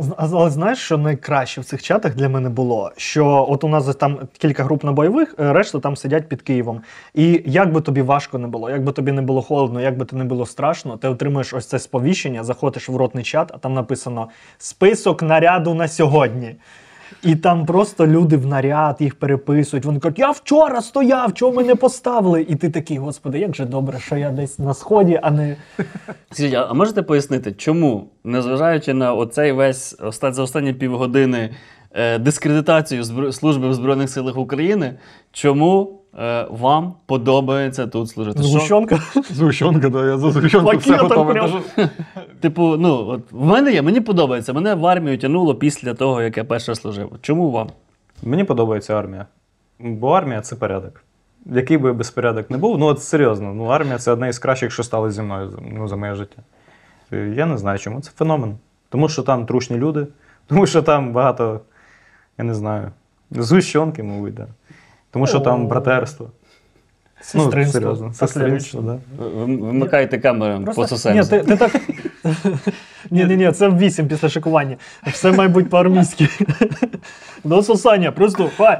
з- 0.00 0.14
Але 0.16 0.50
знаєш, 0.50 0.78
що 0.78 0.98
найкраще 0.98 1.60
в 1.60 1.64
цих 1.64 1.82
чатах 1.82 2.14
для 2.14 2.28
мене 2.28 2.48
було? 2.48 2.90
Що 2.96 3.46
от 3.48 3.64
у 3.64 3.68
нас 3.68 3.96
там 3.96 4.18
кілька 4.38 4.64
груп 4.64 4.84
на 4.84 4.92
бойових, 4.92 5.34
е, 5.40 5.52
решта 5.52 5.78
там 5.80 5.96
сидять 5.96 6.28
під 6.28 6.42
Києвом. 6.42 6.80
І 7.14 7.42
як 7.46 7.72
би 7.72 7.80
тобі 7.80 8.02
важко 8.02 8.38
не 8.38 8.48
було, 8.48 8.70
як 8.70 8.84
би 8.84 8.92
тобі 8.92 9.12
не 9.12 9.22
було 9.22 9.42
холодно, 9.42 9.80
як 9.80 9.98
би 9.98 10.04
тобі 10.04 10.18
не 10.22 10.28
було 10.28 10.46
страшно, 10.46 10.96
ти 10.96 11.08
отримуєш 11.08 11.54
ось 11.54 11.66
це 11.66 11.78
сповіщення, 11.78 12.44
заходиш 12.44 12.88
в 12.88 12.96
ротний 12.96 13.24
чат, 13.24 13.50
а 13.54 13.58
там 13.58 13.74
написано 13.74 14.28
список 14.58 15.22
наряду 15.22 15.74
на 15.74 15.88
сьогодні. 15.88 16.56
І 17.22 17.36
там 17.36 17.66
просто 17.66 18.06
люди 18.06 18.36
в 18.36 18.46
наряд 18.46 18.96
їх 19.00 19.14
переписують. 19.14 19.84
Вони 19.84 20.00
кажуть, 20.00 20.18
я 20.18 20.30
вчора 20.30 20.82
стояв, 20.82 21.34
чого 21.34 21.52
мене 21.52 21.74
поставили? 21.74 22.46
І 22.48 22.56
ти 22.56 22.70
такий, 22.70 22.98
господи, 22.98 23.38
як 23.38 23.56
же 23.56 23.64
добре, 23.64 23.98
що 23.98 24.16
я 24.16 24.30
десь 24.30 24.58
на 24.58 24.74
сході, 24.74 25.20
а 25.22 25.30
не 25.30 25.56
Скажіть, 26.32 26.54
а 26.54 26.74
можете 26.74 27.02
пояснити, 27.02 27.52
чому, 27.52 28.08
незважаючи 28.24 28.94
на 28.94 29.14
оцей 29.14 29.52
весь 29.52 29.96
за 30.22 30.42
останні 30.42 30.72
півгодини 30.72 31.50
е, 31.92 32.18
дискредитацію 32.18 33.04
служби 33.32 33.68
в 33.68 33.74
Збройних 33.74 34.10
силах 34.10 34.36
України, 34.36 34.94
чому 35.32 36.00
е, 36.18 36.46
вам 36.50 36.94
подобається 37.06 37.86
тут 37.86 38.08
служити? 38.10 38.42
Згущенка. 38.42 38.98
Згущенка, 39.30 39.88
да, 39.88 40.06
я 40.06 40.18
за 40.18 40.30
згущенку 40.30 40.76
все 40.76 40.90
Пакетом 40.90 41.08
готове. 41.08 41.32
прям. 41.32 41.50
Даже- 41.76 41.90
Типу, 42.40 42.76
ну 42.78 43.06
от 43.08 43.32
в 43.32 43.44
мене 43.44 43.72
є, 43.72 43.82
мені 43.82 44.00
подобається. 44.00 44.52
Мене 44.52 44.74
в 44.74 44.86
армію 44.86 45.18
тягнуло 45.18 45.54
після 45.54 45.94
того, 45.94 46.22
як 46.22 46.36
я 46.36 46.44
перше 46.44 46.74
служив. 46.74 47.12
Чому 47.20 47.50
вам? 47.50 47.68
Мені 48.22 48.44
подобається 48.44 48.98
армія. 48.98 49.26
Бо 49.80 50.10
армія 50.10 50.40
це 50.40 50.56
порядок. 50.56 51.02
Який 51.46 51.78
би 51.78 51.92
безпорядок 51.92 52.50
не 52.50 52.58
був, 52.58 52.78
ну 52.78 52.86
от 52.86 53.02
серйозно, 53.02 53.54
ну 53.54 53.64
армія 53.64 53.98
це 53.98 54.12
одне 54.12 54.28
із 54.28 54.38
кращих, 54.38 54.72
що 54.72 54.82
стало 54.82 55.10
зі 55.10 55.22
мною 55.22 55.58
ну, 55.72 55.88
за 55.88 55.96
моє 55.96 56.14
життя. 56.14 56.42
Е, 57.12 57.32
Я 57.36 57.46
не 57.46 57.58
знаю, 57.58 57.78
чому. 57.78 58.00
Це 58.00 58.10
феномен. 58.16 58.56
Тому 58.88 59.08
що 59.08 59.22
там 59.22 59.46
трушні 59.46 59.76
люди, 59.76 60.06
тому 60.46 60.66
що 60.66 60.82
там 60.82 61.12
багато, 61.12 61.60
я 62.38 62.44
не 62.44 62.54
знаю, 62.54 62.90
згущенки, 63.30 64.02
мабуть, 64.02 64.34
да. 64.34 64.46
Тому 65.16 65.26
що 65.26 65.40
там 65.40 65.68
братерство. 65.68 66.30
Сестринство. 67.26 67.80
Ну, 67.80 67.86
серйозно, 67.86 68.12
сестринство, 68.14 68.80
да. 68.80 68.98
Вимикайте 69.18 70.18
камеру, 70.18 70.64
Просто- 70.64 70.82
пососемся. 70.82 71.36
Ні, 71.36 71.42
ти, 71.42 71.46
ти 71.46 71.56
так. 71.56 71.80
Ні, 73.10 73.24
ні, 73.24 73.36
ні, 73.36 73.52
це 73.52 73.68
в 73.68 73.78
8 73.78 74.08
після 74.08 74.28
шикування. 74.28 74.76
Все 75.06 75.32
має 75.32 75.48
бути 75.48 75.68
по-армійськи. 75.68 76.28
До 77.44 77.62
сосання, 77.62 78.12
просто 78.12 78.50
хай, 78.56 78.78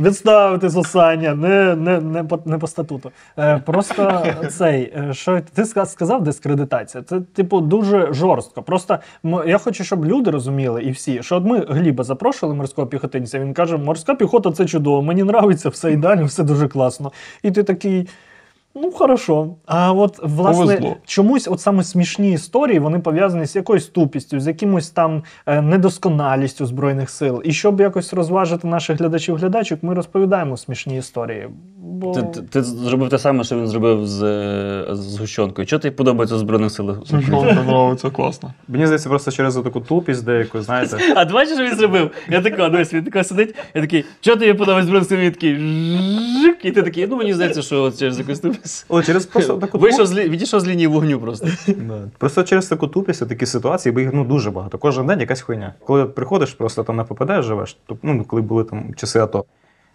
відставити 0.00 0.70
сосання, 0.70 1.34
не, 1.34 1.76
не, 1.76 2.00
не, 2.00 2.24
по, 2.24 2.40
не 2.44 2.58
по 2.58 2.66
статуту. 2.66 3.10
Е, 3.38 3.58
просто 3.66 4.26
цей, 4.50 4.92
е, 4.96 5.14
що 5.14 5.40
ти 5.54 5.64
сказав, 5.64 6.22
дискредитація. 6.24 7.02
Це, 7.02 7.20
типу, 7.20 7.60
дуже 7.60 8.12
жорстко. 8.12 8.62
Просто 8.62 8.98
я 9.46 9.58
хочу, 9.58 9.84
щоб 9.84 10.04
люди 10.04 10.30
розуміли 10.30 10.82
і 10.82 10.90
всі, 10.90 11.22
що 11.22 11.36
от 11.36 11.44
ми 11.44 11.66
Гліба 11.68 12.04
запрошували 12.04 12.58
морського 12.58 12.86
піхотинця. 12.86 13.38
Він 13.38 13.54
каже: 13.54 13.76
морська 13.76 14.14
піхота 14.14 14.52
це 14.52 14.64
чудово, 14.66 15.02
мені 15.02 15.20
нравиться, 15.20 15.68
все 15.68 15.92
ідеально, 15.92 16.24
все 16.24 16.42
дуже 16.42 16.68
класно. 16.68 17.12
І 17.42 17.50
ти 17.50 17.62
такий. 17.84 18.08
Ну, 18.76 18.90
хорошо. 18.90 19.48
А 19.66 19.92
от 19.92 20.18
власне 20.22 20.64
Повезло. 20.64 20.96
чомусь, 21.06 21.48
от 21.48 21.60
саме 21.60 21.84
смішні 21.84 22.32
історії, 22.32 22.78
вони 22.78 22.98
пов'язані 22.98 23.46
з 23.46 23.56
якоюсь 23.56 23.86
тупістю, 23.86 24.40
з 24.40 24.46
якимось 24.46 24.90
там 24.90 25.22
е, 25.46 25.62
недосконалістю 25.62 26.66
збройних 26.66 27.10
сил. 27.10 27.42
І 27.44 27.52
щоб 27.52 27.80
якось 27.80 28.12
розважити 28.12 28.68
наших 28.68 29.00
глядачів-глядачок, 29.00 29.82
ми 29.82 29.94
розповідаємо 29.94 30.56
смішні 30.56 30.98
історії. 30.98 31.48
Бо... 31.76 32.12
Ти, 32.12 32.22
ти, 32.22 32.42
ти 32.42 32.62
зробив 32.62 33.08
те 33.08 33.18
саме, 33.18 33.44
що 33.44 33.56
він 33.56 33.66
зробив 33.66 34.06
з, 34.06 34.18
з 34.90 34.98
згущенкою. 34.98 35.66
Чого 35.66 35.80
тобі 35.80 35.94
подобається 35.94 36.38
Збройних 36.38 36.70
силах? 36.70 36.98
Мені 37.12 37.26
подобається 37.66 38.10
класно. 38.10 38.54
Мені 38.68 38.86
здається, 38.86 39.08
просто 39.08 39.30
через 39.30 39.54
таку 39.54 39.80
тупість 39.80 40.24
деяку, 40.24 40.60
знаєте. 40.60 40.98
А 41.16 41.24
бачиш, 41.24 41.54
що 41.54 41.64
він 41.64 41.76
зробив? 41.76 42.10
Я 42.28 42.42
такий, 42.42 42.70
дивись, 42.70 42.94
він 42.94 43.04
тако 43.04 43.24
сидить, 43.24 43.54
я 43.74 43.80
такий, 43.80 44.04
чого 44.20 44.36
тобі 44.36 44.54
подобається 44.54 44.86
Збройних 44.86 45.08
сил? 45.08 45.18
Він 45.18 45.32
такий, 45.32 45.52
і 46.62 46.70
ти 46.70 46.82
такий, 46.82 47.06
ну 47.06 47.16
мені 47.16 47.34
здається, 47.34 47.62
що 47.62 47.90
через 47.90 48.18
якусь 48.18 48.40
тупість. 48.40 48.63
О, 48.88 49.02
через 49.02 49.26
просто 49.26 49.56
таку 49.60 49.78
Вийшов 49.78 50.06
з 50.06 50.12
лі- 50.12 50.28
відійшов 50.28 50.60
з 50.60 50.66
лінії 50.68 50.86
вогню 50.86 51.20
просто. 51.20 51.46
Да. 51.66 51.98
Просто 52.18 52.42
через 52.42 52.66
таку 52.66 52.86
тупість, 52.88 53.22
і 53.22 53.26
такі 53.26 53.46
ситуації, 53.46 53.92
бо 53.92 54.00
їх 54.00 54.10
ну, 54.12 54.24
дуже 54.24 54.50
багато. 54.50 54.78
Кожен 54.78 55.06
день 55.06 55.20
якась 55.20 55.40
хуйня. 55.40 55.74
Коли 55.84 56.04
приходиш, 56.06 56.52
просто 56.54 56.82
там 56.84 56.96
на 56.96 57.04
ППД 57.04 57.42
живеш, 57.42 57.76
то, 57.86 57.96
ну, 58.02 58.24
коли 58.24 58.42
були 58.42 58.64
там 58.64 58.94
часи 58.94 59.18
АТО, 59.20 59.44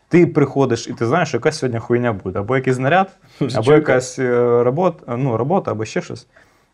ти 0.09 0.27
приходиш 0.27 0.87
і 0.87 0.93
ти 0.93 1.05
знаєш, 1.05 1.27
що 1.29 1.37
якась 1.37 1.57
сьогодні 1.57 1.79
хуйня 1.79 2.13
буде. 2.13 2.39
Або 2.39 2.55
якийсь 2.55 2.75
знаряд, 2.75 3.09
або 3.55 3.73
якась 3.73 4.19
е, 4.19 4.63
робота, 4.63 5.17
ну, 5.17 5.37
робота, 5.37 5.71
або 5.71 5.85
ще 5.85 6.01
щось. 6.01 6.27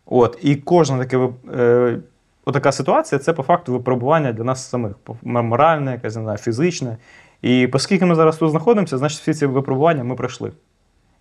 От. 0.05 0.37
І 0.41 0.55
кожна 0.55 0.97
таке, 0.97 1.17
вип- 1.17 1.59
е, 1.59 1.99
отака 2.45 2.71
ситуація 2.71 3.19
це 3.19 3.33
по 3.33 3.43
факту 3.43 3.71
випробування 3.73 4.33
для 4.33 4.43
нас 4.43 4.69
самих. 4.69 4.91
По- 5.03 5.17
Моральне, 5.23 5.91
якесь, 5.91 6.15
не 6.15 6.21
знаю, 6.21 6.37
фізичне. 6.37 6.97
І 7.41 7.67
оскільки 7.67 8.05
ми 8.05 8.15
зараз 8.15 8.37
тут 8.37 8.51
знаходимося, 8.51 8.97
значить 8.97 9.19
всі 9.21 9.33
ці 9.33 9.45
випробування 9.45 10.03
ми 10.03 10.15
пройшли. 10.15 10.51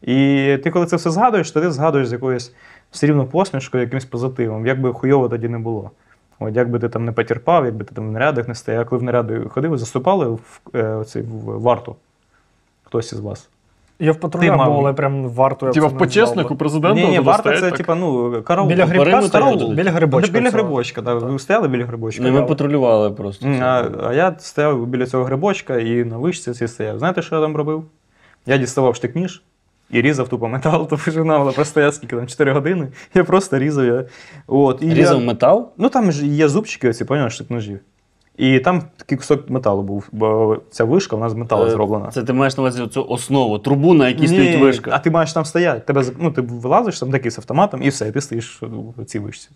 І 0.07 0.59
ти, 0.65 0.71
коли 0.71 0.87
це 0.87 0.97
все 0.97 1.11
згадуєш, 1.11 1.51
то 1.51 1.61
ти 1.61 1.71
згадуєш 1.71 2.09
з 2.09 2.13
якоюсь 2.13 2.55
все 2.91 3.07
рівно 3.07 3.25
посмішкою, 3.25 3.85
якимось 3.85 4.05
позитивом, 4.05 4.67
як 4.67 4.81
би 4.81 4.93
хуйово 4.93 5.29
тоді 5.29 5.49
не 5.49 5.59
було. 5.59 5.91
От 6.39 6.57
як 6.57 6.71
би 6.71 6.79
ти 6.79 6.89
там 6.89 7.05
не 7.05 7.13
потерпав, 7.13 7.65
якби 7.65 7.85
ти 7.85 7.95
там 7.95 8.09
в 8.09 8.13
нарядах 8.13 8.49
не 8.49 8.55
стояв. 8.55 8.81
Я 8.81 8.85
коли 8.85 9.01
в 9.01 9.03
наряди 9.03 9.41
ходив, 9.49 9.79
заступали 9.79 10.27
в, 10.27 10.61
е, 10.75 10.95
оцей, 10.95 11.23
в 11.23 11.61
варту. 11.61 11.97
Хтось 12.85 13.13
із 13.13 13.21
вас. 13.21 13.49
Я 13.99 14.13
в 14.13 14.17
патрулях 14.17 14.57
мав- 14.57 14.69
був, 14.69 14.79
але 14.79 14.93
прям 14.93 15.29
варту 15.29 15.67
я 15.67 15.73
Типа 15.73 15.87
в 15.87 15.99
почеснику 15.99 16.57
президента. 16.57 17.01
ні, 17.01 17.09
ні, 17.09 17.19
варта 17.21 17.55
це 17.55 17.61
так. 17.61 17.77
типа, 17.77 17.95
ну, 17.95 18.43
караул. 18.43 18.69
Біля 18.69 18.87
грибка 18.87 19.23
старого, 19.23 19.75
біля 19.75 19.91
грибочка. 19.91 20.33
біля 20.33 20.51
цього. 20.51 20.63
грибочка, 20.63 21.03
да. 21.03 21.15
ви 21.15 21.39
стояли 21.39 21.69
біля 21.69 21.85
грибочка. 21.85 22.23
Ну, 22.23 22.33
ми 22.33 22.43
патрулювали 22.43 23.11
просто. 23.11 23.47
А, 23.61 23.89
а 24.03 24.15
я 24.15 24.35
стояв 24.39 24.87
біля 24.87 25.07
цього 25.07 25.25
грибочка 25.25 25.79
і 25.79 26.05
на 26.05 26.17
вишці 26.19 26.53
цій 26.53 26.69
стояв. 26.69 26.99
Знаєте, 26.99 27.23
що 27.23 27.35
я 27.35 27.43
там 27.43 27.57
робив? 27.57 27.85
Я 28.47 28.57
діставав 28.57 28.95
штик-ніж 28.95 29.43
і 29.95 30.03
різав 30.03 30.28
тупо 30.28 30.49
метал, 30.49 30.88
то 30.90 30.97
починав 30.97 31.55
просто 31.55 31.80
я 31.80 31.92
скільки 31.92 32.16
там 32.16 32.26
4 32.26 32.53
години. 32.53 32.88
Я 33.14 33.24
просто 33.24 33.59
різав. 33.59 33.84
Я... 33.84 34.05
От, 34.47 34.82
і 34.82 34.95
Різав 34.95 35.20
я... 35.20 35.26
метал? 35.26 35.72
Ну 35.78 35.88
там 35.88 36.12
ж 36.12 36.26
є 36.26 36.49
зубчики, 36.49 36.88
оці, 36.88 37.05
поняв, 37.05 37.32
ножів. 37.49 37.80
І 38.36 38.59
там 38.59 38.82
такий 38.97 39.18
кусок 39.18 39.51
металу 39.51 39.82
був, 39.82 40.09
бо 40.12 40.59
ця 40.70 40.84
вишка 40.84 41.16
у 41.16 41.18
нас 41.18 41.32
з 41.32 41.34
металу 41.34 41.66
Е, 41.66 41.70
зроблена. 41.70 42.09
Це 42.11 42.22
ти 42.22 42.32
маєш 42.32 42.57
на 42.57 42.62
увазі 42.62 42.86
цю 42.86 43.07
основу, 43.09 43.59
трубу, 43.59 43.95
на 43.95 44.09
якій 44.09 44.20
Ні, 44.20 44.28
стоїть 44.28 44.61
вишка. 44.61 44.90
А 44.95 44.99
ти 44.99 45.11
маєш 45.11 45.32
там 45.32 45.45
стояти. 45.45 45.80
Тебе, 45.80 46.05
ну, 46.18 46.30
ти 46.30 46.40
вилазиш 46.40 47.01
там 47.01 47.11
такий 47.11 47.30
з 47.30 47.38
автоматом, 47.38 47.82
і 47.82 47.88
все, 47.88 48.12
ти 48.12 48.20
стоїш 48.20 48.62
в 48.97 49.05
цій 49.05 49.18
вишці. 49.18 49.49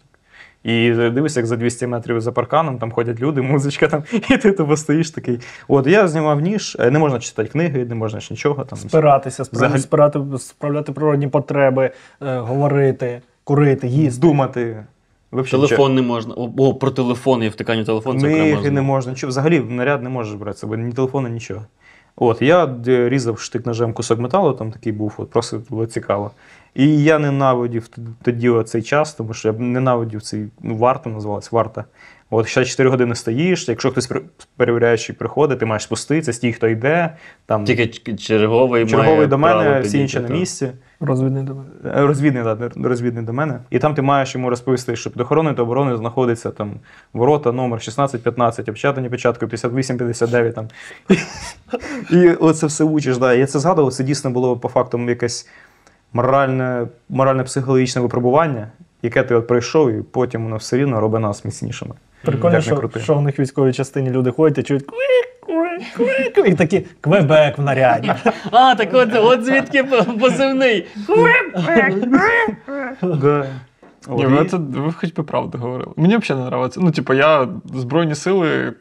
І 0.64 0.90
дивишся, 0.90 1.40
як 1.40 1.46
за 1.46 1.56
200 1.56 1.86
метрів 1.86 2.20
за 2.20 2.32
парканом, 2.32 2.78
там 2.78 2.92
ходять 2.92 3.20
люди, 3.20 3.42
музичка 3.42 3.88
там, 3.88 4.02
і 4.30 4.36
ти 4.36 4.52
тобі 4.52 4.76
стоїш 4.76 5.10
такий. 5.10 5.38
От 5.68 5.86
я 5.86 6.08
знімав 6.08 6.40
ніж, 6.40 6.76
е, 6.80 6.90
не 6.90 6.98
можна 6.98 7.18
читати 7.18 7.48
книги, 7.48 7.84
не 7.84 7.94
можна 7.94 8.20
ж 8.20 8.28
нічого. 8.30 8.64
Там. 8.64 8.78
Спиратися, 8.78 9.42
справ- 9.42 9.56
Взагалі- 9.56 9.80
спирати, 9.80 10.20
справляти 10.38 10.92
природні 10.92 11.28
потреби, 11.28 11.90
е, 12.22 12.38
говорити, 12.38 13.20
курити, 13.44 13.86
їсти. 13.88 14.20
Думати. 14.20 14.84
Вообще 15.30 15.56
Телефон 15.56 15.94
не 15.94 16.02
можна. 16.02 16.34
О, 16.36 16.50
о, 16.56 16.74
про 16.74 16.90
телефон 16.90 17.42
і 17.42 17.48
втикання 17.48 17.82
в 17.82 17.86
телефон 17.86 18.20
це 18.20 18.26
окремо. 18.26 18.56
Книги 18.56 18.70
не 18.70 18.82
можна, 18.82 19.12
нічого. 19.12 19.28
Взагалі 19.28 19.60
в 19.60 19.70
наряд 19.70 20.02
не 20.02 20.08
можеш 20.08 20.34
брати 20.34 20.56
з 20.56 20.60
собою, 20.60 20.82
ні 20.82 20.92
телефону, 20.92 21.28
нічого. 21.28 21.62
От, 22.16 22.42
я 22.42 22.74
різав 22.86 23.38
штик 23.38 23.66
ножем 23.66 23.92
кусок 23.92 24.18
металу, 24.20 24.52
там 24.52 24.72
такий 24.72 24.92
був, 24.92 25.14
от, 25.18 25.30
просто 25.30 25.62
було 25.70 25.86
цікаво. 25.86 26.30
І 26.78 27.02
я 27.02 27.18
ненавидів 27.18 27.88
тоді 28.22 28.52
цей 28.64 28.82
час, 28.82 29.14
тому 29.14 29.34
що 29.34 29.48
я 29.48 29.52
б 29.52 29.60
ненавидів 29.60 30.22
цей 30.22 30.48
ну, 30.62 30.76
варта 30.76 31.10
називалась 31.10 31.52
варта. 31.52 31.84
От 32.30 32.48
ще 32.48 32.64
4 32.64 32.90
години 32.90 33.14
стоїш, 33.14 33.68
якщо 33.68 33.90
хтось 33.90 34.12
перевіряючий 34.56 35.14
приходить, 35.14 35.58
ти 35.58 35.66
маєш 35.66 35.82
спуститися, 35.82 36.32
стій, 36.32 36.52
хто 36.52 36.68
йде. 36.68 37.16
Там 37.46 37.64
Тільки 37.64 38.16
черговий, 38.16 38.86
черговий 38.86 39.14
має 39.14 39.26
до 39.26 39.38
мене, 39.38 39.62
право 39.62 39.80
всі 39.80 39.98
інші 39.98 40.20
на 40.20 40.28
місці. 40.28 40.70
Розвідний 41.00 41.42
до 41.42 41.54
мене. 41.54 41.68
Е, 41.84 42.06
Розвідний, 42.06 42.42
да, 42.42 42.70
розвідний 42.76 43.24
до 43.24 43.32
мене. 43.32 43.58
І 43.70 43.78
там 43.78 43.94
ти 43.94 44.02
маєш 44.02 44.34
йому 44.34 44.50
розповісти, 44.50 44.96
що 44.96 45.10
під 45.10 45.20
охороною 45.20 45.56
та 45.56 45.62
оборони 45.62 45.96
знаходиться 45.96 46.50
там 46.50 46.74
ворота 47.12 47.52
номер 47.52 47.76
1615, 47.76 48.68
обчатані 48.68 49.08
початку 49.08 49.46
58-59 49.46 50.52
там. 50.52 50.68
І 52.10 52.28
оце 52.30 52.66
все 52.66 52.84
учиш. 52.84 53.18
Да. 53.18 53.34
Я 53.34 53.46
це 53.46 53.58
згадував, 53.58 53.92
це 53.92 54.04
дійсно 54.04 54.30
було 54.30 54.56
по 54.56 54.68
факту 54.68 54.98
якесь 54.98 55.48
моральне, 56.12 56.86
морально-психологічне 57.08 58.02
випробування, 58.02 58.68
яке 59.02 59.22
ти 59.22 59.34
от 59.34 59.46
пройшов, 59.46 59.90
і 59.90 60.02
потім 60.02 60.44
воно 60.44 60.56
все 60.56 60.76
рівно 60.76 61.00
робить 61.00 61.22
нас 61.22 61.44
міцнішими. 61.44 61.94
Прикольно, 62.22 62.60
що, 62.60 62.90
що 63.02 63.14
в 63.14 63.22
них 63.22 63.38
в 63.38 63.42
військовій 63.42 63.72
частині 63.72 64.10
люди 64.10 64.30
ходять 64.30 64.58
і 64.58 64.62
чують 64.62 64.84
квик, 64.86 65.40
квик, 65.46 66.32
квик, 66.34 66.48
і 66.48 66.54
такі 66.54 66.86
квебек 67.00 67.58
в 67.58 67.62
наряді. 67.62 68.12
А, 68.50 68.74
так 68.74 68.88
от, 68.92 69.08
от 69.14 69.44
звідки 69.44 69.84
позивний. 70.20 70.86
Да. 73.02 73.46
Ні, 74.08 74.26
ви, 74.26 74.44
це, 74.44 74.56
ви 74.56 74.92
хоч 74.92 75.12
би 75.12 75.22
правду 75.22 75.58
говорили. 75.58 75.92
Мені 75.96 76.16
взагалі 76.16 76.44
не 76.44 76.50
подобається. 76.50 76.80
Ну, 76.82 76.90
типу, 76.90 77.14
я 77.14 77.48
Збройні 77.74 78.14
сили. 78.14 78.72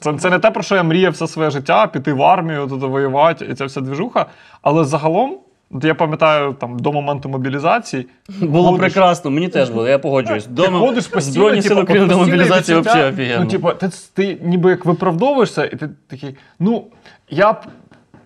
Це, 0.00 0.18
це 0.18 0.30
не 0.30 0.38
те, 0.38 0.50
про 0.50 0.62
що 0.62 0.74
я 0.74 0.82
мріяв 0.82 1.12
все 1.12 1.26
своє 1.26 1.50
життя, 1.50 1.86
піти 1.86 2.12
в 2.12 2.22
армію, 2.22 2.66
тут 2.66 2.82
воювати, 2.82 3.44
і 3.44 3.54
це 3.54 3.64
вся 3.64 3.80
двіжуха. 3.80 4.26
Але 4.62 4.84
загалом, 4.84 5.38
я 5.82 5.94
пам'ятаю, 5.94 6.52
там, 6.52 6.78
до 6.78 6.92
моменту 6.92 7.28
мобілізації, 7.28 8.06
Було 8.40 8.68
Ходиш. 8.70 8.80
прекрасно, 8.80 9.30
мені 9.30 9.48
теж 9.48 9.70
було, 9.70 9.88
я 9.88 9.98
погоджуюсь. 9.98 10.44
ти 10.44 10.62
ходиш 10.62 11.06
постійно, 11.06 11.32
Збройні 11.34 11.62
типу, 11.62 11.68
сили 11.68 11.82
України 11.82 12.06
до 12.06 12.18
мобілізації 12.18 12.80
взагалі 12.80 13.12
офігенно. 13.12 13.44
Ну, 13.44 13.50
типу, 13.50 13.70
ти, 13.72 13.90
ти 14.14 14.38
ніби 14.42 14.70
як 14.70 14.84
виправдовуєшся, 14.84 15.64
і 15.64 15.76
ти 15.76 15.88
такий, 16.08 16.36
ну, 16.58 16.84
я 17.30 17.52
б 17.52 17.56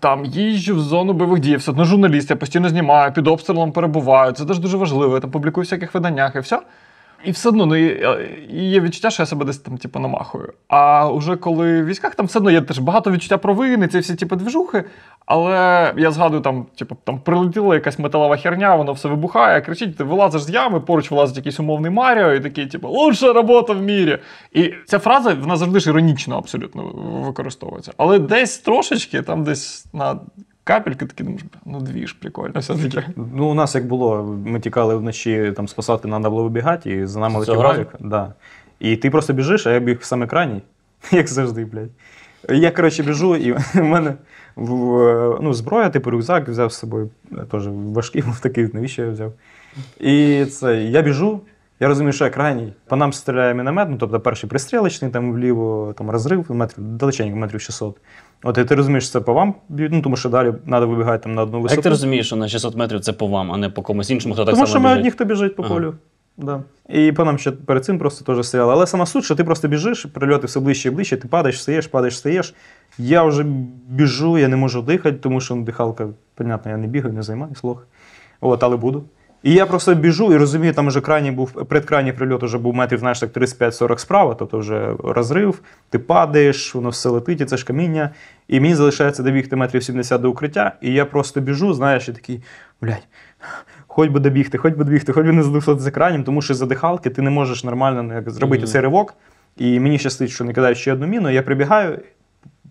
там 0.00 0.24
їжджу 0.24 0.76
в 0.76 0.80
зону 0.80 1.12
бойових 1.12 1.40
дій, 1.40 1.56
все 1.56 1.70
одно 1.70 1.84
журналіст, 1.84 2.30
я 2.30 2.36
постійно 2.36 2.68
знімаю, 2.68 3.12
під 3.12 3.26
обстрілом 3.26 3.72
перебуваю. 3.72 4.32
Це 4.32 4.44
теж 4.44 4.58
дуже 4.58 4.76
важливо. 4.76 5.14
Я 5.14 5.20
там 5.20 5.30
публікую 5.30 5.62
в 5.62 5.66
всяких 5.66 5.94
виданнях 5.94 6.36
і 6.36 6.38
все. 6.38 6.60
І 7.26 7.30
все 7.30 7.48
одно, 7.48 7.66
ну, 7.66 7.76
і 7.76 8.64
є 8.64 8.80
відчуття, 8.80 9.10
що 9.10 9.22
я 9.22 9.26
себе 9.26 9.44
десь 9.44 9.58
там, 9.58 9.78
типу, 9.78 9.98
намахую. 9.98 10.52
А 10.68 11.08
вже 11.10 11.36
коли 11.36 11.82
в 11.82 11.86
військах, 11.86 12.14
там 12.14 12.26
все 12.26 12.38
одно 12.38 12.50
є 12.50 12.60
теж 12.60 12.78
багато 12.78 13.10
відчуття 13.10 13.38
провини, 13.38 13.88
ці 13.88 13.98
всі 13.98 14.14
типу, 14.14 14.36
двіжухи. 14.36 14.84
Але 15.26 15.92
я 15.96 16.10
згадую, 16.10 16.42
там, 16.42 16.66
типу, 16.78 16.96
там 17.04 17.18
прилетіла 17.18 17.74
якась 17.74 17.98
металова 17.98 18.36
херня, 18.36 18.76
воно 18.76 18.92
все 18.92 19.08
вибухає, 19.08 19.60
кричить, 19.60 19.96
ти 19.96 20.04
вилазиш 20.04 20.42
з 20.42 20.50
ями, 20.50 20.80
поруч 20.80 21.10
вилазить 21.10 21.36
якийсь 21.36 21.60
умовний 21.60 21.90
Маріо, 21.90 22.32
і 22.32 22.40
такий, 22.40 22.66
типу, 22.66 22.88
лучша 22.88 23.32
робота 23.32 23.72
в 23.72 23.82
мірі. 23.82 24.18
І 24.52 24.74
ця 24.86 24.98
фраза, 24.98 25.34
вона 25.34 25.56
завжди 25.56 25.80
ж 25.80 25.90
іронічно 25.90 26.38
абсолютно 26.38 26.82
використовується. 27.26 27.92
Але 27.96 28.18
десь 28.18 28.58
трошечки, 28.58 29.22
там 29.22 29.44
десь 29.44 29.86
на 29.92 30.18
капельки 30.66 31.06
такі 31.06 31.22
думаєш, 31.22 31.44
ну 31.64 31.80
дві 31.80 32.06
ж 32.06 32.16
прикольно, 32.20 32.60
все-таки. 32.60 33.04
Ну, 33.16 33.48
у 33.48 33.54
нас 33.54 33.74
як 33.74 33.86
було, 33.86 34.38
ми 34.46 34.60
тікали 34.60 34.96
вночі 34.96 35.52
там 35.56 35.68
спасати, 35.68 36.08
треба 36.08 36.30
було 36.30 36.42
вибігати, 36.42 36.90
і 36.90 37.06
за 37.06 37.20
нами 37.20 37.38
летів 37.38 37.58
гра? 37.58 37.86
Да. 38.00 38.32
І 38.80 38.96
ти 38.96 39.10
просто 39.10 39.32
біжиш, 39.32 39.66
а 39.66 39.72
я 39.72 39.78
біг 39.78 39.98
саме 40.02 40.26
крайній, 40.26 40.62
як 41.12 41.28
завжди, 41.28 41.64
блядь. 41.64 41.90
Я, 42.48 42.70
коротше, 42.70 43.02
біжу, 43.02 43.36
і 43.36 43.52
в 43.74 43.82
мене 43.82 44.14
в, 44.56 45.38
ну, 45.42 45.54
зброя, 45.54 45.90
типу 45.90 46.10
рюкзак 46.10 46.48
взяв 46.48 46.72
з 46.72 46.78
собою, 46.78 47.10
теж 47.50 47.68
важкий 47.68 48.22
був 48.22 48.40
такий, 48.40 48.70
навіщо 48.72 49.02
я 49.02 49.10
взяв. 49.10 49.32
І 50.00 50.44
це, 50.44 50.82
я 50.82 51.02
біжу, 51.02 51.40
Я 51.80 51.88
розумію, 51.88 52.12
що 52.12 52.24
я 52.24 52.30
крайній. 52.30 52.72
По 52.86 52.96
нам 52.96 53.12
стріляє 53.12 53.54
міномет, 53.54 53.88
ну 53.90 53.96
тобто 53.96 54.20
перший 54.20 54.50
пристрілочний, 54.50 55.10
там 55.10 55.32
вліво 55.32 55.94
там 55.98 56.10
розрив, 56.10 56.46
метрів 56.48 56.84
далеченько, 56.84 57.36
метрів 57.36 57.60
600. 57.60 57.96
От 58.42 58.58
і 58.58 58.64
ти 58.64 58.74
розумієш, 58.74 59.04
що 59.04 59.12
це 59.12 59.20
по 59.20 59.32
вам 59.34 59.54
ну 59.68 60.02
тому 60.02 60.16
що 60.16 60.28
далі 60.28 60.52
треба 60.66 60.86
вибігати 60.86 61.22
там 61.22 61.34
на 61.34 61.42
одну 61.42 61.58
А 61.58 61.60
висоту. 61.60 61.76
як 61.78 61.82
ти 61.82 61.88
розумієш, 61.88 62.26
що 62.26 62.36
на 62.36 62.48
600 62.48 62.76
метрів 62.76 63.00
це 63.00 63.12
по 63.12 63.26
вам, 63.26 63.52
а 63.52 63.56
не 63.56 63.68
по 63.70 63.82
комусь 63.82 64.10
іншому, 64.10 64.34
хто 64.34 64.44
так 64.44 64.54
Тому 64.54 64.66
само 64.66 64.70
що 64.74 64.80
ми 64.80 64.88
біжить? 64.88 64.98
одні, 64.98 65.10
хто 65.10 65.24
біжить 65.24 65.56
по 65.56 65.62
Ага. 65.62 65.74
полю. 65.74 65.94
Да. 66.36 66.62
І 66.88 67.12
по 67.12 67.24
нам 67.24 67.38
ще 67.38 67.52
перед 67.52 67.84
цим 67.84 67.98
просто 67.98 68.34
теж 68.34 68.46
стріляли. 68.46 68.72
Але 68.72 68.86
сама 68.86 69.06
суть, 69.06 69.24
що 69.24 69.34
ти 69.34 69.44
просто 69.44 69.68
біжиш, 69.68 70.04
прильоти 70.04 70.46
все 70.46 70.60
ближче 70.60 70.88
і 70.88 70.92
ближче, 70.92 71.16
ти 71.16 71.28
падаєш, 71.28 71.56
встаєш, 71.56 71.86
падаєш, 71.86 72.14
встаєш. 72.14 72.54
Я 72.98 73.22
вже 73.22 73.44
біжу, 73.88 74.38
я 74.38 74.48
не 74.48 74.56
можу 74.56 74.82
дихати, 74.82 75.16
тому 75.16 75.40
що 75.40 75.54
ну, 75.54 75.62
дихалка, 75.62 76.08
понятно, 76.34 76.70
я 76.70 76.76
не 76.76 76.86
бігаю, 76.86 77.14
не 77.14 77.22
займаюсь 77.22 77.64
лох. 77.64 77.86
От, 78.40 78.62
але 78.62 78.76
буду. 78.76 79.04
І 79.46 79.52
я 79.52 79.66
просто 79.66 79.94
біжу 79.94 80.32
і 80.32 80.36
розумію, 80.36 80.72
там 80.72 80.88
вже 80.88 81.00
крайній 81.00 81.30
був, 81.30 81.52
предкрайній 81.52 82.12
прильот 82.12 82.42
вже 82.42 82.58
був 82.58 82.74
метрів, 82.74 82.98
знаєш, 82.98 83.20
так 83.20 83.30
35-40 83.30 83.98
справа, 83.98 84.34
тобто 84.34 84.58
вже 84.58 84.94
розрив, 85.04 85.60
ти 85.90 85.98
падаєш, 85.98 86.74
воно 86.74 86.88
все 86.88 87.08
летить, 87.08 87.40
і 87.40 87.44
це 87.44 87.56
ж 87.56 87.64
каміння. 87.64 88.10
І 88.48 88.60
мені 88.60 88.74
залишається 88.74 89.22
добігти 89.22 89.56
метрів 89.56 89.82
70 89.82 90.20
до 90.20 90.30
укриття, 90.30 90.72
і 90.80 90.92
я 90.92 91.04
просто 91.04 91.40
біжу, 91.40 91.74
знаєш, 91.74 92.08
і 92.08 92.12
такий, 92.12 92.42
блядь, 92.80 93.06
хоч 93.86 94.08
би 94.08 94.20
добігти, 94.20 94.58
хоч 94.58 94.74
би 94.74 94.84
добігти, 94.84 95.12
хоч 95.12 95.26
би 95.26 95.32
не 95.32 95.42
задушити 95.42 95.80
з 95.80 95.86
екранів, 95.86 96.24
тому 96.24 96.42
що 96.42 96.54
за 96.54 96.66
дихалки 96.66 97.10
ти 97.10 97.22
не 97.22 97.30
можеш 97.30 97.64
нормально 97.64 98.02
ну, 98.02 98.14
як, 98.14 98.30
зробити 98.30 98.62
Мгм. 98.62 98.72
цей 98.72 98.80
ривок. 98.80 99.14
І 99.56 99.80
мені 99.80 99.98
щастить, 99.98 100.30
що 100.30 100.44
не 100.44 100.52
кидають 100.52 100.78
ще 100.78 100.92
одну 100.92 101.06
міну. 101.06 101.30
Я 101.30 101.42
прибігаю 101.42 101.98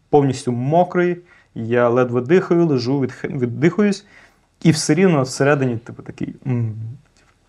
повністю 0.10 0.52
мокрий, 0.52 1.18
я 1.56 1.90
ледве 1.90 2.22
дихаю, 2.22 2.66
лежу, 2.66 3.00
віддихуюсь, 3.24 4.06
і 4.66 4.72
все 4.72 4.94
рівно 4.94 5.22
всередині, 5.22 5.78
типу, 5.78 6.04
такий. 6.04 6.36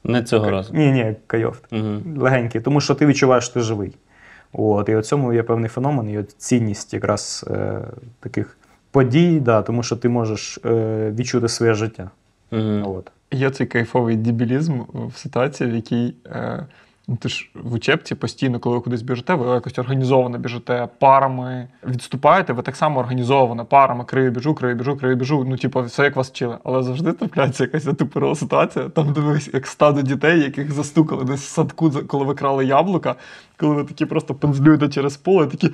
Не 0.05 0.23
цього 0.23 0.51
разу. 0.51 0.75
Ні, 0.75 0.93
ні, 0.93 1.17
кайофт. 1.27 1.73
Угу. 1.73 2.03
Легенький, 2.17 2.61
тому 2.61 2.81
що 2.81 2.95
ти 2.95 3.07
відчуваєш, 3.07 3.45
що 3.45 3.55
ти 3.55 3.61
живий. 3.61 3.93
От, 4.53 4.89
і 4.89 4.97
у 4.97 5.03
цьому 5.03 5.33
є 5.33 5.43
певний 5.43 5.69
феномен, 5.69 6.11
і 6.11 6.19
от 6.19 6.31
цінність 6.31 6.95
якраз 6.95 7.45
е, 7.51 7.81
таких 8.21 8.59
подій, 8.91 9.41
да, 9.41 9.63
тому 9.63 9.83
що 9.83 9.97
ти 9.97 10.09
можеш 10.09 10.59
е, 10.65 11.13
відчути 11.17 11.49
своє 11.49 11.75
життя. 11.75 12.11
Угу. 12.53 12.97
От. 12.99 13.11
Є 13.31 13.51
цей 13.51 13.67
кайфовий 13.67 14.17
дебілізм 14.17 14.81
в 14.93 15.17
ситуації, 15.17 15.71
в 15.71 15.75
якій 15.75 16.15
е, 16.27 16.67
ну, 17.09 17.17
ти 17.17 17.29
ж 17.29 17.51
в 17.55 17.75
учебці 17.75 18.15
постійно, 18.15 18.59
коли 18.59 18.77
ви 18.77 18.83
кудись 18.83 19.03
біжите, 19.03 19.35
ви 19.35 19.55
якось 19.55 19.79
організовано 19.79 20.39
біжите 20.39 20.89
парами, 20.99 21.69
відступаєте, 21.87 22.53
ви 22.53 22.63
так 22.63 22.77
само 22.77 23.01
організовано 23.01 23.65
парами, 23.65 24.05
крию 24.05 24.31
біжу, 24.31 24.55
крию 24.55 24.75
біжу, 24.75 24.97
крию 24.97 25.17
біжу. 25.17 25.45
Ну, 25.49 25.57
типу, 25.57 25.83
все 25.83 26.05
як 26.05 26.17
вас 26.17 26.31
вчили. 26.31 26.59
Але 26.65 26.83
завжди 26.83 27.13
трапляється 27.13 27.65
якась 27.65 27.85
тупорова 27.85 28.35
ситуація. 28.35 28.89
Там 28.89 29.13
дивись, 29.13 29.51
як 29.53 29.67
стадо 29.67 30.03
дітей, 30.03 30.41
яких 30.41 30.73
застукали 30.73 31.25
десь 31.25 31.47
в 31.47 31.49
садку, 31.49 31.91
коли 31.91 32.25
ви 32.25 32.35
крали 32.35 32.65
яблука, 32.65 33.15
коли 33.57 33.75
ви 33.75 33.85
такі 33.85 34.07
просто 34.07 34.35
пензлюєте 34.35 34.89
через 34.89 35.17
поле, 35.17 35.47
такі 35.47 35.71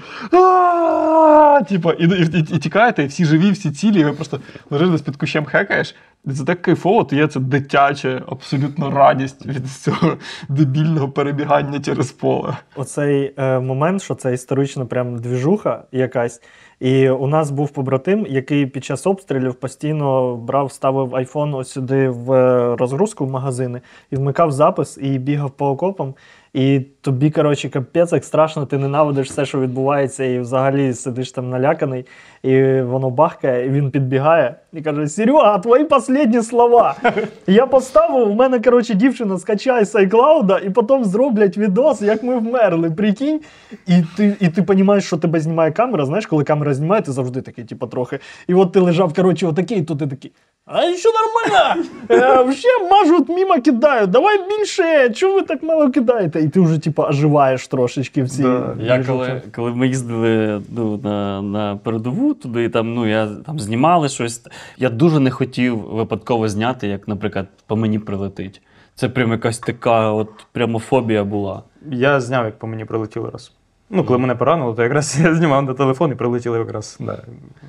Типа, 1.68 1.92
і, 1.92 2.42
тікаєте, 2.42 3.02
і 3.02 3.06
всі 3.06 3.24
живі, 3.24 3.50
всі 3.50 3.70
цілі, 3.70 4.00
і 4.00 4.04
ви 4.04 4.12
просто 4.12 4.40
лежиш 4.70 4.90
десь 4.90 5.02
під 5.02 5.16
кущем 5.16 5.44
хекаєш. 5.44 5.94
Це 6.30 6.44
так 6.44 6.62
кайфово, 6.62 7.04
то 7.04 7.16
є 7.16 7.26
це 7.26 7.40
дитяча 7.40 8.22
абсолютно 8.28 8.90
радість 8.90 9.46
від 9.46 9.68
цього 9.68 10.16
дебільного 10.48 11.08
перебігання 11.08 11.80
через 11.80 12.12
поле. 12.12 12.56
Оцей 12.76 13.34
е, 13.36 13.60
момент, 13.60 14.02
що 14.02 14.14
це 14.14 14.32
історична 14.32 14.86
прям 14.86 15.18
двіжуха 15.18 15.84
якась. 15.92 16.42
І 16.80 17.10
у 17.10 17.26
нас 17.26 17.50
був 17.50 17.70
побратим, 17.70 18.26
який 18.28 18.66
під 18.66 18.84
час 18.84 19.06
обстрілів 19.06 19.54
постійно 19.54 20.36
брав, 20.36 20.72
ставив 20.72 21.16
айфон 21.16 21.54
ось 21.54 21.70
сюди 21.70 22.08
в 22.08 22.32
е, 22.32 22.76
розгрузку 22.76 23.26
в 23.26 23.30
магазини 23.30 23.80
і 24.10 24.16
вмикав 24.16 24.52
запис 24.52 24.98
і 25.02 25.18
бігав 25.18 25.50
по 25.50 25.68
окопам. 25.68 26.14
І 26.52 26.80
тобі, 27.02 27.30
коротше, 27.30 27.68
капець, 27.68 28.12
як 28.12 28.24
страшно, 28.24 28.66
ти 28.66 28.78
ненавидиш 28.78 29.30
все, 29.30 29.44
що 29.44 29.60
відбувається, 29.60 30.24
і 30.24 30.38
взагалі 30.38 30.92
сидиш 30.92 31.32
там 31.32 31.50
наляканий, 31.50 32.06
і 32.42 32.80
воно 32.80 33.10
бахкає, 33.10 33.66
і 33.66 33.70
він 33.70 33.90
підбігає 33.90 34.54
і 34.72 34.82
каже: 34.82 35.08
Серега, 35.08 35.58
твої 35.58 35.84
останні 35.84 36.42
слова. 36.42 36.94
Я 37.46 37.66
поставив, 37.66 38.28
у 38.28 38.34
мене, 38.34 38.60
коротше, 38.60 38.94
дівчина 38.94 39.38
скачає 39.38 39.84
з 39.84 39.94
iCloud, 39.94 40.66
і 40.66 40.70
потім 40.70 41.04
зроблять 41.04 41.58
відос, 41.58 42.02
як 42.02 42.22
ми 42.22 42.38
вмерли. 42.38 42.90
Прикинь. 42.90 43.40
І 43.86 43.92
ти, 44.16 44.36
і 44.40 44.48
ти 44.48 44.64
розумієш, 44.68 45.04
що 45.04 45.16
тебе 45.16 45.40
знімає 45.40 45.72
камера. 45.72 46.04
Знаєш, 46.04 46.26
коли 46.26 46.44
камера 46.44 46.74
знімає, 46.74 47.02
ти 47.02 47.12
завжди 47.12 47.42
такий, 47.42 47.64
типу, 47.64 47.86
трохи. 47.86 48.18
І 48.46 48.54
от 48.54 48.72
ти 48.72 48.80
лежав, 48.80 49.14
коротше, 49.14 49.46
отакий, 49.46 49.78
і 49.78 49.82
тут 49.82 49.98
ти 49.98 50.06
такий. 50.06 50.32
А 50.66 50.82
що 50.82 51.10
нормально? 51.12 51.84
Е, 52.10 52.36
Вообще 52.36 52.68
мажуть, 52.90 53.28
мимо 53.28 53.60
кидають. 53.62 54.10
Давай 54.10 54.38
більше. 54.48 55.10
Чого 55.10 55.34
ви 55.34 55.42
так 55.42 55.62
мало 55.62 55.90
кидаєте? 55.90 56.40
І 56.40 56.48
ти 56.48 56.60
вже, 56.60 56.78
типу, 56.78 56.91
оживаєш 56.96 57.68
трошечки 57.68 58.22
в 58.22 58.28
цій. 58.28 58.42
Да. 58.42 58.76
Я 58.80 59.04
коли, 59.04 59.42
коли 59.54 59.74
ми 59.74 59.88
їздили 59.88 60.62
ну, 60.68 61.00
на, 61.02 61.42
на 61.42 61.76
передову 61.76 62.34
туди, 62.34 62.68
там, 62.68 62.94
ну, 62.94 63.06
я, 63.06 63.26
там 63.26 63.60
знімали 63.60 64.08
щось. 64.08 64.42
Я 64.78 64.90
дуже 64.90 65.20
не 65.20 65.30
хотів 65.30 65.78
випадково 65.78 66.48
зняти, 66.48 66.88
як, 66.88 67.08
наприклад, 67.08 67.46
по 67.66 67.76
мені 67.76 67.98
прилетить. 67.98 68.62
Це 68.94 69.08
прям 69.08 69.30
якась 69.30 69.58
така 69.58 70.10
от 70.10 70.28
прямо 70.52 70.78
фобія 70.78 71.24
була. 71.24 71.62
Я 71.90 72.20
зняв, 72.20 72.44
як 72.44 72.58
по 72.58 72.66
мені 72.66 72.84
прилетіло 72.84 73.30
раз. 73.30 73.52
Ну, 73.90 74.04
коли 74.04 74.18
мене 74.18 74.34
поранило, 74.34 74.74
то 74.74 74.82
якраз 74.82 75.20
я 75.24 75.34
знімав 75.34 75.62
на 75.62 75.74
телефон 75.74 76.12
і 76.12 76.14
прилетіло 76.14 76.58
якраз. 76.58 76.96
Да. 77.00 77.22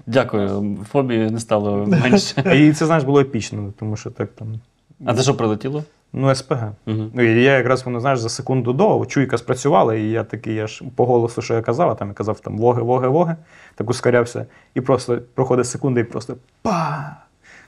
Дякую, 0.08 0.78
фобії 0.92 1.30
не 1.30 1.40
стало 1.40 1.86
менше. 2.04 2.56
І 2.56 2.74
це, 2.74 2.86
знаєш, 2.86 3.04
було 3.04 3.20
епічно, 3.20 3.74
тому 3.80 3.98
що 3.98 4.12
так 4.12 4.30
там. 4.36 4.48
А 5.06 5.14
це 5.14 5.24
що 5.24 5.38
прилетіло? 5.38 5.84
Ну, 6.14 6.36
СПГ. 6.36 6.72
Угу. 6.88 7.12
Ну, 7.14 7.24
і 7.24 7.44
я 7.44 7.58
якраз 7.58 7.86
воно, 7.86 8.00
знаєш, 8.00 8.20
за 8.20 8.30
секунду 8.30 8.74
до 8.74 9.06
чуйка 9.06 9.38
спрацювала, 9.38 9.96
і 9.96 10.04
я 10.04 10.24
такий, 10.24 10.56
я 10.56 10.68
ж 10.68 10.84
по 10.96 11.06
голосу, 11.06 11.42
що 11.42 11.54
я 11.54 11.62
казав, 11.62 11.90
а 11.90 11.96
там 11.96 12.08
я 12.08 12.14
казав 12.14 12.40
там 12.40 12.58
воги, 12.58 12.82
воги, 12.82 13.08
воги, 13.08 13.36
так 13.76 13.90
ускорявся. 13.90 14.46
І 14.74 14.82
просто 14.82 15.20
проходить 15.34 15.68
секунда, 15.68 16.00
і 16.00 16.04
просто 16.04 16.38
па. 16.62 17.16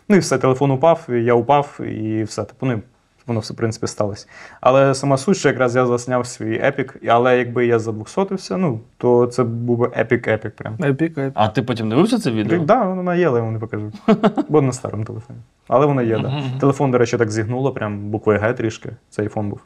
Ну 0.09 0.15
і 0.15 0.19
все, 0.19 0.37
телефон 0.37 0.71
упав, 0.71 1.07
і 1.09 1.23
я 1.23 1.33
упав, 1.33 1.79
і 1.81 2.23
все. 2.23 2.43
Типу, 2.43 2.65
ну, 2.65 2.81
воно 3.27 3.39
все, 3.39 3.53
в 3.53 3.57
принципі, 3.57 3.87
сталося. 3.87 4.27
Але 4.61 4.95
сама 4.95 5.17
суть, 5.17 5.37
що 5.37 5.49
якраз 5.49 5.75
я 5.75 5.85
засняв 5.85 6.25
свій 6.27 6.55
epic, 6.63 6.97
але 7.07 7.37
якби 7.37 7.65
я 7.65 7.79
задвухсотився, 7.79 8.57
ну, 8.57 8.79
то 8.97 9.27
це 9.27 9.43
був 9.43 9.77
би 9.77 9.87
epic-epic 9.87 10.49
прям. 10.49 10.73
Epic, 10.83 11.17
epic. 11.17 11.31
А 11.35 11.47
ти 11.47 11.61
потім 11.61 11.89
дивився 11.89 12.19
це 12.19 12.31
відео? 12.31 12.57
Так, 12.57 12.65
да, 12.67 12.83
вона 12.83 13.15
є, 13.15 13.27
але 13.27 13.39
я 13.39 13.43
вам 13.43 13.53
не 13.53 13.59
покажу. 13.59 13.91
Бо 14.49 14.61
на 14.61 14.71
старому 14.73 15.05
телефоні. 15.05 15.39
Але 15.67 15.85
вона 15.85 16.01
є, 16.01 16.13
так. 16.15 16.21
Да. 16.23 16.43
Телефон, 16.59 16.91
до 16.91 16.97
речі, 16.97 17.17
так 17.17 17.31
зігнуло, 17.31 17.71
прям 17.71 18.09
буквою 18.09 18.39
Г 18.39 18.53
трішки. 18.53 18.89
Це 19.09 19.21
айфон 19.21 19.49
був. 19.49 19.59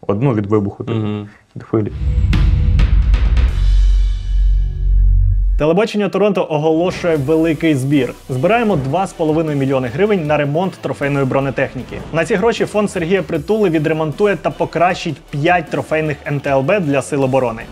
Одну 0.00 0.34
від 0.34 0.46
вибуху, 0.46 0.84
типу, 0.84 0.98
Угу. 0.98 1.26
від 1.56 1.62
хвилі. 1.62 1.92
Телебачення 5.58 6.08
Торонто 6.08 6.46
оголошує 6.50 7.16
великий 7.16 7.74
збір. 7.74 8.14
Збираємо 8.28 8.78
2,5 8.90 9.54
мільйони 9.54 9.88
гривень 9.88 10.26
на 10.26 10.36
ремонт 10.36 10.72
трофейної 10.72 11.24
бронетехніки. 11.24 11.98
На 12.12 12.24
ці 12.24 12.34
гроші 12.34 12.64
фонд 12.64 12.90
Сергія 12.90 13.22
Притули 13.22 13.70
відремонтує 13.70 14.36
та 14.36 14.50
покращить 14.50 15.16
5 15.30 15.70
трофейних 15.70 16.16
МТЛБ 16.32 16.80
для 16.80 17.02
сил 17.02 17.24
оборони. 17.24 17.62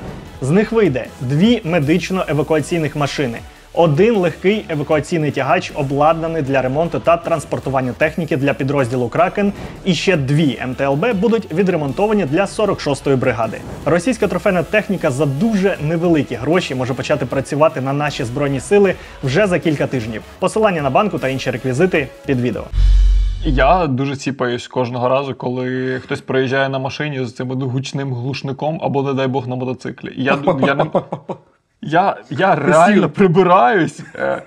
З 0.43 0.51
них 0.51 0.73
вийде 0.73 1.07
дві 1.21 1.63
медично-евакуаційних 1.65 2.97
машини. 2.99 3.39
Один 3.77 4.17
легкий 4.17 4.65
евакуаційний 4.69 5.31
тягач, 5.31 5.73
обладнаний 5.75 6.43
для 6.43 6.63
ремонту 6.63 6.99
та 6.99 7.17
транспортування 7.17 7.93
техніки 7.93 8.37
для 8.37 8.55
підрозділу 8.55 9.09
Кракен. 9.09 9.53
І 9.85 9.95
ще 9.95 10.17
дві 10.17 10.63
МТЛБ 10.69 11.15
будуть 11.15 11.53
відремонтовані 11.53 12.25
для 12.25 12.45
46-ї 12.45 13.17
бригади. 13.17 13.61
Російська 13.85 14.29
трофейна 14.29 14.63
техніка 14.63 15.11
за 15.11 15.27
дуже 15.27 15.77
невеликі 15.83 16.35
гроші 16.35 16.75
може 16.75 16.95
почати 16.95 17.27
працювати 17.27 17.81
на 17.81 17.93
наші 17.93 18.25
збройні 18.25 18.61
сили 18.61 18.95
вже 19.23 19.47
за 19.47 19.59
кілька 19.59 19.87
тижнів. 19.87 20.23
Посилання 20.39 20.83
на 20.83 20.91
банку 20.91 21.19
та 21.19 21.29
інші 21.29 21.51
реквізити 21.51 22.09
під 22.27 22.41
відео. 22.41 22.65
Я 23.47 23.87
дуже 23.87 24.17
ціпаюсь 24.17 24.69
кожного 24.69 25.09
разу, 25.09 25.35
коли 25.35 26.01
хтось 26.05 26.21
приїжджає 26.21 26.69
на 26.69 26.79
машині 26.79 27.25
з 27.25 27.35
цим 27.35 27.51
гучним 27.51 28.15
глушником 28.15 28.81
або, 28.83 29.03
не 29.03 29.13
дай 29.13 29.27
Бог, 29.27 29.49
на 29.49 29.57
мотоциклі. 29.57 30.13
Я, 30.17 30.39
я, 30.67 30.75
не, 30.75 30.85
я, 31.85 32.17
я 32.31 32.55
реально 32.55 33.11
прибираюсь. 33.11 34.01
Е, 34.15 34.43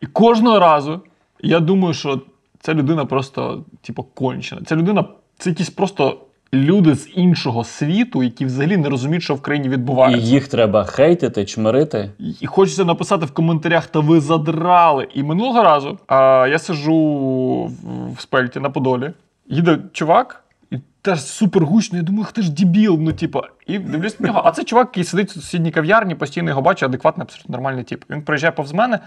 і 0.00 0.06
кожного 0.06 0.58
разу 0.58 1.00
я 1.40 1.60
думаю, 1.60 1.94
що 1.94 2.20
ця 2.60 2.74
людина 2.74 3.04
просто, 3.04 3.64
типу, 3.82 4.02
кончена. 4.02 4.62
Ця 4.66 4.76
людина 4.76 5.04
це 5.38 5.50
якісь 5.50 5.70
просто 5.70 6.18
люди 6.54 6.94
з 6.94 7.08
іншого 7.14 7.64
світу, 7.64 8.22
які 8.22 8.44
взагалі 8.44 8.76
не 8.76 8.88
розуміють, 8.88 9.22
що 9.22 9.34
в 9.34 9.42
країні 9.42 9.68
відбувається. 9.68 10.26
І 10.26 10.30
їх 10.30 10.48
треба 10.48 10.84
хейтити, 10.84 11.44
чмирити. 11.44 12.10
І 12.40 12.46
хочеться 12.46 12.84
написати 12.84 13.26
в 13.26 13.30
коментарях, 13.30 13.86
та 13.86 14.00
ви 14.00 14.20
задрали. 14.20 15.08
І 15.14 15.22
минулого 15.22 15.62
разу 15.62 15.98
а, 16.06 16.46
я 16.50 16.58
сижу 16.58 16.96
в, 17.64 18.12
в 18.12 18.20
спельті 18.20 18.60
на 18.60 18.70
Подолі, 18.70 19.10
їде 19.46 19.78
чувак, 19.92 20.41
і 20.72 20.80
теж 21.02 21.24
супер 21.24 21.64
гучно. 21.64 21.98
Я 21.98 22.04
думаю, 22.04 22.26
ти 22.32 22.42
ж 22.42 22.52
дебіл, 22.52 22.98
ну 23.00 23.12
типу. 23.12 23.40
І 23.66 23.78
дивлюсь 23.78 24.20
на 24.20 24.28
нього. 24.28 24.42
А 24.44 24.52
це 24.52 24.64
чувак, 24.64 24.88
який 24.88 25.04
сидить 25.04 25.30
в 25.30 25.32
сусідній 25.32 25.70
кав'ярні, 25.70 26.14
постійно 26.14 26.50
його 26.50 26.62
бачу, 26.62 26.86
адекватний, 26.86 27.24
абсолютно 27.24 27.52
нормальний 27.52 27.84
тип. 27.84 28.04
Він 28.10 28.22
приїжджає 28.22 28.52
повз 28.52 28.72
мене. 28.72 28.98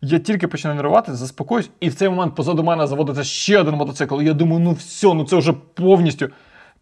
Я 0.00 0.18
тільки 0.18 0.48
починаю 0.48 0.76
нервувати, 0.76 1.14
заспокоюсь, 1.14 1.70
і 1.80 1.88
в 1.88 1.94
цей 1.94 2.08
момент 2.08 2.34
позаду 2.34 2.62
мене 2.62 2.86
заводиться 2.86 3.24
ще 3.24 3.58
один 3.58 3.74
мотоцикл. 3.74 4.22
І 4.22 4.24
я 4.24 4.32
думаю, 4.32 4.60
ну 4.60 4.72
все, 4.72 5.14
ну 5.14 5.24
це 5.24 5.36
вже 5.36 5.52
повністю. 5.52 6.28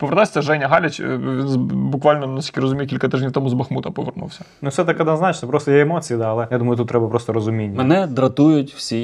Повертається 0.00 0.42
Женя 0.42 0.68
Галіч, 0.68 1.00
е, 1.00 1.18
з- 1.46 1.56
буквально, 1.56 2.26
наскільки 2.26 2.60
розумію, 2.60 2.86
кілька 2.88 3.08
тижнів 3.08 3.32
тому 3.32 3.48
з 3.48 3.52
Бахмута 3.52 3.90
повернувся. 3.90 4.44
Ну, 4.62 4.68
все 4.68 4.84
так 4.84 5.00
однозначно, 5.00 5.48
просто 5.48 5.70
є 5.72 5.80
емоції, 5.82 6.18
да, 6.18 6.28
але 6.30 6.48
я 6.50 6.58
думаю, 6.58 6.76
тут 6.76 6.88
треба 6.88 7.08
просто 7.08 7.32
розуміння. 7.32 7.78
Мене 7.78 8.06
дратують 8.06 8.74
всі. 8.74 9.00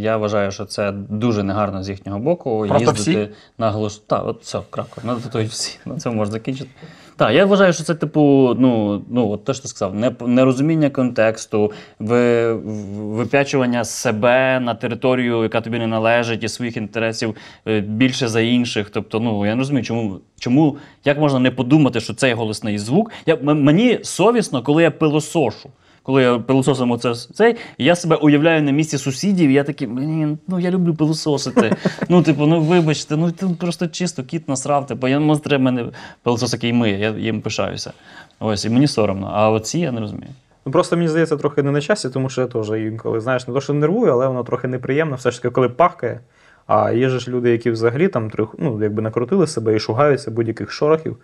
Я 0.00 0.16
вважаю, 0.16 0.50
що 0.50 0.64
це 0.64 0.92
дуже 0.92 1.42
негарно 1.42 1.82
з 1.82 1.88
їхнього 1.88 2.18
боку. 2.18 2.64
Просто 2.68 2.90
їздити 2.92 3.24
всі? 3.24 3.34
на 3.58 3.70
голос. 3.70 3.98
Так, 3.98 4.22
от 4.26 4.42
все, 4.42 4.58
крапка. 4.70 5.00
Мене 5.04 5.18
дратують 5.20 5.50
всі. 5.50 5.78
На 5.86 5.96
цьому 5.98 6.16
можна 6.16 6.32
закінчити. 6.32 6.70
Так, 7.16 7.34
я 7.34 7.46
вважаю, 7.46 7.72
що 7.72 7.84
це, 7.84 7.94
типу, 7.94 8.54
ну, 8.58 9.02
ну 9.10 9.30
от 9.30 9.44
те, 9.44 9.54
що 9.54 9.62
ти 9.62 9.68
сказав, 9.68 9.94
не, 9.94 10.12
нерозуміння 10.26 10.90
контексту, 10.90 11.72
ви, 11.98 12.52
вип'ячування 12.94 13.84
себе 13.84 14.60
на 14.60 14.74
територію, 14.74 15.42
яка 15.42 15.60
тобі 15.60 15.78
не 15.78 15.86
належить, 15.86 16.44
і 16.44 16.48
своїх 16.48 16.76
інтересів 16.76 17.36
е, 17.68 17.80
більше 17.80 18.28
за 18.28 18.40
інших. 18.40 18.90
Тобто, 18.90 19.20
ну 19.20 19.46
я 19.46 19.54
не 19.54 19.58
розумію, 19.58 19.84
чому, 19.84 20.20
чому 20.40 20.76
як 21.04 21.18
можна 21.18 21.38
не 21.38 21.50
подумати, 21.50 22.00
що 22.00 22.14
це 22.14 22.28
є 22.28 22.34
голосний 22.34 22.78
звук. 22.78 23.12
Я, 23.26 23.36
мені 23.36 23.98
совісно, 24.02 24.62
коли 24.62 24.82
я 24.82 24.90
пилосошу. 24.90 25.70
Коли 26.06 26.22
я 26.22 26.38
пилососом 26.38 26.90
оце 26.90 27.14
цей, 27.14 27.56
я 27.78 27.96
себе 27.96 28.16
уявляю 28.16 28.62
на 28.62 28.70
місці 28.70 28.98
сусідів, 28.98 29.50
і 29.50 29.52
я 29.52 29.64
такий, 29.64 29.88
блін, 29.88 30.38
ну 30.48 30.60
я 30.60 30.70
люблю 30.70 30.94
пилососити. 30.94 31.76
Ну, 32.08 32.22
типу, 32.22 32.46
ну 32.46 32.60
вибачте, 32.60 33.16
ну 33.16 33.32
там 33.32 33.54
просто 33.54 33.86
чисто 33.86 34.22
кіт 34.22 34.48
насрав, 34.48 34.86
типу, 34.86 35.08
я 35.08 35.18
ну, 35.18 35.36
треба 35.36 35.64
мене 35.64 35.86
пилосос, 36.22 36.52
який 36.52 36.72
миє, 36.72 36.98
я 36.98 37.10
їм 37.10 37.40
пишаюся. 37.40 37.92
Ось, 38.40 38.64
і 38.64 38.70
мені 38.70 38.86
соромно. 38.86 39.30
А 39.32 39.50
оці 39.50 39.78
я 39.78 39.92
не 39.92 40.00
розумію. 40.00 40.30
Ну 40.66 40.72
просто 40.72 40.96
мені 40.96 41.08
здається, 41.08 41.36
трохи 41.36 41.62
не 41.62 41.70
на 41.70 41.80
часі, 41.80 42.08
тому 42.10 42.28
що 42.28 42.40
я 42.40 42.46
теж 42.46 42.70
інколи, 42.70 43.20
знаєш, 43.20 43.48
не 43.48 43.54
то, 43.54 43.60
що 43.60 43.72
нервую, 43.72 44.12
але 44.12 44.26
воно 44.26 44.44
трохи 44.44 44.68
неприємно, 44.68 45.16
все 45.16 45.30
ж 45.30 45.42
таки, 45.42 45.52
коли 45.52 45.68
пахкає. 45.68 46.20
А 46.66 46.92
є 46.92 47.08
ж 47.08 47.30
люди, 47.30 47.50
які 47.50 47.70
взагалі 47.70 48.08
там 48.08 48.30
трохи, 48.30 48.56
ну, 48.58 48.82
якби 48.82 49.02
накрутили 49.02 49.46
себе 49.46 49.76
і 49.76 49.78
шугаються 49.78 50.30
будь-яких 50.30 50.70
шорохів. 50.70 51.16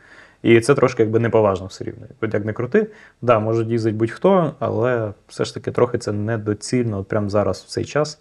І 0.43 0.61
це 0.61 0.75
трошки 0.75 1.03
якби 1.03 1.19
неповажно 1.19 1.67
все 1.67 1.85
рівно. 1.85 2.07
От 2.21 2.35
як 2.35 2.45
не 2.45 2.53
крути, 2.53 2.87
да, 3.23 3.39
може 3.39 3.65
їздить 3.65 3.95
будь-хто, 3.95 4.55
але 4.59 5.13
все 5.29 5.45
ж 5.45 5.55
таки 5.55 5.71
трохи 5.71 5.99
це 5.99 6.13
недоцільно, 6.13 6.99
от 6.99 7.09
прямо 7.09 7.29
зараз 7.29 7.61
в 7.61 7.69
цей 7.69 7.85
час. 7.85 8.19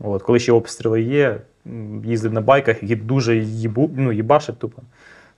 От, 0.00 0.22
коли 0.22 0.38
ще 0.38 0.52
обстріли 0.52 1.02
є, 1.02 1.40
їздить 2.04 2.32
на 2.32 2.40
байках, 2.40 2.82
які 2.82 2.96
дуже 2.96 3.36
їбу, 3.36 3.90
ну, 3.96 4.12
їбашать 4.12 4.58
тупо. 4.58 4.82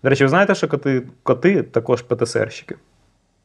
До 0.03 0.09
речі, 0.09 0.24
ви 0.24 0.29
знаєте, 0.29 0.55
що 0.55 0.68
коти, 0.68 1.03
коти 1.22 1.62
також 1.62 2.03
ПТСРщики. 2.03 2.76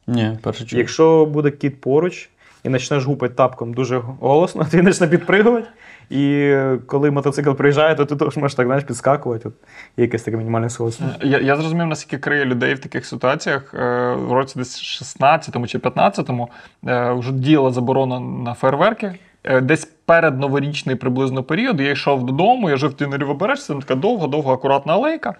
Ні, 0.06 0.38
перше 0.42 0.64
чую. 0.64 0.80
Якщо 0.80 1.26
буде 1.26 1.50
кіт 1.50 1.80
поруч 1.80 2.30
і 2.64 2.70
почнеш 2.70 3.04
гупати 3.04 3.34
тапком 3.34 3.74
дуже 3.74 3.98
голосно, 3.98 4.64
ти 4.70 4.82
почне 4.82 5.08
підпригувати. 5.08 5.68
І 6.10 6.56
коли 6.86 7.10
мотоцикл 7.10 7.52
приїжджає, 7.52 7.94
то 7.94 8.04
ти 8.04 8.16
теж 8.16 8.36
можеш 8.36 8.54
так 8.54 8.66
знаєш, 8.66 8.84
підскакувати. 8.84 9.48
От 9.48 9.54
якесь 9.96 10.22
таке 10.22 10.36
мінімальне 10.36 10.70
сходство. 10.70 11.06
Я, 11.22 11.38
я 11.38 11.56
зрозумів, 11.56 11.86
наскільки 11.86 12.18
криє 12.18 12.44
людей 12.44 12.74
в 12.74 12.78
таких 12.78 13.06
ситуаціях. 13.06 13.74
Е, 13.74 14.14
В 14.14 14.32
році 14.32 14.58
десь 14.58 15.02
16-му 15.02 15.66
чи 15.66 15.78
15-му 15.78 16.48
е, 16.86 17.12
вже 17.12 17.32
діяла 17.32 17.70
заборона 17.70 18.20
на 18.20 18.54
фейерверки. 18.54 19.14
Е, 19.44 19.60
Десь 19.60 19.84
перед 19.84 20.40
новорічний 20.40 20.96
приблизно 20.96 21.42
період 21.42 21.80
я 21.80 21.90
йшов 21.90 22.26
додому, 22.26 22.70
я 22.70 22.76
жив 22.76 22.90
в 22.90 22.94
Тінерівобережці, 22.94 23.68
там 23.68 23.82
така 23.82 23.94
довга-довга 23.94 24.52
акуратна 24.52 24.92
алейка. 24.92 25.34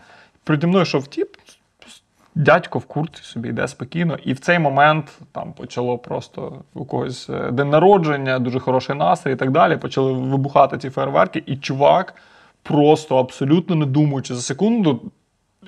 Переді 0.44 0.66
мною 0.66 0.82
йшов 0.82 1.06
тіп, 1.06 1.28
дядько 2.34 2.78
в 2.78 2.84
куртці 2.84 3.22
собі 3.22 3.48
йде 3.48 3.68
спокійно. 3.68 4.18
І 4.24 4.32
в 4.32 4.40
цей 4.40 4.58
момент 4.58 5.18
там 5.32 5.52
почало 5.52 5.98
просто 5.98 6.62
у 6.74 6.84
когось 6.84 7.30
е, 7.30 7.50
день 7.50 7.70
народження, 7.70 8.38
дуже 8.38 8.60
хороший 8.60 8.96
настрій 8.96 9.32
і 9.32 9.36
так 9.36 9.50
далі. 9.50 9.76
Почали 9.76 10.12
вибухати 10.12 10.78
ці 10.78 10.90
фейерверки, 10.90 11.42
і 11.46 11.56
чувак 11.56 12.14
просто 12.62 13.16
абсолютно 13.16 13.76
не 13.76 13.86
думаючи 13.86 14.34
за 14.34 14.40
секунду. 14.40 15.00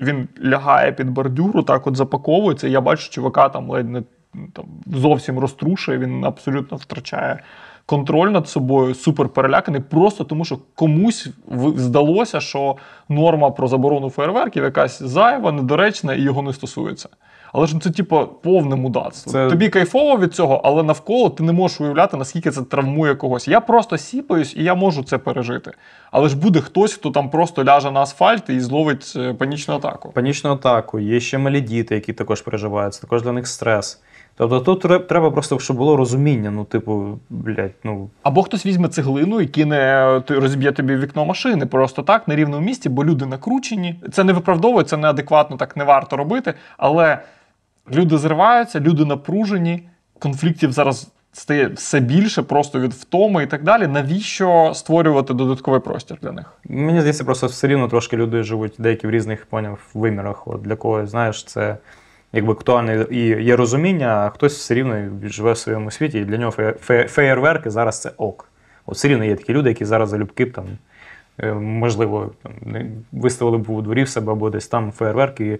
Він 0.01 0.29
лягає 0.45 0.93
під 0.93 1.11
бордюру, 1.11 1.63
так 1.63 1.87
от 1.87 1.97
запаковується. 1.97 2.69
і 2.69 2.71
Я 2.71 2.81
бачу, 2.81 3.11
чувака 3.11 3.49
там 3.49 3.71
ледь 3.71 3.91
не 3.91 4.03
там, 4.53 4.65
зовсім 4.87 5.39
розтрушує, 5.39 5.99
він 5.99 6.25
абсолютно 6.25 6.77
втрачає 6.77 7.43
контроль 7.87 8.29
над 8.29 8.49
собою, 8.49 8.95
супер 8.95 9.29
переляканий, 9.29 9.81
просто 9.81 10.25
тому 10.25 10.45
що 10.45 10.59
комусь 10.75 11.29
здалося, 11.77 12.41
що 12.41 12.77
норма 13.09 13.51
про 13.51 13.69
заборону 13.69 14.11
фейерверків 14.11 14.65
якась 14.65 15.03
зайва, 15.03 15.53
недоречна 15.53 16.15
і 16.15 16.21
його 16.21 16.43
не 16.43 16.53
стосується. 16.53 17.09
Але 17.53 17.67
ж 17.67 17.75
ну, 17.75 17.81
це, 17.81 17.91
типу, 17.91 18.29
повне 18.43 18.77
мудацтво. 18.77 19.33
Це- 19.33 19.49
Тобі 19.49 19.69
кайфово 19.69 20.19
від 20.19 20.35
цього, 20.35 20.61
але 20.65 20.83
навколо 20.83 21.31
ти 21.31 21.43
не 21.43 21.53
можеш 21.53 21.81
уявляти, 21.81 22.17
наскільки 22.17 22.51
це 22.51 22.63
травмує 22.63 23.15
когось. 23.15 23.49
Я 23.49 23.61
просто 23.61 23.99
сіпаюсь 23.99 24.55
і 24.57 24.65
я 24.65 24.75
можу 24.75 25.03
це 25.05 25.19
пережити. 25.19 25.73
Але 26.11 26.29
ж 26.29 26.37
буде 26.37 26.61
хтось, 26.61 26.95
хто 26.95 27.11
там 27.11 27.31
просто 27.31 27.65
ляже 27.65 27.91
на 27.91 28.01
асфальт 28.01 28.51
і 28.51 28.61
зловить 28.61 29.13
е, 29.17 29.35
панічну 29.35 29.75
атаку. 29.75 30.11
Панічну 30.15 30.53
атаку, 30.53 30.99
є 30.99 31.21
ще 31.21 31.39
малі 31.39 31.61
діти, 31.61 31.95
які 31.95 32.13
також 32.13 32.43
переживають, 32.43 32.95
це 32.95 33.01
також 33.01 33.23
для 33.23 33.33
них 33.33 33.47
стрес. 33.47 34.01
Тобто 34.37 34.61
тут 34.61 35.09
треба 35.09 35.31
просто, 35.31 35.59
щоб 35.59 35.77
було 35.77 35.97
розуміння. 35.97 36.51
Ну, 36.51 36.65
типу, 36.65 37.19
блядь, 37.31 37.73
ну 37.85 38.11
Або 38.23 38.43
хтось 38.43 38.67
візьме 38.67 38.89
цеглину 38.89 39.41
і 39.41 39.47
кине, 39.47 40.23
розіб'є 40.29 40.73
тобі 40.73 40.97
вікно 40.97 41.25
машини 41.25 41.67
просто 41.67 42.03
так, 42.03 42.29
на 42.29 42.37
рівному 42.37 42.67
місці, 42.67 42.89
бо 42.89 43.05
люди 43.05 43.27
накручені. 43.27 44.01
Це 44.13 44.25
не 44.25 44.33
виправдовує, 44.33 44.85
це 44.85 44.97
неадекватно, 44.97 45.57
так 45.57 45.77
не 45.77 45.85
варто 45.85 46.17
робити. 46.17 46.55
Але 46.79 47.19
люди 47.93 48.19
зриваються, 48.19 48.81
люди 48.81 49.05
напружені, 49.05 49.89
конфліктів 50.19 50.73
зараз 50.73 51.11
стає 51.33 51.67
все 51.69 52.01
більше, 52.01 52.43
просто 52.43 52.81
від 52.81 52.93
втоми 52.93 53.43
і 53.43 53.47
так 53.47 53.63
далі. 53.63 53.87
Навіщо 53.87 54.73
створювати 54.75 55.35
додатковий 55.35 55.81
простір 55.81 56.19
для 56.23 56.33
них? 56.33 56.53
Мені 56.65 57.01
здається, 57.01 57.25
просто 57.25 57.47
все 57.47 57.67
рівно 57.67 57.89
трошки 57.89 58.17
люди 58.17 58.43
живуть 58.43 58.75
деякі 58.79 59.07
в 59.07 59.11
різних 59.11 59.47
поняв 59.47 59.79
вимірах. 59.95 60.49
От 60.49 60.63
для 60.63 60.77
когось, 60.77 61.11
знаєш, 61.11 61.45
це 61.45 61.77
якби 62.33 62.53
актуальне 62.53 63.07
і 63.11 63.19
є 63.27 63.57
розуміння, 63.57 64.07
а 64.09 64.31
хтось 64.31 64.57
все 64.59 64.75
рівно 64.75 65.09
живе 65.25 65.53
в 65.53 65.59
своєму 65.59 65.91
світі, 65.91 66.19
і 66.19 66.25
для 66.25 66.37
нього 66.37 66.53
фе- 66.59 66.87
фе- 66.87 67.09
феєрверки 67.09 67.71
зараз 67.71 68.01
це 68.01 68.11
ок. 68.17 68.49
От 68.87 68.95
все 68.95 69.09
рівно 69.09 69.25
є 69.25 69.37
такі 69.37 69.53
люди, 69.53 69.69
які 69.69 69.85
зараз 69.85 70.09
залюбки 70.09 70.45
б 70.45 70.53
там, 70.53 70.65
е, 71.39 71.53
можливо, 71.55 72.31
там, 72.43 72.53
виставили 73.13 73.59
б 73.59 73.71
у 73.71 73.83
дворі 73.83 74.03
в 74.03 74.09
себе 74.09 74.33
або 74.33 74.51
десь 74.51 74.69
там 74.69 74.93
феєрверки 74.93 75.47
і 75.47 75.59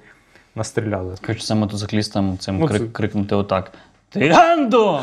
настріляли. 0.59 1.15
Хочеться 1.27 1.55
мотоциклістам 1.55 2.39
цим 2.39 2.59
Ну, 2.59 2.67
крик, 2.67 2.83
це- 2.83 2.89
крикнути 2.89 3.35
отак. 3.35 3.73
Ти 4.11 4.29
гандо! 4.29 5.01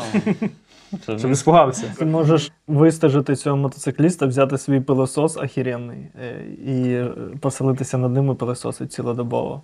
Це- 1.06 1.18
Щоб 1.18 1.30
не 1.30 1.36
спугався. 1.36 1.94
Ти 1.98 2.04
можеш 2.04 2.52
вистежити 2.66 3.36
цього 3.36 3.56
мотоцикліста, 3.56 4.26
взяти 4.26 4.58
свій 4.58 4.80
пилосос 4.80 5.36
охеренний 5.36 5.98
е, 6.22 6.44
і 6.66 6.92
е, 6.92 7.10
поселитися 7.40 7.98
над 7.98 8.12
ним 8.12 8.30
і 8.32 8.34
пилососить 8.34 8.92
цілодобово. 8.92 9.62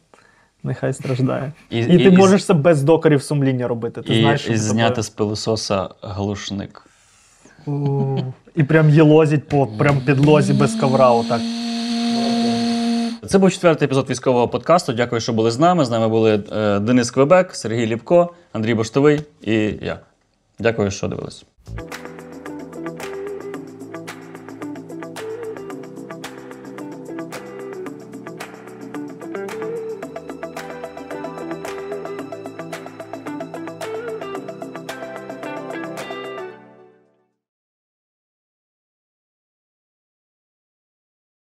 Нехай 0.64 0.92
страждає. 0.92 1.52
І- 1.70 1.78
І, 1.78 1.80
і- 1.82 1.98
ти 1.98 2.04
і- 2.04 2.10
можеш 2.16 2.44
це 2.44 2.54
без 2.54 2.82
докорів 2.82 3.22
сумління 3.22 3.68
робити. 3.68 4.02
Ти 4.02 4.14
І, 4.18 4.20
знаєш, 4.20 4.46
і 4.48 4.56
зняти 4.56 4.88
тобою. 4.88 5.02
з 5.02 5.08
пилососа 5.08 5.88
глушник. 6.02 6.86
І 8.56 8.62
прям 8.64 8.90
єлозить 8.90 9.48
по 9.48 9.66
прям 9.66 10.00
підлозі 10.00 10.52
без 10.52 10.74
ковра. 10.74 11.10
Отак. 11.10 11.40
Це 13.28 13.38
був 13.38 13.52
четвертий 13.52 13.86
епізод 13.86 14.10
військового 14.10 14.48
подкасту. 14.48 14.92
Дякую, 14.92 15.20
що 15.20 15.32
були 15.32 15.50
з 15.50 15.58
нами. 15.58 15.84
З 15.84 15.90
нами 15.90 16.08
були 16.08 16.42
е, 16.52 16.78
Денис 16.78 17.10
Квебек, 17.10 17.54
Сергій 17.54 17.86
Ліпко, 17.86 18.32
Андрій 18.52 18.74
Боштовий 18.74 19.20
і 19.42 19.52
я. 19.82 19.98
Дякую, 20.58 20.90
що 20.90 21.08
дивились. 21.08 21.44